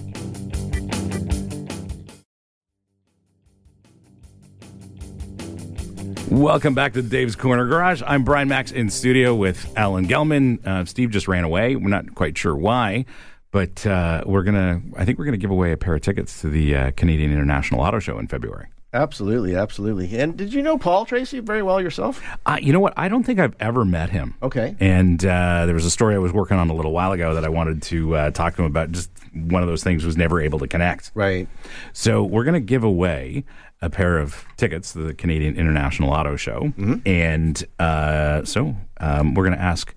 Welcome 6.32 6.74
back 6.74 6.94
to 6.94 7.02
Dave's 7.02 7.36
Corner 7.36 7.66
Garage. 7.66 8.02
I'm 8.06 8.24
Brian 8.24 8.50
Makse 8.50 8.74
in 8.74 8.90
studio 8.90 9.36
with 9.36 9.72
Alan 9.78 10.08
Gelman. 10.08 10.66
Uh, 10.66 10.84
Steve 10.86 11.12
just 11.12 11.28
ran 11.28 11.44
away. 11.44 11.76
We're 11.76 11.88
not 11.90 12.16
quite 12.16 12.38
sure 12.38 12.56
why, 12.56 13.06
but 13.52 13.86
uh, 13.86 14.24
we're 14.26 14.44
gonna. 14.44 14.82
I 14.98 15.06
think 15.06 15.18
we're 15.20 15.26
gonna 15.26 15.38
give 15.38 15.52
away 15.52 15.72
a 15.72 15.78
pair 15.78 15.96
of 15.96 16.02
tickets 16.02 16.42
to 16.42 16.50
the 16.50 16.76
uh, 16.76 16.92
Canadian 16.98 17.32
International 17.32 17.80
Auto 17.80 18.00
Show 18.00 18.18
in 18.18 18.28
February. 18.28 18.68
Absolutely, 18.96 19.56
absolutely. 19.56 20.18
And 20.18 20.38
did 20.38 20.54
you 20.54 20.62
know 20.62 20.78
Paul 20.78 21.06
Tracy 21.06 21.40
very 21.42 21.62
well 21.62 21.82
yourself? 21.82 22.24
Uh, 22.46 22.58
you 22.62 22.72
know 22.72 22.80
what? 22.80 22.94
I 22.96 23.10
don't 23.10 23.24
think 23.24 23.40
I've 23.40 23.56
ever 23.60 23.84
met 23.84 24.10
him. 24.10 24.36
Okay. 24.42 24.76
And 24.80 25.24
uh, 25.26 25.66
there 25.66 25.76
was 25.76 25.84
a 25.84 25.92
story 25.92 26.16
I 26.16 26.18
was 26.20 26.32
working 26.32 26.58
on 26.58 26.70
a 26.70 26.74
little 26.74 26.94
while 26.94 27.12
ago 27.12 27.36
that 27.36 27.44
I 27.44 27.50
wanted 27.50 27.82
to 27.84 28.16
uh, 28.16 28.32
talk 28.32 28.56
to 28.56 28.62
him 28.62 28.68
about. 28.68 28.92
Just 28.92 29.12
one 29.34 29.62
of 29.62 29.68
those 29.68 29.84
things 29.84 30.06
was 30.06 30.16
never 30.16 30.40
able 30.40 30.60
to 30.60 30.68
connect. 30.68 31.12
Right. 31.14 31.50
So 31.92 32.24
we're 32.24 32.46
going 32.46 32.54
to 32.54 32.62
give 32.62 32.86
away 32.86 33.44
a 33.82 33.90
pair 33.90 34.18
of 34.18 34.46
tickets 34.56 34.94
to 34.94 35.00
the 35.00 35.14
Canadian 35.14 35.58
International 35.58 36.12
Auto 36.12 36.38
Show, 36.38 36.74
and 37.06 37.62
uh, 37.78 38.46
so 38.46 38.76
um, 39.02 39.34
we're 39.34 39.44
going 39.44 39.58
to 39.58 39.62
ask 39.62 39.94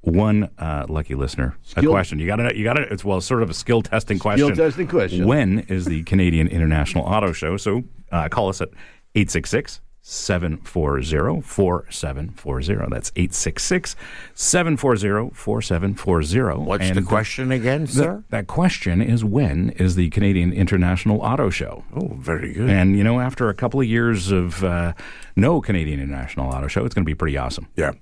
one 0.00 0.50
uh, 0.58 0.86
lucky 0.88 1.14
listener 1.14 1.56
a 1.76 1.82
question. 1.82 2.18
You 2.18 2.26
got 2.26 2.36
to, 2.36 2.56
you 2.56 2.64
got 2.64 2.74
to. 2.74 2.82
It's 2.92 3.04
well, 3.04 3.20
sort 3.20 3.42
of 3.42 3.50
a 3.50 3.54
skill 3.54 3.82
testing 3.82 4.18
question. 4.18 4.46
Skill 4.46 4.64
testing 4.66 4.88
question. 4.88 5.26
When 5.26 5.60
is 5.60 5.84
the 5.84 6.02
Canadian 6.04 6.48
International 6.48 7.04
Auto 7.04 7.32
Show? 7.32 7.56
So 7.56 7.84
uh, 8.12 8.28
call 8.28 8.48
us 8.48 8.60
at 8.60 8.68
866 9.14 9.80
740 10.04 11.40
4740. 11.42 12.90
That's 12.90 13.12
866 13.14 13.96
740 14.34 15.30
4740. 15.34 16.58
What's 16.64 16.90
the 16.90 17.02
question 17.02 17.52
again, 17.52 17.86
sir? 17.86 18.24
That 18.30 18.46
question 18.46 19.00
is 19.00 19.24
when 19.24 19.70
is 19.70 19.94
the 19.94 20.10
Canadian 20.10 20.52
International 20.52 21.20
Auto 21.20 21.50
Show? 21.50 21.84
Oh, 21.94 22.08
very 22.18 22.52
good. 22.52 22.68
And 22.68 22.96
you 22.96 23.04
know, 23.04 23.20
after 23.20 23.48
a 23.48 23.54
couple 23.54 23.80
of 23.80 23.86
years 23.86 24.30
of 24.30 24.62
uh, 24.64 24.92
no 25.36 25.60
Canadian 25.60 26.00
International 26.00 26.52
Auto 26.52 26.66
Show, 26.68 26.84
it's 26.84 26.94
going 26.94 27.04
to 27.04 27.10
be 27.10 27.14
pretty 27.14 27.36
awesome. 27.36 27.68
yeah. 27.76 27.92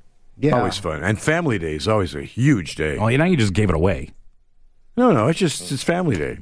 Yeah. 0.42 0.57
Always 0.57 0.79
fun. 0.79 1.03
And 1.03 1.20
Family 1.20 1.59
Day 1.59 1.75
is 1.75 1.87
always 1.87 2.14
a 2.14 2.23
huge 2.23 2.75
day. 2.75 2.96
Well, 2.96 3.11
you 3.11 3.18
know, 3.18 3.25
you 3.27 3.37
just 3.37 3.53
gave 3.53 3.68
it 3.68 3.75
away. 3.75 4.09
No, 5.00 5.12
no, 5.12 5.28
it's 5.28 5.38
just 5.38 5.72
it's 5.72 5.82
Family 5.82 6.14
Day. 6.18 6.40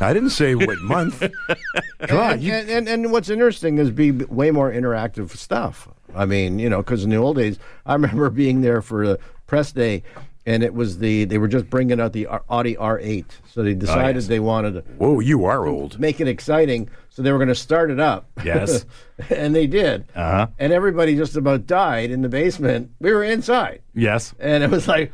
I 0.00 0.12
didn't 0.12 0.30
say 0.30 0.56
what 0.56 0.80
month. 0.80 1.20
Come 2.00 2.18
on, 2.18 2.32
And, 2.32 2.42
you, 2.42 2.52
and, 2.52 2.68
and, 2.68 2.88
and 2.88 3.12
what's 3.12 3.30
interesting 3.30 3.78
is 3.78 3.92
be 3.92 4.10
way 4.10 4.50
more 4.50 4.68
interactive 4.68 5.30
stuff. 5.36 5.88
I 6.12 6.24
mean, 6.24 6.58
you 6.58 6.68
know, 6.68 6.78
because 6.78 7.04
in 7.04 7.10
the 7.10 7.16
old 7.18 7.36
days, 7.36 7.60
I 7.86 7.92
remember 7.94 8.28
being 8.28 8.62
there 8.62 8.82
for 8.82 9.04
a 9.04 9.18
press 9.46 9.70
day, 9.70 10.02
and 10.44 10.64
it 10.64 10.74
was 10.74 10.98
the 10.98 11.24
they 11.24 11.38
were 11.38 11.46
just 11.46 11.70
bringing 11.70 12.00
out 12.00 12.12
the 12.12 12.26
Audi 12.26 12.74
R8, 12.74 13.26
so 13.48 13.62
they 13.62 13.74
decided 13.74 14.16
yes. 14.16 14.26
they 14.26 14.40
wanted 14.40 14.72
to 14.72 14.80
whoa, 14.98 15.20
you 15.20 15.44
are 15.44 15.68
old. 15.68 16.00
make 16.00 16.20
it 16.20 16.26
exciting, 16.26 16.90
so 17.10 17.22
they 17.22 17.30
were 17.30 17.38
going 17.38 17.46
to 17.46 17.54
start 17.54 17.92
it 17.92 18.00
up. 18.00 18.28
Yes. 18.44 18.86
and 19.30 19.54
they 19.54 19.68
did. 19.68 20.04
Uh-huh. 20.16 20.48
And 20.58 20.72
everybody 20.72 21.14
just 21.14 21.36
about 21.36 21.68
died 21.68 22.10
in 22.10 22.22
the 22.22 22.28
basement. 22.28 22.90
We 22.98 23.12
were 23.12 23.22
inside, 23.22 23.82
Yes. 23.94 24.34
and 24.40 24.64
it 24.64 24.70
was 24.70 24.88
like. 24.88 25.12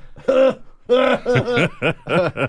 I 0.89 2.49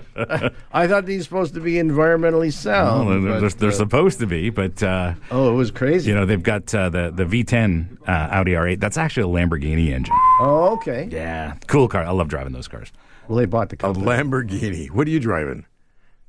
thought 0.86 1.06
these 1.06 1.24
supposed 1.24 1.54
to 1.54 1.60
be 1.60 1.72
environmentally 1.74 2.52
sound. 2.52 3.08
Well, 3.08 3.20
they're, 3.20 3.40
but, 3.40 3.58
they're 3.58 3.70
uh, 3.70 3.72
supposed 3.72 4.20
to 4.20 4.26
be, 4.26 4.50
but 4.50 4.80
uh, 4.82 5.14
oh, 5.30 5.50
it 5.50 5.54
was 5.54 5.70
crazy. 5.72 6.10
you 6.10 6.16
know 6.16 6.24
they've 6.24 6.42
got 6.42 6.72
uh, 6.74 6.88
the 6.88 7.12
the 7.14 7.24
V10 7.24 7.98
uh, 8.06 8.28
Audi 8.30 8.52
R8. 8.52 8.78
That's 8.78 8.96
actually 8.96 9.24
a 9.24 9.34
Lamborghini 9.34 9.88
engine. 9.88 10.14
oh, 10.40 10.74
okay. 10.74 11.08
Yeah, 11.10 11.56
cool 11.66 11.88
car. 11.88 12.04
I 12.04 12.10
love 12.10 12.28
driving 12.28 12.52
those 12.52 12.68
cars. 12.68 12.92
Well, 13.26 13.38
they 13.38 13.46
bought 13.46 13.70
the 13.70 13.76
A. 13.76 13.92
Lamborghini. 13.92 14.88
What 14.90 15.08
are 15.08 15.10
you 15.10 15.20
driving? 15.20 15.66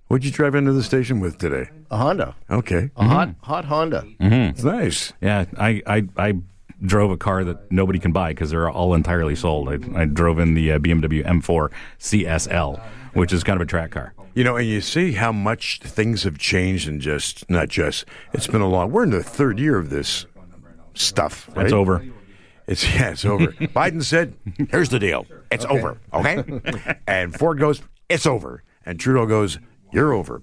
What'd 0.07 0.25
you 0.25 0.31
drive 0.31 0.55
into 0.55 0.73
the 0.73 0.81
station 0.81 1.19
with 1.19 1.37
today? 1.37 1.69
A 1.91 1.97
Honda. 1.97 2.35
Okay. 2.49 2.89
A 2.95 3.03
hot, 3.03 3.35
hot 3.43 3.65
Honda. 3.65 4.03
It's 4.19 4.63
nice. 4.63 5.13
Yeah, 5.21 5.45
I 5.57 5.83
I, 5.85 6.07
I 6.17 6.33
drove 6.81 7.11
a 7.11 7.17
car 7.17 7.43
that 7.43 7.71
nobody 7.71 7.99
can 7.99 8.11
buy 8.11 8.29
because 8.29 8.51
they're 8.51 8.69
all 8.69 8.93
entirely 8.93 9.35
sold. 9.35 9.69
I, 9.69 10.01
I 10.01 10.05
drove 10.05 10.39
in 10.39 10.53
the 10.53 10.73
uh, 10.73 10.79
BMW 10.79 11.25
M4 11.25 11.71
CSL, 11.99 12.81
which 13.13 13.33
is 13.33 13.43
kind 13.43 13.59
of 13.59 13.67
a 13.67 13.69
track 13.69 13.91
car. 13.91 14.13
You 14.33 14.43
know, 14.43 14.55
and 14.55 14.67
you 14.67 14.79
see 14.81 15.13
how 15.13 15.31
much 15.31 15.79
things 15.81 16.23
have 16.23 16.37
changed 16.37 16.87
and 16.87 17.01
just, 17.01 17.49
not 17.49 17.67
just, 17.67 18.05
it's 18.33 18.47
been 18.47 18.61
a 18.61 18.69
long, 18.69 18.91
we're 18.91 19.03
in 19.03 19.09
the 19.09 19.23
third 19.23 19.59
year 19.59 19.77
of 19.77 19.89
this 19.89 20.25
stuff, 20.93 21.49
right? 21.55 21.65
It's 21.65 21.73
over. 21.73 22.05
It's, 22.67 22.83
yeah, 22.95 23.11
it's 23.11 23.25
over. 23.25 23.47
Biden 23.47 24.03
said, 24.03 24.35
here's 24.69 24.89
the 24.89 24.99
deal. 24.99 25.25
It's 25.51 25.65
over, 25.65 25.97
okay? 26.13 26.43
and 27.07 27.35
Ford 27.37 27.59
goes, 27.59 27.81
it's 28.07 28.25
over. 28.25 28.63
And 28.85 28.99
Trudeau 28.99 29.25
goes, 29.25 29.59
you're 29.91 30.13
over. 30.13 30.41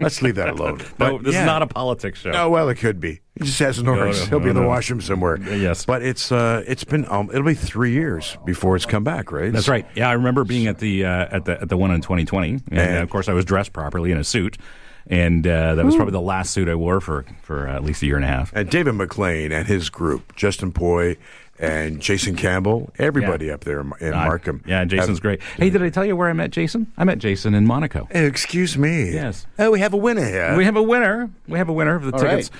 Let's 0.00 0.22
leave 0.22 0.36
that 0.36 0.48
alone. 0.58 0.80
No, 0.98 1.18
this 1.18 1.34
yeah. 1.34 1.40
is 1.40 1.46
not 1.46 1.62
a 1.62 1.66
politics 1.66 2.20
show. 2.20 2.30
No, 2.30 2.50
well, 2.50 2.68
it 2.68 2.76
could 2.76 3.00
be. 3.00 3.20
He 3.34 3.44
just 3.44 3.58
has 3.60 3.82
Norris. 3.82 4.20
no, 4.20 4.26
He'll 4.26 4.38
be 4.40 4.44
no, 4.46 4.50
in 4.50 4.56
the 4.56 4.66
washroom 4.66 5.00
somewhere. 5.00 5.38
yes. 5.40 5.84
but 5.84 6.02
it's 6.02 6.30
uh, 6.32 6.62
it's 6.66 6.84
been 6.84 7.04
um, 7.10 7.28
it'll 7.30 7.42
be 7.44 7.54
three 7.54 7.92
years 7.92 8.36
before 8.44 8.76
it's 8.76 8.86
come 8.86 9.04
back, 9.04 9.30
right? 9.32 9.52
That's 9.52 9.68
right. 9.68 9.86
Yeah, 9.94 10.08
I 10.08 10.12
remember 10.12 10.44
being 10.44 10.66
at 10.66 10.78
the 10.78 11.04
uh, 11.04 11.26
at 11.36 11.44
the 11.44 11.60
at 11.60 11.68
the 11.68 11.76
one 11.76 11.90
in 11.90 12.00
2020, 12.00 12.50
and 12.50 12.62
And- 12.78 12.96
of 12.98 13.10
course 13.10 13.28
I 13.28 13.32
was 13.32 13.44
dressed 13.44 13.72
properly 13.72 14.10
in 14.12 14.18
a 14.18 14.24
suit, 14.24 14.58
and 15.06 15.46
uh, 15.46 15.74
that 15.76 15.84
was 15.84 15.94
probably 15.96 16.12
the 16.12 16.20
last 16.20 16.52
suit 16.52 16.68
I 16.68 16.74
wore 16.74 17.00
for 17.00 17.24
for 17.42 17.68
uh, 17.68 17.74
at 17.76 17.84
least 17.84 18.02
a 18.02 18.06
year 18.06 18.16
and 18.16 18.24
a 18.24 18.28
half. 18.28 18.52
And 18.54 18.68
David 18.68 18.92
McLean 18.94 19.52
and 19.52 19.66
his 19.66 19.88
group, 19.90 20.34
Justin 20.36 20.72
Poy 20.72 21.16
and 21.60 22.00
Jason 22.00 22.36
Campbell, 22.36 22.90
everybody 22.98 23.46
Yeah. 23.46 23.54
up 23.54 23.64
there 23.64 23.80
in 23.80 23.92
in 24.00 24.10
Markham. 24.12 24.62
Yeah, 24.66 24.84
Jason's 24.84 25.18
have- 25.18 25.22
great. 25.22 25.40
Hey, 25.56 25.70
did 25.70 25.82
I 25.82 25.88
tell 25.90 26.04
you 26.04 26.16
where 26.16 26.28
I 26.28 26.32
met 26.32 26.50
Jason? 26.50 26.86
I 26.96 27.04
met 27.04 27.18
Jason 27.18 27.54
in 27.54 27.66
Monaco. 27.66 28.06
Excuse 28.10 28.76
me. 28.78 29.12
Yes. 29.12 29.46
Oh, 29.58 29.70
we 29.70 29.80
have 29.80 29.92
a 29.92 29.96
winner 29.96 30.24
here. 30.26 30.56
We 30.56 30.64
have 30.64 30.76
a 30.76 30.82
winner. 30.82 31.30
We 31.46 31.58
have 31.58 31.68
a 31.68 31.72
winner 31.72 31.94
of 31.96 32.04
the 32.04 32.12
All 32.12 32.18
tickets 32.20 32.50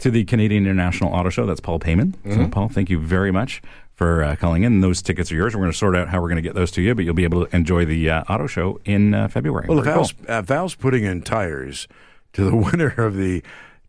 to 0.00 0.10
the 0.10 0.24
Canadian 0.24 0.64
International 0.64 1.12
Auto 1.12 1.30
Show. 1.30 1.46
That's 1.46 1.60
Paul 1.60 1.78
Payman. 1.80 2.14
Mm-hmm. 2.16 2.32
So, 2.32 2.48
Paul, 2.48 2.68
thank 2.68 2.90
you 2.90 2.98
very 2.98 3.30
much 3.30 3.62
for 3.94 4.22
uh, 4.22 4.36
calling 4.36 4.62
in. 4.62 4.80
Those 4.80 5.00
tickets 5.02 5.32
are 5.32 5.34
yours. 5.34 5.54
We're 5.54 5.62
going 5.62 5.72
to 5.72 5.76
sort 5.78 5.96
out 5.96 6.08
how 6.08 6.20
we're 6.20 6.28
going 6.28 6.36
to 6.36 6.42
get 6.42 6.54
those 6.54 6.70
to 6.72 6.82
you, 6.82 6.94
but 6.94 7.04
you'll 7.04 7.14
be 7.14 7.24
able 7.24 7.46
to 7.46 7.56
enjoy 7.56 7.84
the 7.86 8.10
uh, 8.10 8.24
auto 8.28 8.46
show 8.46 8.78
in 8.84 9.14
uh, 9.14 9.28
February. 9.28 9.66
well, 9.68 9.80
Val's, 9.80 10.12
uh, 10.28 10.42
Val's 10.42 10.74
putting 10.74 11.04
in 11.04 11.22
tires 11.22 11.88
to 12.34 12.44
the 12.44 12.54
winner 12.72 12.88
of 12.98 13.16
the 13.16 13.42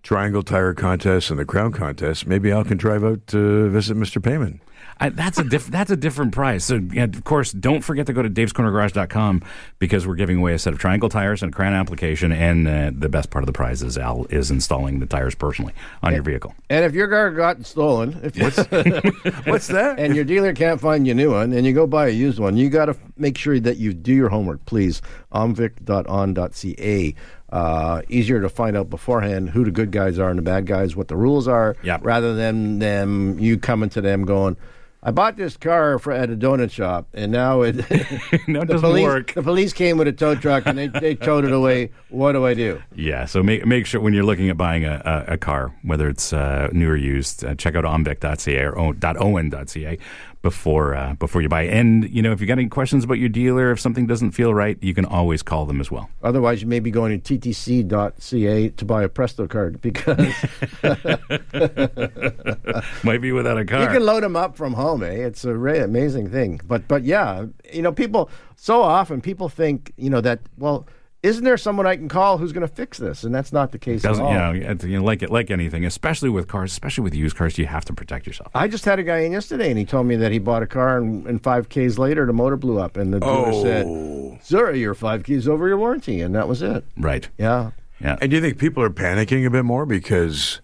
Triangle 0.07 0.41
Tire 0.41 0.73
Contest 0.73 1.31
and 1.31 1.37
the 1.37 1.43
Krown 1.43 1.73
Contest, 1.73 2.27
maybe 2.27 2.49
Al 2.49 2.63
can 2.63 2.77
drive 2.77 3.03
out 3.03 3.27
to 3.27 3.67
visit 3.67 3.97
Mr. 3.97 4.21
Payman. 4.21 4.61
I, 4.99 5.09
that's 5.09 5.37
a 5.37 5.43
diff- 5.43 5.67
that's 5.67 5.91
a 5.91 5.95
different 5.95 6.31
price. 6.33 6.65
So, 6.65 6.81
yeah, 6.91 7.03
of 7.03 7.23
course, 7.23 7.51
don't 7.51 7.81
forget 7.81 8.07
to 8.07 8.13
go 8.13 8.23
to 8.23 8.29
davescornergarage.com 8.29 9.43
because 9.77 10.07
we're 10.07 10.15
giving 10.15 10.37
away 10.39 10.53
a 10.53 10.59
set 10.59 10.73
of 10.73 10.79
Triangle 10.79 11.07
tires 11.09 11.43
and 11.43 11.53
a 11.53 11.55
Krown 11.55 11.73
application, 11.79 12.31
and 12.31 12.67
uh, 12.67 12.91
the 12.97 13.07
best 13.09 13.29
part 13.29 13.43
of 13.43 13.45
the 13.45 13.53
prize 13.53 13.83
is 13.83 13.97
Al 13.97 14.25
is 14.31 14.49
installing 14.49 14.99
the 14.99 15.05
tires 15.05 15.35
personally 15.35 15.73
on 16.01 16.13
your 16.13 16.23
vehicle. 16.23 16.55
And 16.69 16.83
if 16.83 16.93
your 16.93 17.07
car 17.09 17.29
got 17.31 17.63
stolen, 17.65 18.19
if 18.23 18.37
what's, 18.41 18.57
What's 19.45 19.67
that? 19.67 19.99
and 19.99 20.15
your 20.15 20.25
dealer 20.25 20.53
can't 20.53 20.81
find 20.81 21.05
you 21.05 21.11
a 21.11 21.15
new 21.15 21.31
one, 21.31 21.53
and 21.53 21.65
you 21.65 21.73
go 21.73 21.85
buy 21.85 22.07
a 22.07 22.11
used 22.11 22.39
one, 22.39 22.57
you 22.57 22.69
got 22.69 22.85
to 22.85 22.95
make 23.17 23.37
sure 23.37 23.59
that 23.59 23.77
you 23.77 23.93
do 23.93 24.13
your 24.13 24.29
homework, 24.29 24.65
please. 24.65 25.01
omvic.on.ca. 25.31 27.15
Uh, 27.49 28.01
easier 28.09 28.41
to 28.41 28.49
find 28.49 28.75
out 28.75 28.89
beforehand 28.89 29.49
who 29.51 29.63
the 29.63 29.71
good 29.71 29.89
guys 29.91 30.19
are 30.19 30.29
and 30.29 30.37
the 30.37 30.43
bad 30.43 30.65
guys, 30.65 30.95
what 30.97 31.07
the 31.07 31.15
rules 31.15 31.47
are, 31.47 31.77
Yep. 31.83 32.01
rather 32.03 32.35
than 32.35 32.79
them 32.79 33.39
you 33.39 33.57
coming 33.57 33.89
to 33.91 34.01
them 34.01 34.25
going. 34.25 34.57
I 35.03 35.11
bought 35.11 35.37
this 35.37 35.55
car 35.57 35.99
for, 35.99 36.11
at 36.11 36.29
a 36.29 36.35
donut 36.35 36.71
shop, 36.71 37.07
and 37.13 37.31
now 37.31 37.61
it 37.61 37.75
No, 38.47 38.61
it 38.61 38.65
doesn't 38.67 38.81
police 38.81 39.03
work. 39.03 39.33
the 39.33 39.43
police 39.43 39.71
came 39.71 39.97
with 39.97 40.07
a 40.07 40.11
tow 40.11 40.35
truck 40.35 40.65
and 40.65 40.77
they, 40.77 40.87
they 40.87 41.15
towed 41.15 41.45
it 41.45 41.51
away. 41.51 41.91
What 42.09 42.31
do 42.33 42.45
I 42.45 42.53
do? 42.55 42.81
Yeah, 42.95 43.25
so 43.25 43.43
make 43.43 43.65
make 43.65 43.85
sure 43.85 44.01
when 44.01 44.13
you're 44.13 44.23
looking 44.25 44.49
at 44.49 44.57
buying 44.57 44.85
a, 44.85 45.01
a, 45.29 45.33
a 45.33 45.37
car, 45.37 45.73
whether 45.83 46.09
it's 46.09 46.33
uh, 46.33 46.69
new 46.73 46.89
or 46.89 46.97
used, 46.97 47.43
uh, 47.45 47.53
check 47.55 47.75
out 47.75 47.83
omvic.ca 47.83 48.59
or 48.63 48.77
o- 48.77 48.93
.owen.ca 49.03 49.97
before 50.41 50.95
uh, 50.95 51.13
before 51.15 51.41
you 51.41 51.49
buy. 51.49 51.63
And 51.63 52.09
you 52.09 52.21
know, 52.21 52.31
if 52.31 52.41
you 52.41 52.47
got 52.47 52.59
any 52.59 52.69
questions 52.69 53.03
about 53.03 53.15
your 53.15 53.29
dealer, 53.29 53.71
if 53.71 53.79
something 53.79 54.07
doesn't 54.07 54.31
feel 54.31 54.53
right, 54.53 54.77
you 54.81 54.93
can 54.93 55.05
always 55.05 55.43
call 55.43 55.65
them 55.65 55.79
as 55.79 55.91
well. 55.91 56.09
Otherwise, 56.23 56.61
you 56.61 56.67
may 56.67 56.79
be 56.79 56.91
going 56.91 57.19
to 57.19 57.39
ttc.ca 57.39 58.69
to 58.69 58.85
buy 58.85 59.03
a 59.03 59.09
Presto 59.09 59.47
card 59.47 59.81
because 59.81 60.17
Might 63.03 63.21
be 63.21 63.31
without 63.31 63.57
a 63.57 63.65
car. 63.65 63.81
You 63.81 63.87
can 63.87 64.05
load 64.05 64.23
them 64.23 64.35
up 64.35 64.55
from 64.55 64.73
home, 64.73 65.03
eh? 65.03 65.07
It's 65.07 65.45
a 65.45 65.55
really 65.55 65.79
amazing 65.79 66.29
thing. 66.29 66.61
But 66.65 66.87
but 66.87 67.03
yeah, 67.03 67.45
you 67.73 67.81
know, 67.81 67.91
people 67.91 68.29
so 68.55 68.81
often 68.81 69.21
people 69.21 69.49
think 69.49 69.93
you 69.97 70.09
know 70.09 70.21
that 70.21 70.39
well, 70.57 70.87
isn't 71.23 71.43
there 71.43 71.57
someone 71.57 71.85
I 71.87 71.95
can 71.95 72.07
call 72.07 72.37
who's 72.37 72.51
going 72.53 72.67
to 72.67 72.73
fix 72.73 72.97
this? 72.99 73.23
And 73.23 73.33
that's 73.33 73.51
not 73.51 73.71
the 73.71 73.79
case 73.79 74.05
at 74.05 74.09
Doesn't 74.09 74.23
all. 74.23 74.31
you 74.31 74.37
know, 74.61 74.69
it's, 74.71 74.83
you 74.85 74.97
know 74.99 75.03
like 75.03 75.23
it 75.23 75.29
like 75.31 75.49
anything, 75.49 75.83
especially 75.85 76.29
with 76.29 76.47
cars, 76.47 76.71
especially 76.71 77.03
with 77.03 77.15
used 77.15 77.35
cars, 77.35 77.57
you 77.57 77.65
have 77.65 77.83
to 77.85 77.93
protect 77.93 78.27
yourself. 78.27 78.51
I 78.53 78.67
just 78.67 78.85
had 78.85 78.99
a 78.99 79.03
guy 79.03 79.19
in 79.19 79.31
yesterday, 79.31 79.69
and 79.69 79.79
he 79.79 79.85
told 79.85 80.05
me 80.07 80.15
that 80.17 80.31
he 80.31 80.39
bought 80.39 80.61
a 80.63 80.67
car, 80.67 80.99
and, 80.99 81.25
and 81.25 81.41
five 81.41 81.69
Ks 81.69 81.97
later, 81.97 82.25
the 82.25 82.33
motor 82.33 82.55
blew 82.55 82.79
up, 82.79 82.97
and 82.97 83.13
the 83.13 83.19
dealer 83.19 83.47
Oh. 83.51 83.63
said, 83.63 84.45
"Sir, 84.45 84.73
you're 84.73 84.93
five 84.93 85.23
Ks 85.23 85.47
over 85.47 85.67
your 85.67 85.77
warranty," 85.77 86.21
and 86.21 86.35
that 86.35 86.47
was 86.47 86.61
it. 86.61 86.85
Right. 86.95 87.27
Yeah, 87.37 87.71
Yeah. 87.99 88.17
And 88.21 88.29
do 88.29 88.35
you 88.37 88.41
think 88.41 88.57
people 88.59 88.83
are 88.83 88.89
panicking 88.91 89.45
a 89.45 89.49
bit 89.49 89.65
more 89.65 89.85
because, 89.87 90.61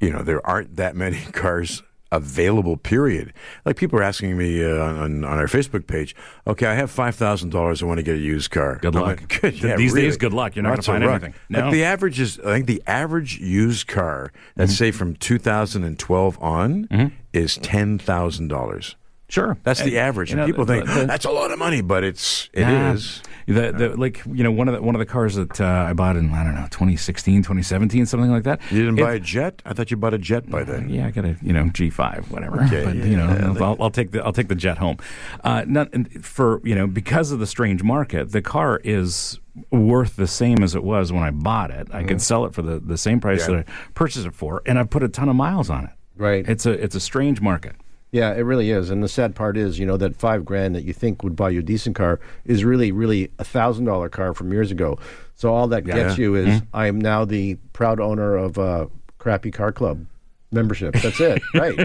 you 0.00 0.10
know, 0.10 0.22
there 0.22 0.44
aren't 0.44 0.76
that 0.76 0.96
many 0.96 1.18
cars 1.32 1.82
available? 2.12 2.76
Period. 2.76 3.32
Like 3.64 3.76
people 3.76 3.98
are 3.98 4.02
asking 4.02 4.36
me 4.36 4.64
uh, 4.64 4.68
on 4.84 5.24
on 5.24 5.38
our 5.38 5.46
Facebook 5.46 5.86
page. 5.86 6.14
Okay, 6.46 6.66
I 6.66 6.74
have 6.74 6.90
five 6.90 7.14
thousand 7.14 7.50
dollars. 7.50 7.82
I 7.82 7.86
want 7.86 7.98
to 7.98 8.02
get 8.02 8.16
a 8.16 8.18
used 8.18 8.50
car. 8.50 8.78
Good 8.80 8.94
luck. 8.94 9.20
like, 9.20 9.40
Good, 9.40 9.62
yeah, 9.62 9.76
These 9.76 9.92
really. 9.92 10.06
days, 10.06 10.16
good 10.16 10.32
luck. 10.32 10.56
You're 10.56 10.62
not 10.62 10.70
gonna 10.70 10.82
find 10.82 11.04
luck. 11.04 11.22
anything. 11.22 11.34
Like 11.50 11.72
the 11.72 11.84
average 11.84 12.20
is, 12.20 12.38
I 12.40 12.54
think 12.54 12.66
the 12.66 12.82
average 12.86 13.38
used 13.38 13.86
car, 13.86 14.32
let's 14.56 14.72
Mm-hmm. 14.72 14.76
say 14.78 14.90
from 14.92 15.14
2012 15.16 16.38
on, 16.42 17.12
is 17.32 17.56
ten 17.58 17.98
thousand 17.98 18.48
dollars. 18.48 18.96
Sure. 19.28 19.56
That's 19.64 19.82
the 19.82 19.98
average. 19.98 20.30
you 20.30 20.34
And 20.38 20.42
know, 20.42 20.46
people 20.46 20.64
the- 20.64 20.74
think 20.74 20.86
the- 20.86 21.06
that's 21.06 21.24
a 21.24 21.30
lot 21.32 21.50
of 21.50 21.58
money, 21.58 21.80
but 21.80 22.04
it's 22.04 22.48
it 22.52 22.62
Nah. 22.62 22.92
is. 22.92 23.22
The, 23.46 23.70
the, 23.70 23.96
like 23.96 24.22
you 24.26 24.42
know 24.42 24.50
one 24.50 24.66
of 24.68 24.74
the 24.74 24.82
one 24.82 24.96
of 24.96 24.98
the 24.98 25.06
cars 25.06 25.36
that 25.36 25.60
uh, 25.60 25.64
I 25.88 25.92
bought 25.92 26.16
in 26.16 26.32
I 26.32 26.42
don't 26.42 26.56
know 26.56 26.66
2016 26.70 27.42
2017 27.42 28.04
something 28.06 28.30
like 28.30 28.42
that. 28.42 28.60
You 28.72 28.80
didn't 28.86 28.98
It- 28.98 29.02
buy 29.02 29.14
a 29.14 29.20
jet? 29.20 29.62
I 29.64 29.72
thought 29.72 29.90
you 29.92 29.96
bought 29.96 30.14
a 30.14 30.18
jet 30.18 30.50
by 30.50 30.64
then. 30.64 30.88
Yeah, 30.88 31.06
I 31.06 31.10
got 31.12 31.24
a 31.24 31.36
you 31.40 31.52
know 31.52 31.64
G5, 31.66 32.30
whatever. 32.30 32.62
Okay, 32.64 32.84
but 32.84 32.96
yeah, 32.96 33.04
you 33.04 33.16
know, 33.16 33.26
yeah, 33.28 33.64
I'll, 33.64 33.76
I'll 33.80 33.90
take 33.90 34.10
the 34.10 34.24
I'll 34.24 34.32
take 34.32 34.48
the 34.48 34.56
jet 34.56 34.78
home. 34.78 34.96
Uh, 35.44 35.64
not 35.66 35.90
for 36.22 36.60
you 36.64 36.74
know 36.74 36.88
because 36.88 37.30
of 37.30 37.38
the 37.38 37.46
strange 37.46 37.84
market, 37.84 38.32
the 38.32 38.42
car 38.42 38.80
is 38.82 39.38
worth 39.70 40.16
the 40.16 40.26
same 40.26 40.62
as 40.64 40.74
it 40.74 40.82
was 40.82 41.12
when 41.12 41.22
I 41.22 41.30
bought 41.30 41.70
it. 41.70 41.86
I 41.92 42.02
could 42.02 42.20
sell 42.20 42.44
it 42.46 42.52
for 42.54 42.62
the, 42.62 42.78
the 42.80 42.98
same 42.98 43.20
price 43.20 43.42
Mm-hmm. 43.44 43.52
Yeah. 43.52 43.58
that 43.62 43.68
I 43.68 43.90
purchased 43.94 44.26
it 44.26 44.34
for, 44.34 44.60
and 44.66 44.78
I 44.78 44.82
put 44.84 45.02
a 45.02 45.08
ton 45.08 45.28
of 45.28 45.36
miles 45.36 45.70
on 45.70 45.84
it. 45.84 45.90
Right. 46.16 46.46
It's 46.48 46.66
a 46.66 46.72
it's 46.72 46.94
a 46.96 47.00
strange 47.00 47.40
market. 47.40 47.76
Yeah, 48.16 48.32
it 48.32 48.40
really 48.40 48.70
is. 48.70 48.88
And 48.88 49.02
the 49.02 49.08
sad 49.08 49.34
part 49.34 49.58
is, 49.58 49.78
you 49.78 49.84
know, 49.84 49.98
that 49.98 50.16
five 50.16 50.42
grand 50.42 50.74
that 50.74 50.84
you 50.84 50.94
think 50.94 51.22
would 51.22 51.36
buy 51.36 51.50
you 51.50 51.60
a 51.60 51.62
decent 51.62 51.94
car 51.96 52.18
is 52.46 52.64
really, 52.64 52.90
really 52.90 53.30
a 53.38 53.44
thousand 53.44 53.84
dollar 53.84 54.08
car 54.08 54.32
from 54.32 54.50
years 54.52 54.70
ago. 54.70 54.98
So 55.34 55.52
all 55.52 55.68
that 55.68 55.84
gets 55.84 56.16
Yeah. 56.16 56.24
you 56.24 56.34
is 56.34 56.46
mm-hmm. 56.48 56.76
I 56.76 56.86
am 56.86 56.98
now 56.98 57.26
the 57.26 57.56
proud 57.74 58.00
owner 58.00 58.34
of 58.34 58.56
a 58.56 58.88
crappy 59.18 59.50
car 59.50 59.70
club 59.70 60.06
membership. 60.52 60.94
That's 60.94 61.20
it, 61.20 61.42
right? 61.54 61.78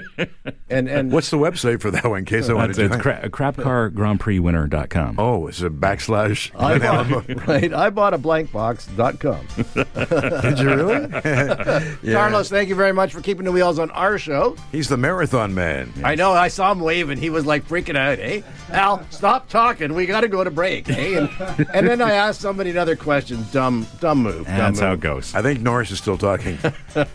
And 0.69 0.87
and 0.89 1.11
What's 1.11 1.29
the 1.29 1.37
website 1.37 1.81
for 1.81 1.91
that 1.91 2.05
one? 2.05 2.19
In 2.19 2.25
case 2.25 2.47
I 2.49 2.53
want 2.53 2.69
It's, 2.71 2.77
to 2.79 2.85
it's 2.85 2.93
join? 2.95 3.01
cra- 3.01 3.29
crapcargrandprixwinner.com. 3.29 5.15
Oh, 5.19 5.47
it's 5.47 5.61
a 5.61 5.69
backslash. 5.69 6.51
I 6.57 6.77
bought, 6.79 7.47
right, 7.47 7.73
I 7.73 7.89
bought 7.89 8.13
a 8.13 8.17
blankbox.com. 8.19 9.47
Did 10.41 10.59
you 10.59 10.69
really? 10.69 11.09
Yeah. 12.03 12.13
Carlos, 12.13 12.49
thank 12.49 12.69
you 12.69 12.75
very 12.75 12.93
much 12.93 13.11
for 13.13 13.21
keeping 13.21 13.45
the 13.45 13.51
wheels 13.51 13.79
on 13.79 13.89
our 13.91 14.17
show. 14.17 14.55
He's 14.71 14.87
the 14.89 14.97
marathon 14.97 15.53
man. 15.53 15.91
I 16.03 16.15
know. 16.15 16.31
I 16.31 16.47
saw 16.47 16.71
him 16.71 16.79
waving. 16.79 17.17
He 17.17 17.29
was 17.29 17.45
like 17.45 17.67
freaking 17.67 17.95
out. 17.97 18.17
Hey, 18.19 18.43
Al, 18.71 19.05
stop 19.09 19.49
talking. 19.49 19.93
We 19.93 20.05
got 20.05 20.21
to 20.21 20.27
go 20.27 20.43
to 20.43 20.51
break. 20.51 20.87
Hey, 20.87 21.15
and, 21.15 21.29
and 21.73 21.87
then 21.87 22.01
I 22.01 22.11
asked 22.13 22.41
somebody 22.41 22.69
another 22.69 22.95
question. 22.95 23.45
Dumb, 23.51 23.85
dumb 23.99 24.23
move. 24.23 24.45
Dumb 24.45 24.57
that's 24.57 24.79
how 24.79 24.87
it 24.89 24.91
move. 24.91 24.99
goes. 25.01 25.35
I 25.35 25.41
think 25.41 25.61
Norris 25.61 25.91
is 25.91 25.97
still 25.97 26.17
talking. 26.17 26.57
All 26.95 27.05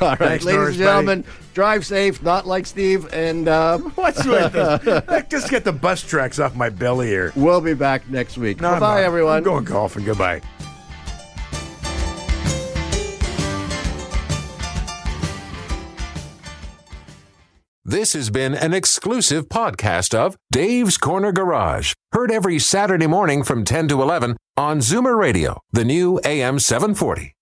right, 0.00 0.18
Thanks, 0.18 0.44
ladies 0.60 0.76
and 0.80 0.84
gentlemen, 0.86 1.24
drive 1.54 1.86
safe, 1.86 2.22
not 2.22 2.46
like 2.46 2.66
Steve, 2.66 3.12
and 3.12 3.48
uh, 3.48 3.78
What's 3.94 4.24
with 4.24 4.52
this? 4.52 5.24
Just 5.28 5.50
get 5.50 5.64
the 5.64 5.72
bus 5.72 6.02
tracks 6.02 6.38
off 6.38 6.54
my 6.54 6.68
belly 6.70 7.06
here. 7.08 7.32
we'll 7.36 7.60
be 7.60 7.74
back 7.74 8.08
next 8.10 8.38
week. 8.38 8.60
No, 8.60 8.78
Bye, 8.80 9.02
everyone. 9.04 9.38
I'm 9.38 9.42
going 9.42 9.64
golfing. 9.64 10.04
Goodbye. 10.04 10.42
This 17.84 18.14
has 18.14 18.30
been 18.30 18.54
an 18.54 18.74
exclusive 18.74 19.48
podcast 19.48 20.12
of 20.12 20.36
Dave's 20.50 20.98
Corner 20.98 21.30
Garage. 21.30 21.92
Heard 22.12 22.32
every 22.32 22.58
Saturday 22.58 23.06
morning 23.06 23.44
from 23.44 23.64
10 23.64 23.86
to 23.88 24.02
11 24.02 24.36
on 24.56 24.78
Zoomer 24.80 25.16
Radio, 25.16 25.60
the 25.72 25.84
new 25.84 26.20
AM 26.24 26.58
740. 26.58 27.35